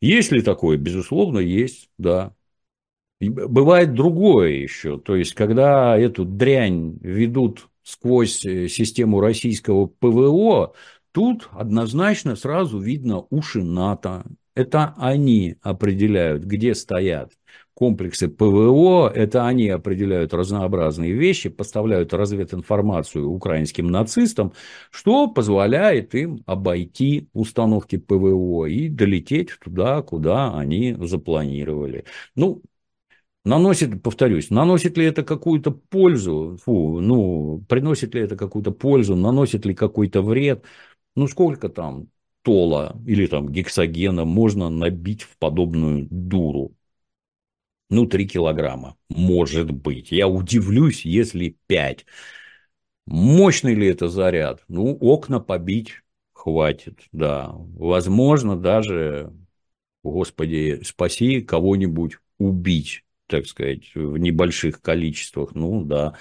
Есть 0.00 0.32
ли 0.32 0.40
такое? 0.40 0.78
Безусловно, 0.78 1.40
есть, 1.40 1.90
да. 1.98 2.34
Бывает 3.20 3.92
другое 3.92 4.52
еще, 4.52 4.98
то 4.98 5.14
есть, 5.14 5.34
когда 5.34 5.98
эту 5.98 6.24
дрянь 6.24 6.96
ведут 7.02 7.68
сквозь 7.82 8.46
э, 8.46 8.66
систему 8.66 9.20
российского 9.20 9.88
ПВО, 9.88 10.72
тут 11.12 11.50
однозначно 11.52 12.34
сразу 12.34 12.78
видно 12.80 13.26
уши 13.28 13.62
НАТО, 13.62 14.24
это 14.54 14.94
они 14.98 15.56
определяют, 15.62 16.44
где 16.44 16.74
стоят 16.74 17.32
комплексы 17.74 18.28
ПВО, 18.28 19.08
это 19.08 19.46
они 19.46 19.68
определяют 19.68 20.34
разнообразные 20.34 21.12
вещи, 21.12 21.48
поставляют 21.48 22.12
развединформацию 22.12 23.28
украинским 23.28 23.88
нацистам, 23.90 24.52
что 24.90 25.26
позволяет 25.28 26.14
им 26.14 26.42
обойти 26.46 27.28
установки 27.32 27.96
ПВО 27.96 28.66
и 28.66 28.88
долететь 28.88 29.58
туда, 29.58 30.02
куда 30.02 30.56
они 30.56 30.96
запланировали. 31.00 32.04
Ну, 32.36 32.62
Наносит, 33.44 34.02
повторюсь, 34.02 34.50
наносит 34.50 34.96
ли 34.96 35.04
это 35.04 35.24
какую-то 35.24 35.72
пользу, 35.72 36.58
фу, 36.62 37.00
ну, 37.00 37.64
приносит 37.68 38.14
ли 38.14 38.20
это 38.22 38.36
какую-то 38.36 38.70
пользу, 38.70 39.16
наносит 39.16 39.66
ли 39.66 39.74
какой-то 39.74 40.22
вред, 40.22 40.64
ну, 41.16 41.26
сколько 41.26 41.68
там, 41.68 42.08
тола 42.42 42.96
или 43.06 43.26
там 43.26 43.48
гексогена 43.50 44.24
можно 44.24 44.68
набить 44.68 45.22
в 45.22 45.36
подобную 45.38 46.06
дуру? 46.10 46.74
Ну, 47.90 48.06
3 48.06 48.26
килограмма, 48.26 48.96
может 49.10 49.70
быть. 49.70 50.12
Я 50.12 50.26
удивлюсь, 50.26 51.04
если 51.04 51.56
5. 51.66 52.06
Мощный 53.06 53.74
ли 53.74 53.86
это 53.86 54.08
заряд? 54.08 54.64
Ну, 54.68 54.96
окна 55.00 55.40
побить 55.40 56.02
хватит, 56.32 57.00
да. 57.12 57.50
Возможно, 57.52 58.56
даже, 58.56 59.32
господи, 60.02 60.80
спаси 60.84 61.42
кого-нибудь 61.42 62.18
убить, 62.38 63.04
так 63.26 63.46
сказать, 63.46 63.94
в 63.94 64.16
небольших 64.16 64.80
количествах. 64.80 65.54
Ну, 65.54 65.84
да. 65.84 66.16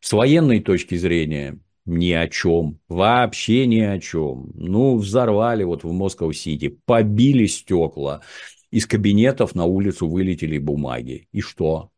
С 0.00 0.12
военной 0.12 0.60
точки 0.60 0.96
зрения, 0.96 1.58
ни 1.86 2.12
о 2.12 2.28
чем, 2.28 2.80
вообще 2.88 3.66
ни 3.66 3.80
о 3.80 3.98
чем. 3.98 4.50
Ну, 4.54 4.96
взорвали 4.96 5.64
вот 5.64 5.84
в 5.84 5.92
Москва-Сити, 5.92 6.78
побили 6.86 7.46
стекла, 7.46 8.22
из 8.70 8.86
кабинетов 8.86 9.54
на 9.54 9.64
улицу 9.66 10.08
вылетели 10.08 10.58
бумаги. 10.58 11.28
И 11.32 11.40
что? 11.40 11.90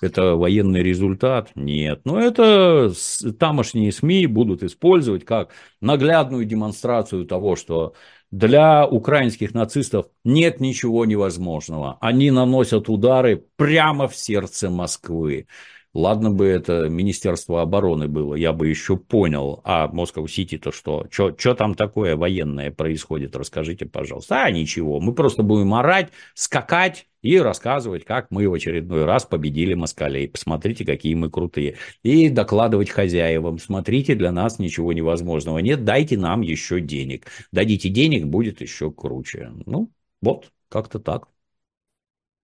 Это 0.00 0.36
военный 0.36 0.82
результат? 0.82 1.50
Нет. 1.54 2.02
Но 2.04 2.20
это 2.20 2.92
тамошние 3.38 3.90
СМИ 3.90 4.26
будут 4.26 4.62
использовать 4.62 5.24
как 5.24 5.50
наглядную 5.80 6.44
демонстрацию 6.44 7.26
того, 7.26 7.56
что 7.56 7.94
для 8.30 8.86
украинских 8.86 9.54
нацистов 9.54 10.06
нет 10.24 10.60
ничего 10.60 11.04
невозможного. 11.04 11.98
Они 12.00 12.30
наносят 12.30 12.88
удары 12.88 13.44
прямо 13.56 14.06
в 14.06 14.14
сердце 14.14 14.70
Москвы. 14.70 15.46
Ладно 15.94 16.30
бы 16.30 16.46
это 16.46 16.88
Министерство 16.88 17.62
обороны 17.62 18.08
было, 18.08 18.34
я 18.34 18.52
бы 18.52 18.68
еще 18.68 18.96
понял. 18.96 19.60
А 19.64 19.88
Москва-Сити-то 19.88 20.70
что? 20.70 21.06
Что 21.10 21.54
там 21.54 21.74
такое 21.74 22.14
военное 22.14 22.70
происходит? 22.70 23.34
Расскажите, 23.34 23.86
пожалуйста. 23.86 24.44
А 24.44 24.50
ничего, 24.50 25.00
мы 25.00 25.14
просто 25.14 25.42
будем 25.42 25.74
орать, 25.74 26.10
скакать 26.34 27.06
и 27.22 27.38
рассказывать, 27.38 28.04
как 28.04 28.30
мы 28.30 28.48
в 28.48 28.54
очередной 28.54 29.04
раз 29.04 29.24
победили 29.24 29.74
москалей. 29.74 30.28
Посмотрите, 30.28 30.84
какие 30.84 31.14
мы 31.14 31.30
крутые. 31.30 31.76
И 32.02 32.28
докладывать 32.28 32.90
хозяевам. 32.90 33.58
Смотрите, 33.58 34.14
для 34.14 34.30
нас 34.30 34.58
ничего 34.58 34.92
невозможного 34.92 35.58
нет, 35.58 35.84
дайте 35.84 36.16
нам 36.16 36.42
еще 36.42 36.80
денег. 36.80 37.26
Дадите 37.50 37.88
денег, 37.88 38.26
будет 38.26 38.60
еще 38.60 38.92
круче. 38.92 39.50
Ну, 39.66 39.90
вот, 40.20 40.52
как-то 40.68 40.98
так. 40.98 41.28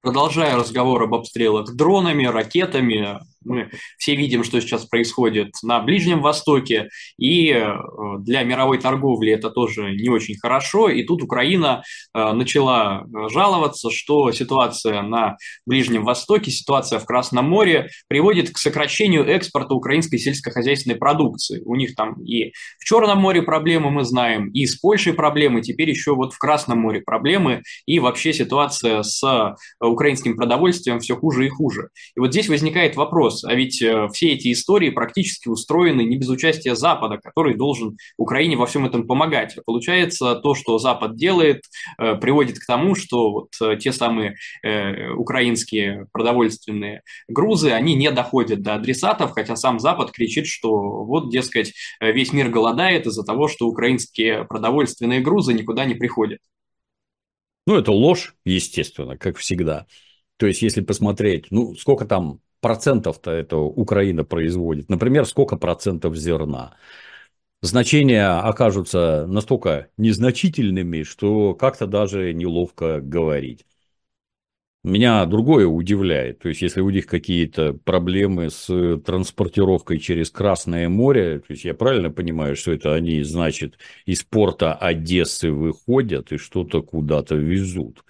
Продолжая 0.01 0.57
разговор 0.57 1.03
об 1.05 1.14
обстрелах 1.14 1.74
дронами, 1.74 2.26
ракетами, 2.26 3.20
мы 3.45 3.70
все 3.99 4.14
видим, 4.14 4.45
что 4.45 4.61
сейчас 4.61 4.86
происходит 4.86 5.55
на 5.62 5.80
Ближнем 5.80 6.20
Востоке, 6.20 6.88
и 7.18 7.51
э, 7.51 7.74
для 8.20 8.42
мировой 8.42 8.78
торговли 8.78 9.32
это 9.32 9.51
тоже 9.51 9.92
не 9.92 10.09
очень 10.09 10.36
хорошо. 10.38 10.88
И 10.88 11.03
тут 11.05 11.22
Украина 11.22 11.82
э, 12.14 12.32
начала 12.32 13.05
жаловаться, 13.30 13.90
что 13.90 14.30
ситуация 14.32 15.03
на 15.03 15.36
Ближнем 15.66 16.05
Востоке, 16.05 16.51
ситуация 16.51 16.99
в 16.99 17.05
Красном 17.05 17.49
море 17.49 17.88
приводит 18.09 18.51
к 18.51 18.59
сокращению 18.59 19.24
экспорта 19.26 19.74
украинской 19.74 20.18
сельскохозяйственной 20.18 20.97
продукции. 20.97 21.62
У 21.64 21.74
них 21.76 21.95
там 21.95 22.22
и 22.22 22.53
в 22.78 22.84
Черном 22.84 23.18
море 23.18 23.42
проблемы, 23.42 23.90
мы 23.90 24.05
знаем, 24.05 24.49
и 24.51 24.66
с 24.66 24.76
Польшей 24.76 25.14
проблемы, 25.14 25.62
теперь 25.62 25.90
еще 25.90 26.14
вот 26.14 26.32
в 26.32 26.38
Красном 26.38 26.80
море 26.80 27.01
проблемы, 27.01 27.62
и 27.86 27.99
вообще 27.99 28.32
ситуация 28.32 29.03
с 29.03 29.22
э, 29.22 29.55
украинским 29.84 30.36
продовольствием 30.36 31.01
все 31.01 31.16
хуже 31.16 31.47
и 31.47 31.49
хуже. 31.49 31.88
И 32.16 32.20
вот 32.20 32.30
здесь 32.30 32.49
возникает 32.49 32.97
вопрос, 32.97 33.34
вопрос, 33.35 33.45
а 33.45 33.55
ведь 33.55 33.82
э, 33.82 34.09
все 34.12 34.32
эти 34.32 34.53
истории 34.53 34.91
практически 34.91 35.49
устроены 35.49 36.03
не 36.03 36.16
без 36.16 36.28
участия 36.28 36.74
Запада, 36.74 37.18
который 37.18 37.55
должен 37.55 37.97
Украине 38.16 38.57
во 38.57 38.66
всем 38.66 38.87
этом 38.87 39.07
помогать. 39.07 39.57
Получается, 39.64 40.37
то, 40.37 40.55
что 40.55 40.78
Запад 40.78 41.16
делает, 41.16 41.62
э, 41.99 42.16
приводит 42.16 42.59
к 42.59 42.66
тому, 42.66 42.95
что 42.95 43.30
вот 43.30 43.49
э, 43.61 43.76
те 43.76 43.93
самые 43.93 44.37
украинские 45.16 46.07
продовольственные 46.12 47.03
грузы, 47.28 47.70
они 47.70 47.95
не 47.95 48.11
доходят 48.11 48.62
до 48.62 48.74
адресатов, 48.74 49.32
хотя 49.32 49.57
сам 49.57 49.78
Запад 49.78 50.11
кричит, 50.11 50.47
что 50.47 51.05
вот, 51.05 51.30
дескать, 51.30 51.72
весь 52.01 52.32
мир 52.32 52.49
голодает 52.49 53.07
из-за 53.07 53.24
того, 53.24 53.49
что 53.49 53.66
украинские 53.66 54.45
продовольственные 54.45 55.20
грузы 55.20 55.55
никуда 55.55 55.85
не 55.85 55.95
приходят. 55.95 56.39
Ну, 57.66 57.76
это 57.76 57.93
ложь, 57.93 58.35
естественно, 58.45 59.16
как 59.16 59.37
всегда. 59.37 59.87
То 60.37 60.47
есть, 60.47 60.62
если 60.62 60.80
посмотреть, 60.80 61.47
ну, 61.51 61.74
сколько 61.76 62.05
там 62.05 62.41
процентов-то 62.64 63.30
это 63.30 63.58
Украина 63.58 64.24
производит. 64.24 64.88
Например, 64.88 65.26
сколько 65.26 65.58
процентов 65.58 66.16
зерна. 66.16 66.72
Значения 67.60 68.26
окажутся 68.40 69.26
настолько 69.26 69.88
незначительными, 69.98 71.02
что 71.02 71.54
как-то 71.54 71.86
даже 71.86 72.32
неловко 72.32 73.02
говорить. 73.02 73.66
Меня 74.82 75.26
другое 75.26 75.66
удивляет. 75.66 76.38
То 76.38 76.48
есть, 76.48 76.62
если 76.62 76.80
у 76.80 76.88
них 76.88 77.06
какие-то 77.06 77.74
проблемы 77.74 78.48
с 78.48 78.98
транспортировкой 79.04 79.98
через 79.98 80.30
Красное 80.30 80.88
море, 80.88 81.40
то 81.40 81.52
есть, 81.52 81.66
я 81.66 81.74
правильно 81.74 82.10
понимаю, 82.10 82.56
что 82.56 82.72
это 82.72 82.94
они, 82.94 83.22
значит, 83.24 83.78
из 84.06 84.24
порта 84.24 84.74
Одессы 84.74 85.50
выходят 85.50 86.32
и 86.32 86.38
что-то 86.38 86.80
куда-то 86.80 87.34
везут 87.34 88.04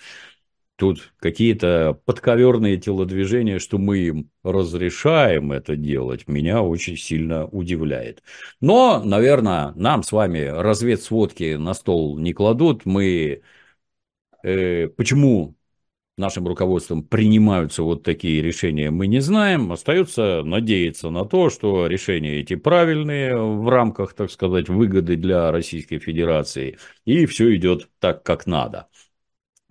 тут 0.76 1.12
какие-то 1.18 2.00
подковерные 2.04 2.76
телодвижения, 2.76 3.58
что 3.58 3.78
мы 3.78 3.98
им 3.98 4.30
разрешаем 4.42 5.52
это 5.52 5.76
делать, 5.76 6.28
меня 6.28 6.62
очень 6.62 6.96
сильно 6.96 7.46
удивляет. 7.46 8.22
Но, 8.60 9.02
наверное, 9.04 9.72
нам 9.76 10.02
с 10.02 10.12
вами 10.12 10.40
разведсводки 10.40 11.54
на 11.56 11.74
стол 11.74 12.18
не 12.18 12.32
кладут. 12.32 12.86
Мы 12.86 13.42
э, 14.42 14.88
почему 14.88 15.56
нашим 16.16 16.46
руководством 16.46 17.02
принимаются 17.02 17.82
вот 17.82 18.02
такие 18.02 18.42
решения, 18.42 18.90
мы 18.90 19.06
не 19.06 19.20
знаем. 19.20 19.72
Остается 19.72 20.42
надеяться 20.44 21.10
на 21.10 21.24
то, 21.24 21.50
что 21.50 21.86
решения 21.86 22.40
эти 22.40 22.54
правильные 22.54 23.36
в 23.36 23.68
рамках, 23.68 24.14
так 24.14 24.30
сказать, 24.30 24.68
выгоды 24.68 25.16
для 25.16 25.50
Российской 25.50 25.98
Федерации, 25.98 26.78
и 27.04 27.26
все 27.26 27.54
идет 27.56 27.88
так, 27.98 28.22
как 28.22 28.46
надо. 28.46 28.88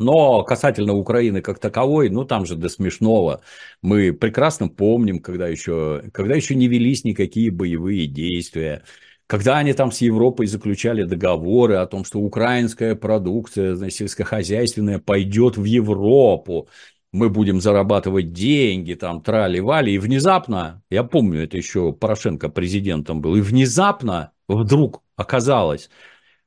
Но 0.03 0.43
касательно 0.43 0.93
Украины 0.93 1.41
как 1.41 1.59
таковой, 1.59 2.09
ну 2.09 2.25
там 2.25 2.45
же 2.45 2.55
до 2.55 2.69
смешного. 2.69 3.41
Мы 3.81 4.11
прекрасно 4.13 4.67
помним, 4.67 5.19
когда 5.19 5.47
еще, 5.47 6.03
когда 6.11 6.35
еще 6.35 6.55
не 6.55 6.67
велись 6.67 7.03
никакие 7.03 7.51
боевые 7.51 8.07
действия. 8.07 8.83
Когда 9.27 9.57
они 9.57 9.73
там 9.73 9.91
с 9.91 10.01
Европой 10.01 10.47
заключали 10.47 11.03
договоры 11.03 11.75
о 11.75 11.85
том, 11.87 12.03
что 12.03 12.19
украинская 12.19 12.95
продукция 12.95 13.75
значит, 13.75 13.97
сельскохозяйственная 13.99 14.99
пойдет 14.99 15.57
в 15.57 15.63
Европу, 15.63 16.67
мы 17.13 17.29
будем 17.29 17.61
зарабатывать 17.61 18.33
деньги, 18.33 18.95
там, 18.95 19.21
трали-вали, 19.21 19.93
и 19.93 19.99
внезапно, 19.99 20.81
я 20.89 21.03
помню, 21.03 21.43
это 21.43 21.55
еще 21.57 21.93
Порошенко 21.93 22.49
президентом 22.49 23.21
был, 23.21 23.35
и 23.35 23.41
внезапно 23.41 24.31
вдруг 24.47 25.03
оказалось, 25.15 25.89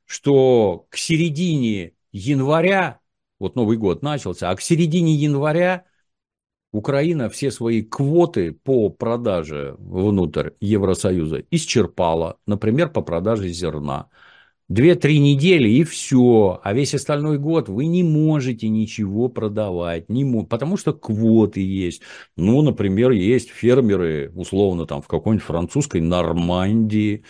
что 0.05 0.85
к 0.89 0.97
середине 0.97 1.93
января, 2.11 2.99
вот 3.39 3.55
Новый 3.55 3.77
год 3.77 4.01
начался, 4.03 4.49
а 4.49 4.55
к 4.55 4.61
середине 4.61 5.13
января 5.13 5.85
Украина 6.71 7.29
все 7.29 7.51
свои 7.51 7.81
квоты 7.81 8.51
по 8.51 8.89
продаже 8.89 9.75
внутрь 9.79 10.51
Евросоюза 10.59 11.43
исчерпала, 11.49 12.37
например, 12.45 12.89
по 12.89 13.01
продаже 13.01 13.49
зерна. 13.49 14.09
Две-три 14.69 15.19
недели 15.19 15.69
и 15.69 15.85
все. 15.85 16.59
А 16.61 16.73
весь 16.73 16.93
остальной 16.93 17.37
год 17.37 17.69
вы 17.69 17.85
не 17.85 18.03
можете 18.03 18.67
ничего 18.67 19.29
продавать. 19.29 20.09
Не 20.09 20.25
мо... 20.25 20.45
Потому 20.45 20.75
что 20.75 20.91
квоты 20.91 21.61
есть. 21.61 22.01
Ну, 22.35 22.61
например, 22.61 23.11
есть 23.11 23.49
фермеры, 23.49 24.29
условно, 24.35 24.85
там 24.85 25.01
в 25.01 25.07
какой-нибудь 25.07 25.45
французской 25.45 26.01
Нормандии, 26.01 27.23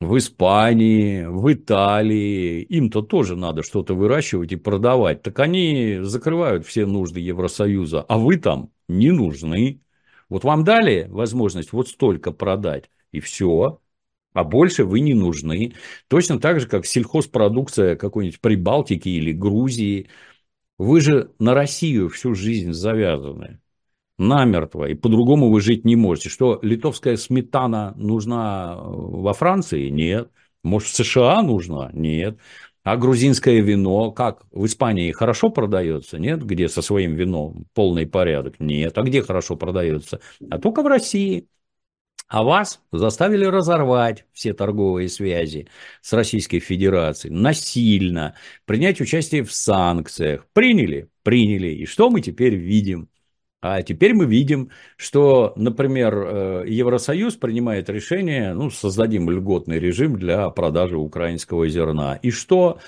в 0.00 0.16
Испании, 0.16 1.24
в 1.24 1.52
Италии, 1.52 2.62
им-то 2.62 3.02
тоже 3.02 3.36
надо 3.36 3.62
что-то 3.62 3.94
выращивать 3.94 4.52
и 4.52 4.56
продавать. 4.56 5.22
Так 5.22 5.38
они 5.40 5.98
закрывают 6.02 6.66
все 6.66 6.86
нужды 6.86 7.20
Евросоюза, 7.20 8.02
а 8.02 8.18
вы 8.18 8.36
там 8.36 8.70
не 8.88 9.10
нужны. 9.10 9.80
Вот 10.28 10.44
вам 10.44 10.64
дали 10.64 11.06
возможность 11.08 11.72
вот 11.72 11.88
столько 11.88 12.32
продать, 12.32 12.90
и 13.12 13.20
все, 13.20 13.80
а 14.34 14.44
больше 14.44 14.84
вы 14.84 15.00
не 15.00 15.14
нужны. 15.14 15.74
Точно 16.08 16.38
так 16.40 16.60
же, 16.60 16.68
как 16.68 16.86
сельхозпродукция 16.86 17.96
какой-нибудь 17.96 18.40
Прибалтики 18.40 19.08
или 19.08 19.32
Грузии. 19.32 20.08
Вы 20.78 21.00
же 21.00 21.32
на 21.38 21.54
Россию 21.54 22.08
всю 22.08 22.34
жизнь 22.34 22.72
завязаны 22.72 23.60
намертво, 24.18 24.88
и 24.88 24.94
по-другому 24.94 25.50
вы 25.50 25.60
жить 25.60 25.84
не 25.84 25.96
можете. 25.96 26.28
Что 26.28 26.58
литовская 26.62 27.16
сметана 27.16 27.94
нужна 27.96 28.74
э, 28.76 28.80
во 28.80 29.32
Франции? 29.32 29.88
Нет. 29.88 30.30
Может, 30.62 30.88
в 30.88 30.96
США 30.96 31.40
нужна? 31.42 31.90
Нет. 31.92 32.38
А 32.82 32.96
грузинское 32.96 33.60
вино, 33.60 34.12
как 34.12 34.44
в 34.50 34.64
Испании 34.66 35.12
хорошо 35.12 35.50
продается, 35.50 36.18
нет? 36.18 36.42
Где 36.44 36.68
со 36.68 36.82
своим 36.82 37.14
вином 37.14 37.66
полный 37.74 38.06
порядок? 38.06 38.58
Нет. 38.60 38.96
А 38.96 39.02
где 39.02 39.22
хорошо 39.22 39.56
продается? 39.56 40.20
А 40.50 40.58
только 40.58 40.82
в 40.82 40.86
России. 40.86 41.48
А 42.28 42.42
вас 42.42 42.82
заставили 42.92 43.44
разорвать 43.44 44.26
все 44.32 44.52
торговые 44.52 45.08
связи 45.08 45.68
с 46.02 46.12
Российской 46.12 46.60
Федерацией 46.60 47.32
насильно, 47.32 48.36
принять 48.66 49.00
участие 49.00 49.44
в 49.44 49.52
санкциях. 49.52 50.46
Приняли? 50.52 51.08
Приняли. 51.22 51.68
И 51.68 51.86
что 51.86 52.10
мы 52.10 52.20
теперь 52.20 52.54
видим? 52.54 53.08
А 53.60 53.82
теперь 53.82 54.14
мы 54.14 54.24
видим, 54.26 54.70
что, 54.96 55.52
например, 55.56 56.14
э, 56.14 56.64
Евросоюз 56.68 57.34
принимает 57.34 57.90
решение, 57.90 58.54
ну, 58.54 58.70
создадим 58.70 59.28
льготный 59.28 59.80
режим 59.80 60.16
для 60.16 60.48
продажи 60.50 60.96
украинского 60.96 61.68
зерна. 61.68 62.20
И 62.22 62.30
что 62.30 62.78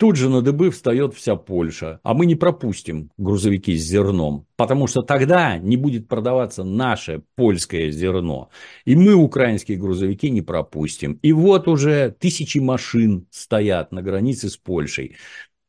тут 0.00 0.16
же 0.16 0.30
на 0.30 0.40
дыбы 0.40 0.70
встает 0.70 1.14
вся 1.14 1.36
Польша. 1.36 2.00
А 2.02 2.14
мы 2.14 2.24
не 2.24 2.34
пропустим 2.34 3.10
грузовики 3.18 3.76
с 3.76 3.82
зерном, 3.82 4.46
потому 4.56 4.86
что 4.86 5.02
тогда 5.02 5.58
не 5.58 5.76
будет 5.76 6.08
продаваться 6.08 6.64
наше 6.64 7.22
польское 7.36 7.90
зерно. 7.90 8.48
И 8.86 8.96
мы 8.96 9.14
украинские 9.14 9.76
грузовики 9.76 10.30
не 10.30 10.40
пропустим. 10.40 11.18
И 11.22 11.34
вот 11.34 11.68
уже 11.68 12.16
тысячи 12.18 12.58
машин 12.58 13.26
стоят 13.30 13.92
на 13.92 14.00
границе 14.00 14.48
с 14.48 14.56
Польшей. 14.56 15.16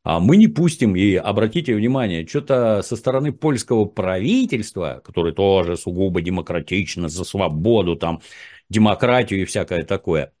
А 0.04 0.18
мы 0.18 0.36
не 0.36 0.48
пустим, 0.48 0.96
и 0.96 1.14
обратите 1.14 1.74
внимание, 1.76 2.26
что-то 2.26 2.82
со 2.82 2.96
стороны 2.96 3.32
польского 3.32 3.84
правительства, 3.84 5.00
которое 5.04 5.32
тоже 5.32 5.76
сугубо 5.76 6.20
демократично, 6.20 7.08
за 7.08 7.22
свободу, 7.24 7.94
там, 7.94 8.20
демократию 8.68 9.42
и 9.42 9.44
всякое 9.44 9.84
такое, 9.84 10.32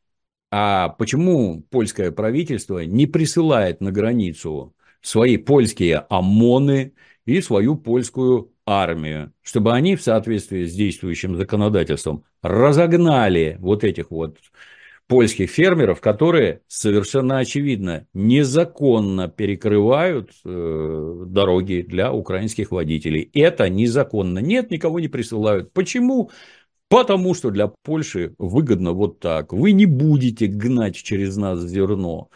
а 0.50 0.90
почему 0.90 1.62
польское 1.70 2.10
правительство 2.12 2.80
не 2.80 3.06
присылает 3.06 3.80
на 3.80 3.92
границу 3.92 4.74
свои 5.00 5.36
польские 5.36 6.06
ОМОНы 6.10 6.94
и 7.24 7.40
свою 7.40 7.76
польскую 7.76 8.52
армию, 8.66 9.32
чтобы 9.42 9.72
они 9.74 9.96
в 9.96 10.02
соответствии 10.02 10.64
с 10.66 10.74
действующим 10.74 11.36
законодательством 11.36 12.24
разогнали 12.42 13.56
вот 13.60 13.84
этих 13.84 14.10
вот 14.10 14.38
польских 15.06 15.50
фермеров, 15.50 16.00
которые 16.00 16.62
совершенно 16.68 17.38
очевидно 17.38 18.06
незаконно 18.14 19.28
перекрывают 19.28 20.30
э, 20.44 21.24
дороги 21.26 21.84
для 21.86 22.12
украинских 22.12 22.70
водителей. 22.70 23.30
Это 23.34 23.68
незаконно. 23.68 24.38
Нет, 24.38 24.70
никого 24.70 25.00
не 25.00 25.08
присылают. 25.08 25.72
Почему? 25.72 26.30
Потому 26.88 27.34
что 27.34 27.50
для 27.50 27.72
Польши 27.84 28.34
выгодно 28.38 28.92
вот 28.92 29.18
так. 29.18 29.52
Вы 29.52 29.72
не 29.72 29.86
будете 29.86 30.46
гнать 30.46 30.96
через 30.96 31.36
нас 31.36 31.60
зерно. 31.60 32.30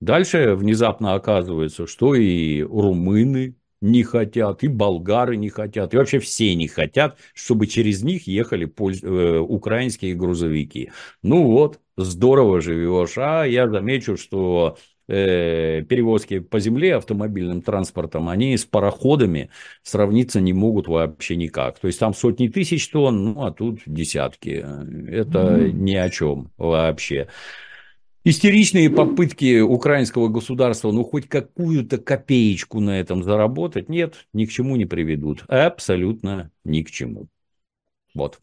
Дальше 0.00 0.54
внезапно 0.54 1.14
оказывается, 1.14 1.86
что 1.86 2.14
и 2.14 2.62
румыны 2.62 3.56
не 3.80 4.02
хотят, 4.02 4.62
и 4.62 4.68
болгары 4.68 5.36
не 5.36 5.48
хотят, 5.48 5.94
и 5.94 5.96
вообще 5.96 6.18
все 6.18 6.54
не 6.54 6.68
хотят, 6.68 7.18
чтобы 7.34 7.66
через 7.66 8.02
них 8.02 8.26
ехали 8.26 8.66
польз... 8.66 9.02
э, 9.02 9.38
украинские 9.38 10.14
грузовики. 10.14 10.90
Ну 11.22 11.44
вот, 11.44 11.80
здорово 12.00 12.60
живешь. 12.60 13.16
А 13.16 13.44
я 13.44 13.68
замечу, 13.68 14.16
что 14.16 14.76
э, 15.08 15.82
перевозки 15.82 16.38
по 16.40 16.60
земле 16.60 16.96
автомобильным 16.96 17.62
транспортом, 17.62 18.28
они 18.28 18.56
с 18.56 18.64
пароходами 18.64 19.50
сравниться 19.82 20.40
не 20.40 20.52
могут 20.52 20.88
вообще 20.88 21.36
никак. 21.36 21.78
То 21.78 21.86
есть 21.86 21.98
там 21.98 22.14
сотни 22.14 22.48
тысяч 22.48 22.88
тонн, 22.88 23.24
ну 23.24 23.44
а 23.44 23.52
тут 23.52 23.80
десятки. 23.86 24.64
Это 25.08 25.38
mm-hmm. 25.38 25.72
ни 25.72 25.94
о 25.94 26.10
чем 26.10 26.50
вообще. 26.56 27.28
Истеричные 28.22 28.90
попытки 28.90 29.60
украинского 29.60 30.28
государства, 30.28 30.92
ну, 30.92 31.04
хоть 31.04 31.26
какую-то 31.26 31.96
копеечку 31.96 32.78
на 32.78 33.00
этом 33.00 33.22
заработать, 33.22 33.88
нет, 33.88 34.26
ни 34.34 34.44
к 34.44 34.50
чему 34.50 34.76
не 34.76 34.84
приведут. 34.84 35.44
Абсолютно 35.48 36.50
ни 36.62 36.82
к 36.82 36.90
чему. 36.90 37.28
Вот 38.14 38.38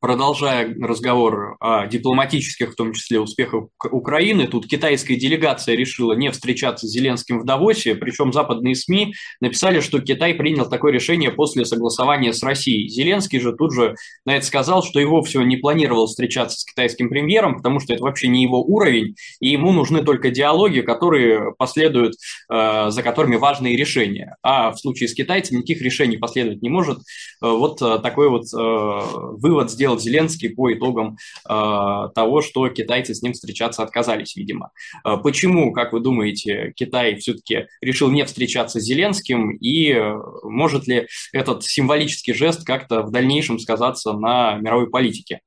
продолжая 0.00 0.74
разговор 0.80 1.56
о 1.60 1.86
дипломатических, 1.86 2.72
в 2.72 2.76
том 2.76 2.92
числе, 2.92 3.20
успехах 3.20 3.64
Украины, 3.90 4.46
тут 4.46 4.66
китайская 4.66 5.16
делегация 5.16 5.74
решила 5.74 6.12
не 6.12 6.30
встречаться 6.30 6.86
с 6.86 6.90
Зеленским 6.90 7.40
в 7.40 7.44
Давосе, 7.44 7.94
причем 7.94 8.32
западные 8.32 8.74
СМИ 8.74 9.14
написали, 9.40 9.80
что 9.80 10.00
Китай 10.00 10.34
принял 10.34 10.68
такое 10.68 10.92
решение 10.92 11.30
после 11.30 11.64
согласования 11.64 12.32
с 12.32 12.42
Россией. 12.42 12.88
Зеленский 12.88 13.40
же 13.40 13.52
тут 13.52 13.72
же 13.74 13.94
на 14.24 14.36
это 14.36 14.46
сказал, 14.46 14.82
что 14.82 15.00
его 15.00 15.22
все 15.22 15.42
не 15.42 15.56
планировал 15.56 16.06
встречаться 16.06 16.58
с 16.58 16.64
китайским 16.64 17.08
премьером, 17.08 17.56
потому 17.56 17.80
что 17.80 17.94
это 17.94 18.02
вообще 18.02 18.28
не 18.28 18.42
его 18.42 18.62
уровень, 18.62 19.16
и 19.40 19.48
ему 19.48 19.72
нужны 19.72 20.02
только 20.02 20.30
диалоги, 20.30 20.80
которые 20.80 21.54
последуют, 21.58 22.14
э, 22.52 22.90
за 22.90 23.02
которыми 23.02 23.36
важные 23.36 23.76
решения. 23.76 24.36
А 24.42 24.70
в 24.72 24.78
случае 24.78 25.08
с 25.08 25.14
китайцами 25.14 25.58
никаких 25.58 25.82
решений 25.82 26.16
последовать 26.16 26.62
не 26.62 26.68
может. 26.68 26.98
Э, 26.98 27.50
вот 27.50 27.80
э, 27.82 27.98
такой 28.02 28.28
вот 28.28 28.44
вывод 28.52 29.70
сделал 29.70 29.85
сделал 29.86 29.98
Зеленский 29.98 30.50
по 30.50 30.72
итогам 30.72 31.16
э, 31.48 32.08
того, 32.14 32.42
что 32.42 32.68
китайцы 32.68 33.14
с 33.14 33.22
ним 33.22 33.34
встречаться 33.34 33.82
отказались, 33.84 34.34
видимо. 34.34 34.72
Э, 35.04 35.16
почему, 35.22 35.72
как 35.72 35.92
вы 35.92 36.00
думаете, 36.00 36.72
Китай 36.74 37.16
все-таки 37.16 37.68
решил 37.80 38.10
не 38.10 38.24
встречаться 38.24 38.80
с 38.80 38.82
Зеленским, 38.82 39.52
и 39.52 39.92
э, 39.92 40.16
может 40.42 40.88
ли 40.88 41.06
этот 41.32 41.62
символический 41.62 42.34
жест 42.34 42.64
как-то 42.66 43.02
в 43.02 43.12
дальнейшем 43.12 43.60
сказаться 43.60 44.12
на 44.12 44.56
мировой 44.56 44.90
политике? 44.90 45.40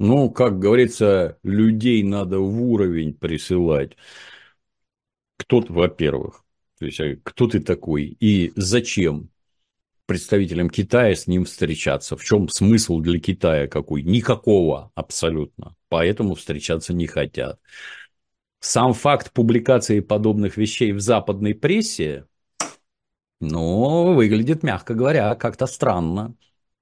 Ну, 0.00 0.30
как 0.30 0.58
говорится, 0.58 1.38
людей 1.44 2.02
надо 2.02 2.40
в 2.40 2.60
уровень 2.60 3.14
присылать. 3.14 3.92
Кто, 5.36 5.64
во-первых, 5.68 6.44
то 6.80 6.86
есть, 6.86 7.00
а 7.00 7.16
кто 7.22 7.46
ты 7.46 7.60
такой 7.60 8.16
и 8.18 8.52
зачем 8.56 9.30
представителям 10.06 10.70
Китая 10.70 11.14
с 11.14 11.26
ним 11.26 11.44
встречаться. 11.44 12.16
В 12.16 12.24
чем 12.24 12.48
смысл 12.48 13.00
для 13.00 13.20
Китая 13.20 13.66
какой? 13.68 14.02
Никакого 14.02 14.90
абсолютно. 14.94 15.74
Поэтому 15.88 16.34
встречаться 16.34 16.92
не 16.94 17.06
хотят. 17.06 17.58
Сам 18.60 18.94
факт 18.94 19.32
публикации 19.32 20.00
подобных 20.00 20.56
вещей 20.56 20.92
в 20.92 21.00
западной 21.00 21.54
прессе, 21.54 22.26
ну, 23.40 24.14
выглядит, 24.14 24.62
мягко 24.62 24.94
говоря, 24.94 25.34
как-то 25.34 25.66
странно. 25.66 26.34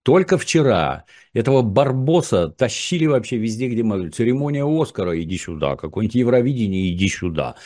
Только 0.02 0.38
вчера 0.38 1.04
этого 1.32 1.62
Барбоса 1.62 2.48
тащили 2.48 3.06
вообще 3.06 3.36
везде, 3.36 3.68
где 3.68 3.82
могли. 3.82 4.10
Церемония 4.10 4.64
Оскара, 4.64 5.20
иди 5.20 5.38
сюда. 5.38 5.76
Какое-нибудь 5.76 6.14
Евровидение, 6.14 6.92
иди 6.92 7.08
сюда. 7.08 7.56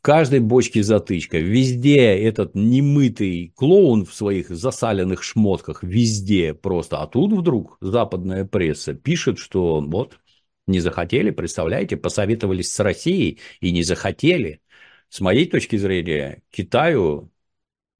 В 0.00 0.02
каждой 0.02 0.40
бочке 0.40 0.82
затычка, 0.82 1.36
везде 1.36 1.98
этот 1.98 2.54
немытый 2.54 3.52
клоун 3.54 4.06
в 4.06 4.14
своих 4.14 4.48
засаленных 4.48 5.22
шмотках, 5.22 5.82
везде 5.82 6.54
просто. 6.54 7.02
А 7.02 7.06
тут 7.06 7.34
вдруг 7.34 7.76
западная 7.82 8.46
пресса 8.46 8.94
пишет, 8.94 9.38
что 9.38 9.78
вот 9.82 10.18
не 10.66 10.80
захотели, 10.80 11.30
представляете, 11.30 11.98
посоветовались 11.98 12.72
с 12.72 12.80
Россией 12.80 13.40
и 13.60 13.72
не 13.72 13.82
захотели. 13.82 14.62
С 15.10 15.20
моей 15.20 15.44
точки 15.46 15.76
зрения, 15.76 16.42
Китаю, 16.50 17.30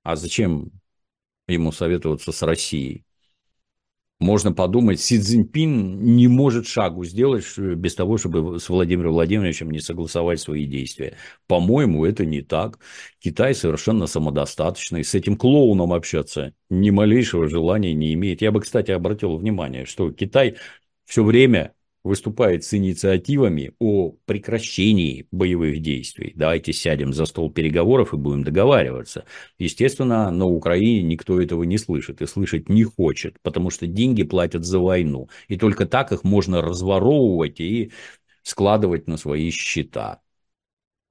а 0.02 0.16
зачем 0.16 0.72
ему 1.48 1.70
советоваться 1.70 2.32
с 2.32 2.42
Россией? 2.42 3.04
Можно 4.20 4.52
подумать, 4.52 5.00
Си 5.00 5.18
Цзиньпин 5.18 6.14
не 6.14 6.28
может 6.28 6.66
шагу 6.66 7.04
сделать 7.04 7.46
без 7.58 7.94
того, 7.94 8.18
чтобы 8.18 8.60
с 8.60 8.68
Владимиром 8.68 9.14
Владимировичем 9.14 9.70
не 9.70 9.80
согласовать 9.80 10.40
свои 10.40 10.66
действия. 10.66 11.16
По-моему, 11.46 12.04
это 12.04 12.26
не 12.26 12.42
так. 12.42 12.78
Китай 13.18 13.54
совершенно 13.54 14.06
самодостаточный. 14.06 15.04
С 15.04 15.14
этим 15.14 15.36
клоуном 15.36 15.94
общаться 15.94 16.52
ни 16.68 16.90
малейшего 16.90 17.48
желания 17.48 17.94
не 17.94 18.12
имеет. 18.12 18.42
Я 18.42 18.52
бы, 18.52 18.60
кстати, 18.60 18.90
обратил 18.90 19.36
внимание, 19.36 19.86
что 19.86 20.12
Китай 20.12 20.56
все 21.06 21.24
время 21.24 21.72
выступает 22.02 22.64
с 22.64 22.74
инициативами 22.74 23.72
о 23.78 24.12
прекращении 24.24 25.26
боевых 25.30 25.80
действий. 25.80 26.32
Давайте 26.34 26.72
сядем 26.72 27.12
за 27.12 27.26
стол 27.26 27.50
переговоров 27.50 28.14
и 28.14 28.16
будем 28.16 28.44
договариваться. 28.44 29.24
Естественно, 29.58 30.30
на 30.30 30.46
Украине 30.46 31.02
никто 31.02 31.40
этого 31.40 31.64
не 31.64 31.78
слышит 31.78 32.22
и 32.22 32.26
слышать 32.26 32.68
не 32.68 32.84
хочет, 32.84 33.36
потому 33.42 33.70
что 33.70 33.86
деньги 33.86 34.22
платят 34.22 34.64
за 34.64 34.78
войну. 34.78 35.28
И 35.48 35.56
только 35.56 35.86
так 35.86 36.12
их 36.12 36.24
можно 36.24 36.62
разворовывать 36.62 37.60
и 37.60 37.92
складывать 38.42 39.06
на 39.06 39.16
свои 39.16 39.50
счета. 39.50 40.20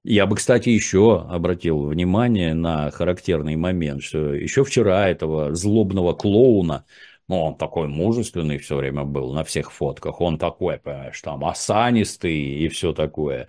Я 0.04 0.26
бы, 0.26 0.38
кстати, 0.38 0.70
еще 0.70 1.22
обратил 1.30 1.86
внимание 1.86 2.54
на 2.54 2.90
характерный 2.90 3.58
момент, 3.58 4.02
что 4.02 4.34
еще 4.34 4.64
вчера 4.64 5.10
этого 5.10 5.54
злобного 5.54 6.14
клоуна 6.14 6.86
ну, 7.30 7.44
он 7.44 7.58
такой 7.58 7.88
мужественный 7.88 8.58
все 8.58 8.76
время 8.76 9.04
был 9.06 9.34
на 9.34 9.44
всех 9.44 9.72
фотках. 9.72 10.20
Он 10.20 10.40
такой, 10.40 10.80
понимаешь, 10.80 11.22
там 11.22 11.46
осанистый 11.46 12.36
и 12.36 12.68
все 12.70 12.92
такое. 12.92 13.48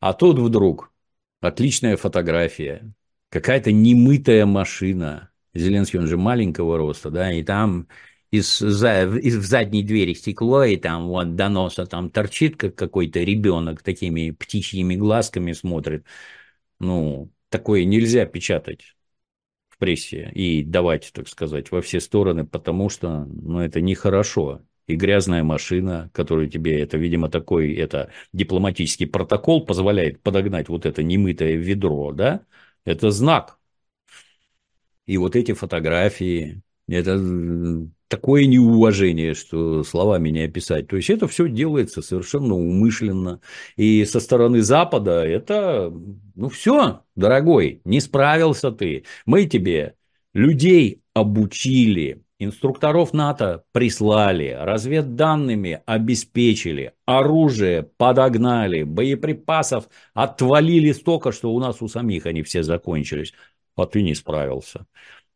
А 0.00 0.14
тут 0.14 0.38
вдруг 0.40 0.92
отличная 1.40 1.96
фотография, 1.96 2.92
какая-то 3.30 3.70
немытая 3.72 4.46
машина. 4.46 5.30
Зеленский, 5.54 6.00
он 6.00 6.08
же 6.08 6.16
маленького 6.16 6.76
роста, 6.78 7.10
да, 7.10 7.32
и 7.32 7.44
там 7.44 7.88
из, 8.32 8.62
из 8.62 9.36
в 9.36 9.44
задней 9.46 9.84
двери 9.84 10.14
стекло, 10.14 10.64
и 10.64 10.76
там 10.76 11.08
вот 11.08 11.36
до 11.36 11.48
носа 11.48 11.86
там 11.86 12.10
торчит, 12.10 12.56
как 12.56 12.74
какой-то 12.74 13.20
ребенок, 13.20 13.82
такими 13.82 14.32
птичьими 14.32 14.96
глазками 14.96 15.52
смотрит. 15.52 16.04
Ну, 16.80 17.32
такое 17.48 17.84
нельзя 17.84 18.26
печатать 18.26 18.96
прессе 19.80 20.30
и 20.34 20.62
давать, 20.62 21.10
так 21.12 21.28
сказать, 21.28 21.72
во 21.72 21.82
все 21.82 22.00
стороны, 22.00 22.46
потому 22.46 22.88
что 22.90 23.24
ну, 23.24 23.60
это 23.60 23.80
нехорошо. 23.80 24.62
И 24.86 24.96
грязная 24.96 25.42
машина, 25.44 26.10
которую 26.12 26.48
тебе, 26.50 26.80
это, 26.80 26.98
видимо, 26.98 27.28
такой 27.30 27.74
это 27.74 28.10
дипломатический 28.32 29.06
протокол 29.06 29.64
позволяет 29.64 30.22
подогнать 30.22 30.68
вот 30.68 30.86
это 30.86 31.02
немытое 31.02 31.56
ведро, 31.56 32.12
да, 32.12 32.44
это 32.84 33.10
знак. 33.10 33.58
И 35.06 35.16
вот 35.18 35.36
эти 35.36 35.52
фотографии, 35.52 36.62
это 36.96 37.88
такое 38.08 38.46
неуважение, 38.46 39.34
что 39.34 39.84
словами 39.84 40.30
не 40.30 40.40
описать. 40.40 40.88
То 40.88 40.96
есть 40.96 41.10
это 41.10 41.28
все 41.28 41.48
делается 41.48 42.02
совершенно 42.02 42.54
умышленно. 42.54 43.40
И 43.76 44.04
со 44.04 44.18
стороны 44.18 44.62
Запада 44.62 45.24
это, 45.24 45.92
ну 46.34 46.48
все, 46.48 47.02
дорогой, 47.14 47.80
не 47.84 48.00
справился 48.00 48.72
ты. 48.72 49.04
Мы 49.26 49.46
тебе 49.46 49.94
людей 50.34 51.02
обучили, 51.14 52.24
инструкторов 52.40 53.12
НАТО 53.12 53.62
прислали, 53.72 54.56
разведданными 54.58 55.82
обеспечили, 55.86 56.94
оружие 57.06 57.84
подогнали, 57.96 58.82
боеприпасов 58.82 59.88
отвалили 60.14 60.90
столько, 60.90 61.30
что 61.30 61.52
у 61.52 61.60
нас 61.60 61.80
у 61.80 61.86
самих 61.86 62.26
они 62.26 62.42
все 62.42 62.64
закончились. 62.64 63.32
А 63.76 63.86
ты 63.86 64.02
не 64.02 64.14
справился 64.14 64.86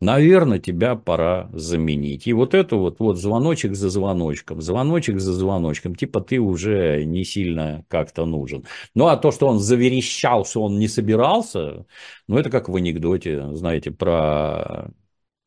наверное, 0.05 0.59
тебя 0.59 0.95
пора 0.97 1.49
заменить. 1.53 2.27
И 2.27 2.33
вот 2.33 2.55
это 2.55 2.77
вот, 2.77 3.01
вот 3.01 3.19
звоночек 3.19 3.75
за 3.75 3.91
звоночком, 3.91 4.61
звоночек 4.61 5.19
за 5.21 5.33
звоночком, 5.33 5.95
типа 5.95 6.21
ты 6.21 6.39
уже 6.39 7.05
не 7.05 7.25
сильно 7.25 7.85
как-то 7.89 8.27
нужен. 8.27 8.65
Ну, 8.95 9.07
а 9.07 9.17
то, 9.17 9.31
что 9.33 9.47
он 9.49 9.59
заверещал, 9.59 10.45
что 10.45 10.63
он 10.63 10.79
не 10.79 10.89
собирался, 10.89 11.87
ну, 12.29 12.39
это 12.39 12.51
как 12.51 12.69
в 12.69 12.77
анекдоте, 12.77 13.55
знаете, 13.55 13.91
про 13.91 14.91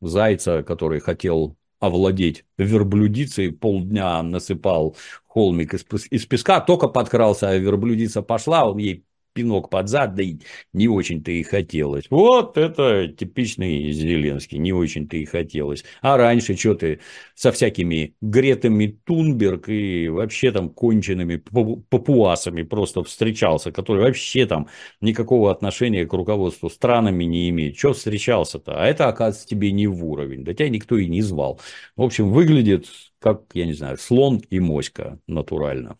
зайца, 0.00 0.62
который 0.62 1.00
хотел 1.00 1.56
овладеть 1.80 2.44
верблюдицей, 2.56 3.52
полдня 3.52 4.22
насыпал 4.22 4.96
холмик 5.26 5.74
из, 5.74 6.26
песка, 6.26 6.60
только 6.60 6.88
подкрался, 6.88 7.50
а 7.50 7.56
верблюдица 7.56 8.22
пошла, 8.22 8.68
он 8.68 8.78
ей 8.78 9.04
пинок 9.38 9.70
под 9.70 9.88
зад, 9.88 10.16
да 10.16 10.22
и 10.24 10.38
не 10.72 10.88
очень-то 10.88 11.30
и 11.30 11.44
хотелось. 11.44 12.06
Вот 12.10 12.58
это 12.58 13.06
типичный 13.06 13.92
Зеленский, 13.92 14.58
не 14.58 14.72
очень-то 14.72 15.16
и 15.16 15.24
хотелось. 15.24 15.84
А 16.02 16.16
раньше 16.16 16.56
что 16.56 16.74
ты 16.74 16.98
со 17.36 17.52
всякими 17.52 18.16
Гретами 18.20 18.98
Тунберг 19.04 19.68
и 19.68 20.08
вообще 20.08 20.50
там 20.50 20.70
конченными 20.70 21.36
папуасами 21.36 22.62
просто 22.62 23.04
встречался, 23.04 23.70
которые 23.70 24.06
вообще 24.06 24.44
там 24.44 24.66
никакого 25.00 25.52
отношения 25.52 26.04
к 26.04 26.12
руководству 26.12 26.68
странами 26.68 27.22
не 27.22 27.48
имеют. 27.50 27.78
Что 27.78 27.92
встречался-то? 27.92 28.82
А 28.82 28.86
это, 28.86 29.06
оказывается, 29.06 29.46
тебе 29.46 29.70
не 29.70 29.86
в 29.86 30.04
уровень. 30.04 30.42
Да 30.42 30.52
тебя 30.52 30.68
никто 30.68 30.98
и 30.98 31.06
не 31.06 31.22
звал. 31.22 31.60
В 31.94 32.02
общем, 32.02 32.32
выглядит 32.32 32.86
как, 33.20 33.42
я 33.54 33.66
не 33.66 33.72
знаю, 33.74 33.98
слон 33.98 34.38
и 34.50 34.58
моська 34.58 35.20
натурально. 35.28 35.96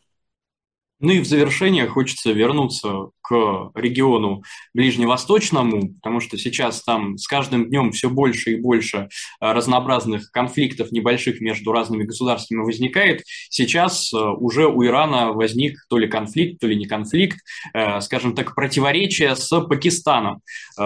Ну 1.00 1.12
и 1.12 1.20
в 1.20 1.26
завершение 1.26 1.86
хочется 1.86 2.32
вернуться 2.32 3.10
к 3.28 3.70
региону 3.74 4.42
ближневосточному, 4.72 5.94
потому 5.94 6.20
что 6.20 6.38
сейчас 6.38 6.82
там 6.82 7.18
с 7.18 7.28
каждым 7.28 7.68
днем 7.68 7.92
все 7.92 8.08
больше 8.08 8.52
и 8.52 8.60
больше 8.60 8.96
э, 8.98 9.06
разнообразных 9.40 10.30
конфликтов 10.32 10.92
небольших 10.92 11.40
между 11.40 11.72
разными 11.72 12.04
государствами 12.04 12.64
возникает. 12.64 13.22
Сейчас 13.50 14.12
э, 14.12 14.16
уже 14.16 14.66
у 14.66 14.82
Ирана 14.84 15.32
возник 15.32 15.76
то 15.90 15.98
ли 15.98 16.08
конфликт, 16.08 16.60
то 16.60 16.66
ли 16.66 16.74
не 16.74 16.86
конфликт, 16.86 17.38
э, 17.74 18.00
скажем 18.00 18.34
так, 18.34 18.54
противоречие 18.54 19.36
с 19.36 19.48
Пакистаном. 19.60 20.40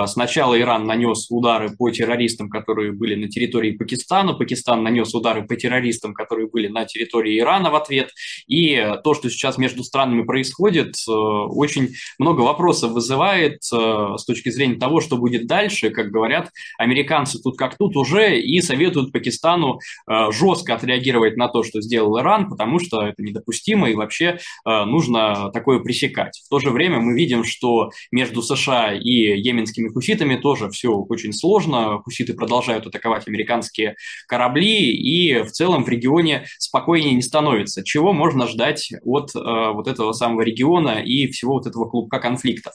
Сначала 0.06 0.58
Иран 0.58 0.84
нанес 0.86 1.26
удары 1.30 1.70
по 1.76 1.90
террористам, 1.90 2.48
которые 2.48 2.92
были 2.92 3.14
на 3.14 3.28
территории 3.28 3.72
Пакистана, 3.72 4.32
Пакистан 4.32 4.82
нанес 4.82 5.14
удары 5.14 5.46
по 5.46 5.54
террористам, 5.54 6.14
которые 6.14 6.48
были 6.48 6.68
на 6.68 6.86
территории 6.86 7.38
Ирана 7.38 7.70
в 7.70 7.76
ответ, 7.76 8.10
и 8.46 8.94
то, 9.04 9.14
что 9.14 9.30
сейчас 9.30 9.58
между 9.58 9.84
странами 9.84 10.01
происходит, 10.24 10.94
очень 11.08 11.94
много 12.18 12.42
вопросов 12.42 12.92
вызывает 12.92 13.60
э, 13.72 14.14
с 14.16 14.24
точки 14.24 14.50
зрения 14.50 14.76
того, 14.76 15.00
что 15.00 15.16
будет 15.16 15.46
дальше. 15.46 15.90
Как 15.90 16.10
говорят, 16.10 16.50
американцы 16.78 17.40
тут 17.40 17.56
как 17.56 17.76
тут 17.76 17.96
уже 17.96 18.38
и 18.40 18.60
советуют 18.60 19.12
Пакистану 19.12 19.80
э, 20.08 20.30
жестко 20.30 20.74
отреагировать 20.74 21.36
на 21.36 21.48
то, 21.48 21.62
что 21.62 21.80
сделал 21.80 22.18
Иран, 22.20 22.48
потому 22.48 22.78
что 22.78 23.02
это 23.02 23.22
недопустимо 23.22 23.90
и 23.90 23.94
вообще 23.94 24.38
э, 24.66 24.84
нужно 24.84 25.50
такое 25.52 25.80
пресекать. 25.80 26.40
В 26.44 26.48
то 26.48 26.58
же 26.58 26.70
время 26.70 27.00
мы 27.00 27.14
видим, 27.14 27.44
что 27.44 27.90
между 28.10 28.42
США 28.42 28.94
и 28.94 29.40
йеменскими 29.40 29.88
хуситами 29.88 30.36
тоже 30.36 30.70
все 30.70 30.92
очень 30.92 31.32
сложно. 31.32 32.00
Хуситы 32.04 32.34
продолжают 32.34 32.86
атаковать 32.86 33.28
американские 33.28 33.96
корабли, 34.26 34.92
и 34.92 35.42
в 35.42 35.50
целом 35.50 35.84
в 35.84 35.88
регионе 35.88 36.44
спокойнее 36.58 37.14
не 37.14 37.22
становится. 37.22 37.84
Чего 37.84 38.12
можно 38.12 38.46
ждать 38.46 38.90
от 39.02 39.32
вот 39.34 39.88
этого 39.92 40.12
самого 40.12 40.42
региона 40.42 41.02
и 41.02 41.26
всего 41.28 41.54
вот 41.54 41.66
этого 41.66 41.88
клубка 41.88 42.18
конфликтов? 42.18 42.74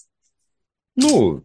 Ну, 0.96 1.44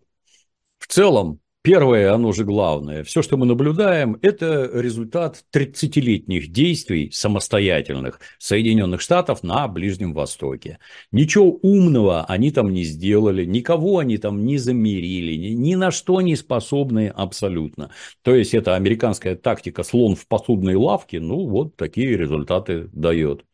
в 0.78 0.86
целом, 0.86 1.42
Первое, 1.64 2.12
оно 2.12 2.32
же 2.32 2.44
главное, 2.44 3.04
все, 3.04 3.22
что 3.22 3.36
мы 3.36 3.46
наблюдаем, 3.46 4.18
это 4.20 4.68
результат 4.74 5.44
30-летних 5.52 6.50
действий 6.50 7.12
самостоятельных 7.12 8.18
Соединенных 8.38 9.00
Штатов 9.00 9.44
на 9.44 9.68
Ближнем 9.68 10.12
Востоке. 10.12 10.80
Ничего 11.12 11.60
умного 11.62 12.24
они 12.24 12.50
там 12.50 12.72
не 12.72 12.82
сделали, 12.82 13.44
никого 13.44 13.98
они 13.98 14.18
там 14.18 14.44
не 14.44 14.58
замерили, 14.58 15.54
ни, 15.54 15.76
на 15.76 15.92
что 15.92 16.20
не 16.20 16.34
способны 16.34 17.06
абсолютно. 17.06 17.92
То 18.22 18.34
есть, 18.34 18.54
это 18.54 18.74
американская 18.74 19.36
тактика 19.36 19.84
слон 19.84 20.16
в 20.16 20.26
посудной 20.26 20.74
лавке, 20.74 21.20
ну, 21.20 21.46
вот 21.46 21.76
такие 21.76 22.16
результаты 22.16 22.88
дает. 22.92 23.44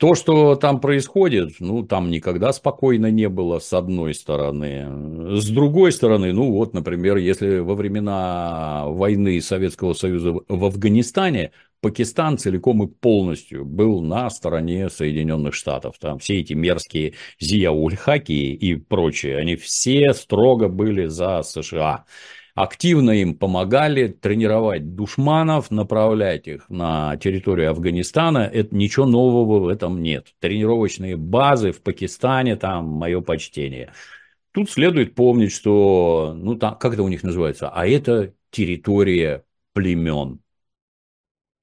То, 0.00 0.14
что 0.14 0.54
там 0.54 0.80
происходит, 0.80 1.56
ну, 1.60 1.82
там 1.82 2.10
никогда 2.10 2.54
спокойно 2.54 3.10
не 3.10 3.28
было, 3.28 3.58
с 3.58 3.70
одной 3.74 4.14
стороны. 4.14 5.38
С 5.38 5.50
другой 5.50 5.92
стороны, 5.92 6.32
ну, 6.32 6.52
вот, 6.52 6.72
например, 6.72 7.18
если 7.18 7.58
во 7.58 7.74
времена 7.74 8.86
войны 8.86 9.38
Советского 9.42 9.92
Союза 9.92 10.32
в 10.48 10.64
Афганистане 10.64 11.52
Пакистан 11.82 12.38
целиком 12.38 12.82
и 12.82 12.86
полностью 12.86 13.66
был 13.66 14.00
на 14.00 14.30
стороне 14.30 14.88
Соединенных 14.88 15.54
Штатов. 15.54 15.96
Там 15.98 16.18
все 16.18 16.40
эти 16.40 16.54
мерзкие 16.54 17.14
зияульхаки 17.38 18.32
и 18.32 18.76
прочие, 18.76 19.36
они 19.36 19.56
все 19.56 20.14
строго 20.14 20.68
были 20.68 21.06
за 21.06 21.42
США 21.42 22.06
активно 22.54 23.10
им 23.10 23.34
помогали 23.36 24.08
тренировать 24.08 24.94
душманов, 24.94 25.70
направлять 25.70 26.48
их 26.48 26.68
на 26.68 27.16
территорию 27.16 27.70
Афганистана. 27.70 28.38
Это 28.52 28.74
ничего 28.74 29.06
нового 29.06 29.60
в 29.60 29.68
этом 29.68 30.02
нет. 30.02 30.34
Тренировочные 30.40 31.16
базы 31.16 31.72
в 31.72 31.82
Пакистане, 31.82 32.56
там 32.56 32.86
мое 32.86 33.20
почтение. 33.20 33.92
Тут 34.52 34.70
следует 34.70 35.14
помнить, 35.14 35.52
что, 35.52 36.34
ну, 36.36 36.56
там, 36.56 36.76
как 36.76 36.94
это 36.94 37.02
у 37.02 37.08
них 37.08 37.22
называется, 37.22 37.68
а 37.68 37.86
это 37.86 38.34
территория 38.50 39.44
племен. 39.72 40.40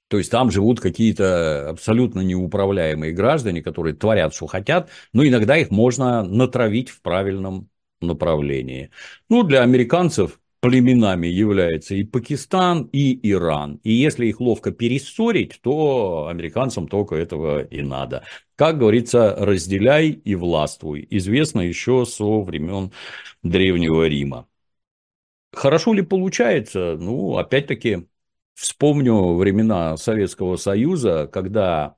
То 0.07 0.17
есть 0.17 0.31
там 0.31 0.51
живут 0.51 0.79
какие-то 0.79 1.69
абсолютно 1.69 2.21
неуправляемые 2.21 3.11
граждане, 3.11 3.61
которые 3.61 3.93
творят, 3.93 4.33
что 4.33 4.47
хотят, 4.47 4.89
но 5.11 5.25
иногда 5.27 5.57
их 5.57 5.69
можно 5.69 6.23
натравить 6.23 6.89
в 6.89 7.01
правильном 7.01 7.69
направлении. 7.99 8.91
Ну, 9.27 9.43
для 9.43 9.63
американцев 9.63 10.39
племенами 10.59 11.27
является 11.27 11.95
и 11.95 12.03
Пакистан, 12.03 12.89
и 12.91 13.19
Иран. 13.31 13.79
И 13.83 13.91
если 13.91 14.27
их 14.27 14.39
ловко 14.39 14.71
перессорить, 14.71 15.59
то 15.61 16.27
американцам 16.27 16.87
только 16.87 17.15
этого 17.15 17.61
и 17.63 17.81
надо. 17.81 18.23
Как 18.55 18.77
говорится, 18.77 19.35
разделяй 19.37 20.09
и 20.09 20.35
властвуй. 20.35 21.07
Известно 21.09 21.61
еще 21.61 22.05
со 22.05 22.41
времен 22.41 22.91
Древнего 23.43 24.07
Рима. 24.07 24.47
Хорошо 25.53 25.93
ли 25.93 26.01
получается? 26.01 26.97
Ну, 26.99 27.37
опять-таки, 27.37 28.07
вспомню 28.53 29.35
времена 29.35 29.97
Советского 29.97 30.57
Союза, 30.57 31.27
когда 31.31 31.95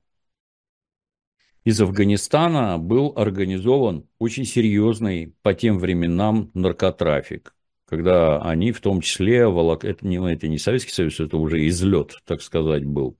из 1.63 1.81
Афганистана 1.81 2.77
был 2.77 3.13
организован 3.15 4.07
очень 4.17 4.45
серьезный 4.45 5.33
по 5.41 5.53
тем 5.53 5.79
временам 5.79 6.51
наркотрафик 6.53 7.53
когда 7.89 8.39
они 8.43 8.71
в 8.71 8.81
том 8.81 9.01
числе, 9.01 9.47
волок... 9.47 9.83
это, 9.83 10.05
не, 10.05 10.17
это 10.31 10.47
не 10.47 10.59
Советский 10.59 10.91
Союз, 10.91 11.19
это 11.19 11.37
уже 11.37 11.67
излет, 11.67 12.19
так 12.23 12.43
сказать, 12.43 12.85
был. 12.85 13.17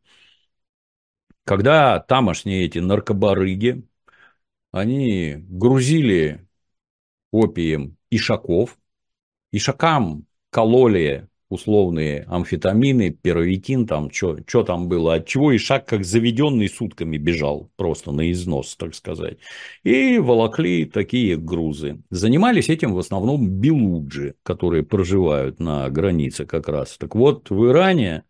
Когда 1.44 2.00
тамошние 2.00 2.66
эти 2.66 2.78
наркобарыги, 2.78 3.84
они 4.72 5.38
грузили 5.40 6.48
опием 7.32 7.98
ишаков, 8.12 8.78
ишакам 9.52 10.28
кололи 10.52 11.28
условные 11.50 12.26
амфетамины, 12.28 13.10
первитин, 13.10 13.88
там, 13.88 14.12
что 14.12 14.64
там 14.64 14.88
было, 14.88 15.16
от 15.16 15.26
чего 15.28 15.52
и 15.52 15.58
шаг 15.58 15.86
как 15.88 16.06
заведенный 16.06 16.70
сутками 16.70 17.18
бежал, 17.18 17.72
просто 17.76 18.12
на 18.12 18.32
износ, 18.32 18.76
так 18.76 18.94
сказать. 18.94 19.40
И 19.84 20.20
волокли 20.20 20.86
такие 20.86 21.38
грузы. 21.38 22.02
Занимались 22.12 22.70
этим 22.70 22.94
в 22.94 23.00
основном 23.00 23.50
белуджи, 23.50 24.36
которые 24.44 24.84
проживают 24.84 25.60
на 25.60 25.90
границе 25.90 26.46
как 26.46 26.70
раз. 26.70 26.98
Так 26.98 27.16
вот, 27.16 27.50
в 27.50 27.68
Иране 27.68 28.24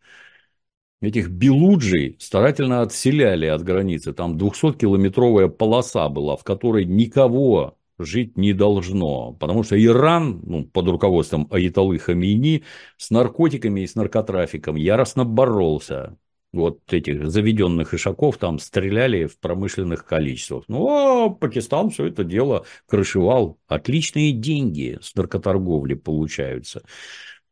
этих 1.01 1.29
белуджей 1.29 2.17
старательно 2.19 2.81
отселяли 2.81 3.45
от 3.45 3.63
границы. 3.63 4.13
Там 4.13 4.37
200-километровая 4.37 5.47
полоса 5.47 6.09
была, 6.09 6.35
в 6.37 6.43
которой 6.43 6.85
никого 6.85 7.78
жить 7.99 8.37
не 8.37 8.53
должно. 8.53 9.33
Потому 9.33 9.63
что 9.63 9.81
Иран, 9.81 10.41
ну, 10.43 10.65
под 10.65 10.87
руководством 10.87 11.47
Аятолы 11.51 11.99
Хамини, 11.99 12.63
с 12.97 13.11
наркотиками 13.11 13.81
и 13.81 13.87
с 13.87 13.95
наркотрафиком 13.95 14.75
яростно 14.75 15.25
боролся. 15.25 16.17
Вот 16.51 16.79
этих 16.91 17.29
заведенных 17.29 17.93
ишаков 17.93 18.37
там 18.37 18.57
стреляли 18.57 19.25
в 19.25 19.37
промышленных 19.37 20.03
количествах. 20.05 20.63
Ну, 20.67 20.87
а 20.89 21.29
Пакистан 21.29 21.91
все 21.91 22.07
это 22.07 22.23
дело 22.23 22.65
крышевал. 22.87 23.59
Отличные 23.67 24.31
деньги 24.31 24.97
с 24.99 25.13
наркоторговли 25.13 25.93
получаются. 25.93 26.81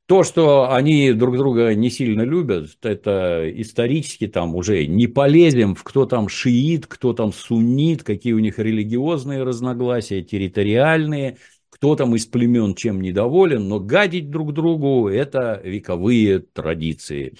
То, 0.08 0.24
что 0.24 0.72
они 0.72 1.12
друг 1.12 1.36
друга 1.36 1.76
не 1.76 1.90
сильно 1.90 2.22
любят, 2.22 2.78
это 2.82 3.44
исторически 3.54 4.28
там 4.28 4.56
уже 4.56 4.86
не 4.88 5.06
полезем 5.08 5.76
в 5.76 5.84
кто 5.84 6.06
там 6.06 6.30
шиит, 6.30 6.88
кто 6.88 7.12
там 7.12 7.34
суннит, 7.34 8.04
какие 8.04 8.32
у 8.32 8.40
них 8.40 8.58
религиозные 8.58 9.44
разногласия, 9.44 10.24
территориальные, 10.24 11.40
кто 11.70 11.98
там 11.98 12.16
из 12.16 12.26
племен 12.26 12.74
чем 12.74 13.02
недоволен, 13.02 13.68
но 13.68 13.82
гадить 13.82 14.30
друг 14.30 14.54
другу– 14.54 15.10
это 15.10 15.60
вековые 15.62 16.40
традиции. 16.40 17.36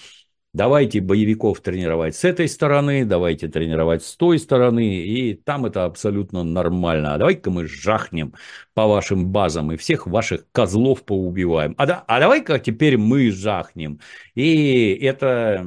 Давайте 0.58 1.00
боевиков 1.00 1.60
тренировать 1.60 2.16
с 2.16 2.24
этой 2.24 2.48
стороны, 2.48 3.04
давайте 3.04 3.46
тренировать 3.46 4.02
с 4.02 4.16
той 4.16 4.40
стороны, 4.40 5.04
и 5.04 5.34
там 5.34 5.66
это 5.66 5.84
абсолютно 5.84 6.42
нормально. 6.42 7.14
А 7.14 7.18
давай-ка 7.18 7.48
мы 7.52 7.68
жахнем 7.68 8.34
по 8.74 8.88
вашим 8.88 9.30
базам 9.30 9.70
и 9.70 9.76
всех 9.76 10.08
ваших 10.08 10.50
козлов 10.50 11.04
поубиваем. 11.04 11.76
А, 11.78 11.86
да, 11.86 12.04
а 12.08 12.18
давай-ка 12.18 12.58
теперь 12.58 12.98
мы 12.98 13.30
жахнем. 13.30 14.00
И 14.34 14.98
это 15.00 15.64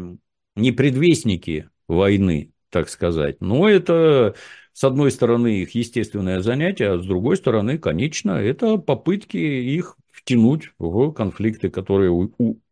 не 0.57 0.73
предвестники 0.73 1.69
войны, 1.87 2.51
так 2.69 2.89
сказать, 2.89 3.39
но 3.39 3.69
это 3.69 4.35
с 4.73 4.83
одной 4.83 5.11
стороны 5.11 5.61
их 5.61 5.73
естественное 5.73 6.41
занятие, 6.41 6.95
а 6.95 6.97
с 6.97 7.05
другой 7.05 7.37
стороны, 7.37 7.77
конечно, 7.77 8.31
это 8.31 8.75
попытки 8.75 9.37
их 9.37 9.95
втянуть 10.21 10.71
в 10.77 11.11
конфликты, 11.11 11.69
которые 11.69 12.11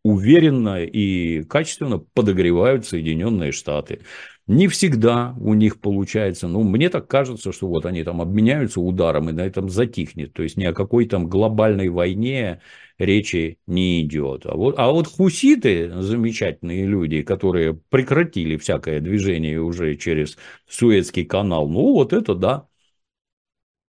уверенно 0.02 0.82
и 0.82 1.42
качественно 1.44 1.98
подогревают 1.98 2.86
Соединенные 2.86 3.52
Штаты. 3.52 4.00
Не 4.46 4.66
всегда 4.66 5.36
у 5.40 5.54
них 5.54 5.80
получается, 5.80 6.48
ну, 6.48 6.64
мне 6.64 6.88
так 6.88 7.06
кажется, 7.06 7.52
что 7.52 7.68
вот 7.68 7.86
они 7.86 8.02
там 8.02 8.20
обменяются 8.20 8.80
ударом 8.80 9.30
и 9.30 9.32
на 9.32 9.42
этом 9.42 9.68
затихнет. 9.68 10.32
То 10.32 10.42
есть 10.42 10.56
ни 10.56 10.64
о 10.64 10.72
какой 10.72 11.06
там 11.06 11.28
глобальной 11.28 11.88
войне 11.88 12.60
речи 12.98 13.58
не 13.66 14.02
идет. 14.02 14.46
А 14.46 14.56
вот, 14.56 14.74
а 14.78 14.90
вот 14.90 15.06
хуситы, 15.06 15.92
замечательные 16.02 16.84
люди, 16.84 17.22
которые 17.22 17.74
прекратили 17.90 18.56
всякое 18.56 19.00
движение 19.00 19.60
уже 19.60 19.94
через 19.96 20.36
Суэцкий 20.68 21.24
канал, 21.24 21.68
ну, 21.68 21.92
вот 21.92 22.12
это 22.12 22.34
да, 22.34 22.66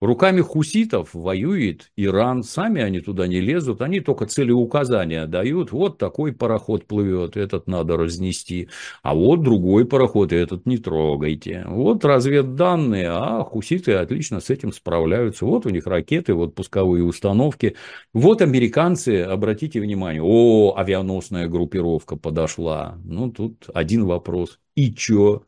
Руками 0.02 0.42
хуситов 0.42 1.10
воюет 1.14 1.92
Иран, 1.96 2.42
сами 2.42 2.82
они 2.82 3.02
туда 3.02 3.28
не 3.28 3.40
лезут, 3.40 3.82
они 3.84 4.00
только 4.00 4.26
целеуказания 4.26 5.28
дают, 5.28 5.72
вот 5.72 6.00
такой 6.00 6.34
пароход 6.34 6.88
плывет, 6.88 7.38
этот 7.38 7.68
надо 7.68 7.98
разнести, 7.98 8.68
а 9.04 9.14
вот 9.14 9.44
другой 9.44 9.86
пароход, 9.86 10.34
этот 10.34 10.66
не 10.66 10.80
трогайте. 10.80 11.66
Вот 11.68 12.04
разведданные, 12.04 13.10
а 13.12 13.44
хуситы 13.44 13.94
отлично 13.94 14.40
с 14.40 14.50
этим 14.50 14.72
справляются, 14.74 15.46
вот 15.46 15.68
у 15.68 15.70
них 15.70 15.86
ракеты, 15.86 16.34
вот 16.34 16.56
пусковые 16.56 17.04
установки, 17.04 17.76
вот 18.12 18.42
американцы, 18.42 19.22
обратите 19.22 19.80
внимание, 19.80 20.24
о, 20.24 20.74
авианосная 20.78 21.48
группировка 21.48 22.16
подошла, 22.16 22.98
ну 23.04 23.30
тут 23.32 23.70
один 23.72 24.06
вопрос, 24.06 24.60
и 24.74 24.92
чё? 24.92 25.44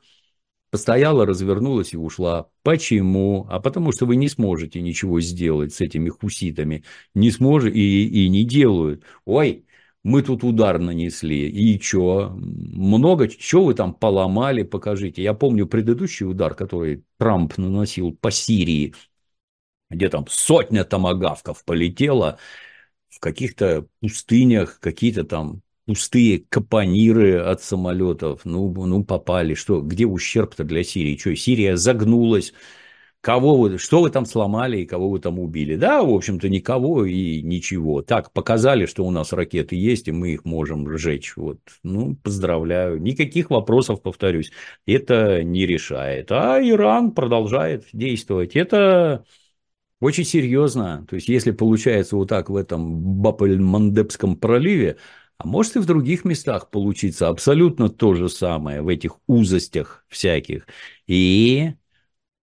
Постояла, 0.73 1.27
развернулась 1.27 1.93
и 1.93 1.97
ушла. 1.97 2.49
Почему? 2.63 3.45
А 3.47 3.59
потому 3.59 3.91
что 3.91 4.07
вы 4.07 4.15
не 4.15 4.27
сможете 4.27 4.81
ничего 4.81 5.21
сделать 5.21 5.71
с 5.71 5.81
этими 5.81 6.09
хуситами. 6.09 6.83
Не 7.13 7.29
сможете 7.29 7.77
и, 7.77 8.25
и 8.25 8.27
не 8.27 8.43
делают. 8.43 9.03
Ой, 9.23 9.67
мы 10.01 10.23
тут 10.23 10.43
удар 10.43 10.79
нанесли. 10.79 11.47
И 11.47 11.79
что? 11.79 12.31
Много? 12.35 13.29
Что 13.29 13.65
вы 13.65 13.75
там 13.75 13.93
поломали? 13.93 14.63
Покажите. 14.63 15.21
Я 15.21 15.35
помню 15.35 15.67
предыдущий 15.67 16.25
удар, 16.25 16.55
который 16.55 17.03
Трамп 17.19 17.55
наносил 17.59 18.11
по 18.11 18.31
Сирии, 18.31 18.95
где 19.91 20.09
там 20.09 20.25
сотня 20.27 20.83
томогавков 20.85 21.63
полетела 21.65 22.39
в 23.09 23.19
каких-то 23.19 23.85
пустынях, 23.99 24.79
какие-то 24.79 25.23
там 25.23 25.61
пустые 25.85 26.45
капониры 26.49 27.39
от 27.39 27.61
самолетов, 27.61 28.41
ну, 28.45 28.71
ну 28.85 29.03
попали, 29.03 29.53
что, 29.53 29.81
где 29.81 30.05
ущерб-то 30.05 30.63
для 30.63 30.83
Сирии, 30.83 31.17
что, 31.17 31.35
Сирия 31.35 31.75
загнулась, 31.77 32.53
кого 33.21 33.57
вы, 33.57 33.77
что 33.77 34.01
вы 34.01 34.09
там 34.09 34.25
сломали 34.25 34.79
и 34.79 34.85
кого 34.85 35.09
вы 35.09 35.19
там 35.19 35.39
убили, 35.39 35.75
да, 35.75 36.03
в 36.03 36.13
общем-то, 36.13 36.49
никого 36.49 37.05
и 37.05 37.41
ничего, 37.41 38.01
так, 38.01 38.31
показали, 38.33 38.85
что 38.85 39.05
у 39.05 39.11
нас 39.11 39.33
ракеты 39.33 39.75
есть, 39.75 40.07
и 40.07 40.11
мы 40.11 40.33
их 40.33 40.45
можем 40.45 40.89
сжечь, 40.97 41.35
вот, 41.37 41.59
ну, 41.83 42.15
поздравляю, 42.15 43.01
никаких 43.01 43.49
вопросов, 43.49 44.01
повторюсь, 44.01 44.51
это 44.85 45.43
не 45.43 45.65
решает, 45.65 46.31
а 46.31 46.59
Иран 46.61 47.11
продолжает 47.11 47.85
действовать, 47.93 48.55
это... 48.55 49.25
Очень 49.99 50.25
серьезно. 50.25 51.05
То 51.09 51.15
есть, 51.15 51.29
если 51.29 51.51
получается 51.51 52.17
вот 52.17 52.27
так 52.27 52.49
в 52.49 52.57
этом 52.57 53.21
Бапель-Мандебском 53.21 54.35
проливе, 54.35 54.97
а 55.43 55.47
может 55.47 55.75
и 55.75 55.79
в 55.79 55.85
других 55.85 56.25
местах 56.25 56.69
получиться 56.69 57.27
абсолютно 57.27 57.89
то 57.89 58.13
же 58.13 58.29
самое, 58.29 58.81
в 58.81 58.87
этих 58.87 59.19
узостях 59.27 60.05
всяких. 60.09 60.67
И 61.07 61.73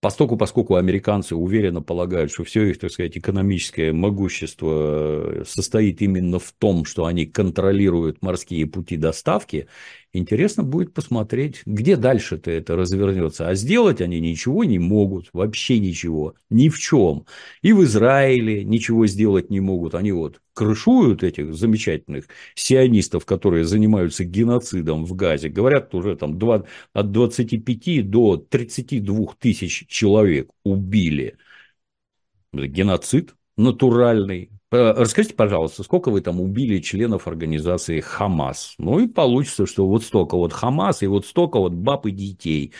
Поскольку, 0.01 0.38
поскольку 0.38 0.76
американцы 0.76 1.36
уверенно 1.36 1.82
полагают, 1.82 2.32
что 2.32 2.42
все 2.42 2.64
их, 2.70 2.78
так 2.78 2.90
сказать, 2.90 3.18
экономическое 3.18 3.92
могущество 3.92 5.44
состоит 5.46 6.01
именно 6.01 6.38
в 6.38 6.53
том, 6.53 6.86
что 6.86 7.05
они 7.05 7.26
контролируют 7.26 8.22
морские 8.22 8.66
пути 8.66 8.96
доставки, 8.96 9.68
интересно 10.12 10.62
будет 10.62 10.92
посмотреть, 10.94 11.62
где 11.66 11.96
дальше-то 11.96 12.50
это 12.50 12.76
развернется. 12.76 13.48
А 13.48 13.54
сделать 13.54 14.00
они 14.00 14.20
ничего 14.20 14.64
не 14.64 14.78
могут, 14.78 15.28
вообще 15.32 15.78
ничего, 15.78 16.34
ни 16.50 16.68
в 16.68 16.78
чем. 16.78 17.26
И 17.62 17.72
в 17.72 17.82
Израиле 17.84 18.64
ничего 18.64 19.06
сделать 19.06 19.50
не 19.50 19.61
могут. 19.61 19.94
Они 19.94 20.12
вот 20.12 20.40
крышуют 20.52 21.22
этих 21.22 21.54
замечательных 21.54 22.26
сионистов, 22.54 23.24
которые 23.24 23.64
занимаются 23.64 24.24
геноцидом 24.24 25.04
в 25.04 25.14
Газе. 25.14 25.48
Говорят, 25.48 25.94
уже 25.94 26.16
там 26.16 26.38
2, 26.38 26.64
от 26.92 27.12
25 27.12 28.11
до 28.11 28.36
32 28.36 29.34
тысяч 29.38 29.86
человек 29.88 30.50
убили. 30.64 31.36
Геноцид 32.52 33.34
натуральный. 33.56 34.50
Э, 34.73 34.93
расскажите, 34.97 35.35
пожалуйста, 35.35 35.83
сколько 35.83 36.11
вы 36.11 36.21
там 36.21 36.41
убили 36.41 36.79
членов 36.81 37.27
организации 37.27 38.01
Хамас? 38.01 38.75
Ну 38.79 39.01
и 39.01 39.09
получится, 39.09 39.66
что 39.66 39.87
вот 39.87 40.05
столько 40.05 40.37
вот 40.37 40.53
Хамас 40.53 41.03
и 41.03 41.07
вот 41.07 41.27
столько 41.27 41.59
вот 41.59 41.73
баб 41.73 42.07
и 42.07 42.11
детей. 42.12 42.73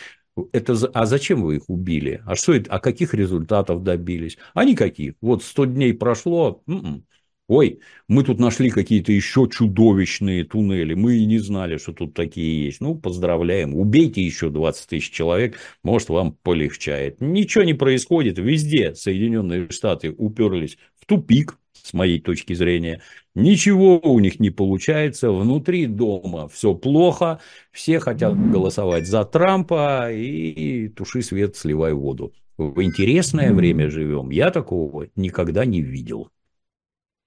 Это, 0.53 0.73
а 0.93 1.05
зачем 1.05 1.41
вы 1.43 1.57
их 1.57 1.69
убили? 1.69 2.21
А 2.25 2.35
что 2.35 2.53
это, 2.53 2.71
а 2.71 2.79
каких 2.79 3.13
результатов 3.13 3.83
добились? 3.83 4.37
А 4.53 4.63
никаких. 4.63 5.15
Вот 5.21 5.43
100 5.43 5.65
дней 5.65 5.93
прошло, 5.93 6.63
м-м, 6.67 7.05
Ой, 7.47 7.81
мы 8.07 8.23
тут 8.23 8.39
нашли 8.39 8.69
какие-то 8.69 9.11
еще 9.11 9.45
чудовищные 9.51 10.45
туннели, 10.45 10.93
мы 10.93 11.17
и 11.17 11.25
не 11.25 11.37
знали, 11.37 11.75
что 11.77 11.91
тут 11.91 12.13
такие 12.13 12.63
есть. 12.65 12.79
Ну, 12.79 12.95
поздравляем, 12.95 13.75
убейте 13.75 14.21
еще 14.21 14.49
20 14.49 14.87
тысяч 14.87 15.11
человек, 15.11 15.57
может, 15.83 16.07
вам 16.07 16.31
полегчает. 16.43 17.19
Ничего 17.19 17.65
не 17.65 17.73
происходит, 17.73 18.37
везде 18.39 18.95
Соединенные 18.95 19.69
Штаты 19.69 20.11
уперлись 20.17 20.77
в 20.97 21.05
тупик, 21.05 21.57
с 21.83 21.93
моей 21.93 22.19
точки 22.19 22.53
зрения. 22.53 23.01
Ничего 23.35 23.99
у 23.99 24.19
них 24.19 24.39
не 24.39 24.49
получается, 24.49 25.31
внутри 25.31 25.85
дома 25.85 26.47
все 26.49 26.73
плохо, 26.73 27.39
все 27.71 27.99
хотят 27.99 28.35
голосовать 28.51 29.07
за 29.07 29.23
Трампа 29.25 30.11
и 30.11 30.89
туши 30.89 31.21
свет, 31.21 31.55
сливай 31.55 31.93
воду. 31.93 32.33
В 32.57 32.83
интересное 32.83 33.53
время 33.53 33.89
живем, 33.89 34.29
я 34.29 34.51
такого 34.51 35.07
никогда 35.15 35.65
не 35.65 35.81
видел. 35.81 36.29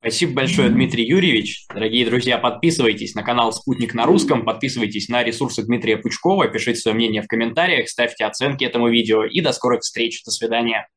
Спасибо 0.04 0.34
большое, 0.34 0.68
Дмитрий 0.68 1.06
Юрьевич. 1.06 1.64
Дорогие 1.72 2.04
друзья, 2.04 2.36
подписывайтесь 2.36 3.14
на 3.14 3.22
канал 3.22 3.54
«Спутник 3.54 3.94
на 3.94 4.04
русском», 4.04 4.44
подписывайтесь 4.44 5.08
на 5.08 5.24
ресурсы 5.24 5.62
Дмитрия 5.64 5.96
Пучкова, 5.96 6.48
пишите 6.48 6.78
свое 6.78 6.94
мнение 6.94 7.22
в 7.22 7.26
комментариях, 7.26 7.88
ставьте 7.88 8.26
оценки 8.26 8.64
этому 8.64 8.90
видео 8.90 9.24
и 9.24 9.40
до 9.40 9.52
скорых 9.52 9.80
встреч. 9.80 10.22
До 10.22 10.30
свидания. 10.30 10.88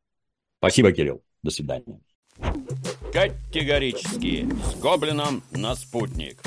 Спасибо, 0.59 0.91
Кирилл. 0.91 1.21
До 1.41 1.51
свидания. 1.51 2.01
Категорически. 3.13 4.47
С 4.65 4.79
Гоблином 4.79 5.43
на 5.51 5.75
«Спутник». 5.75 6.41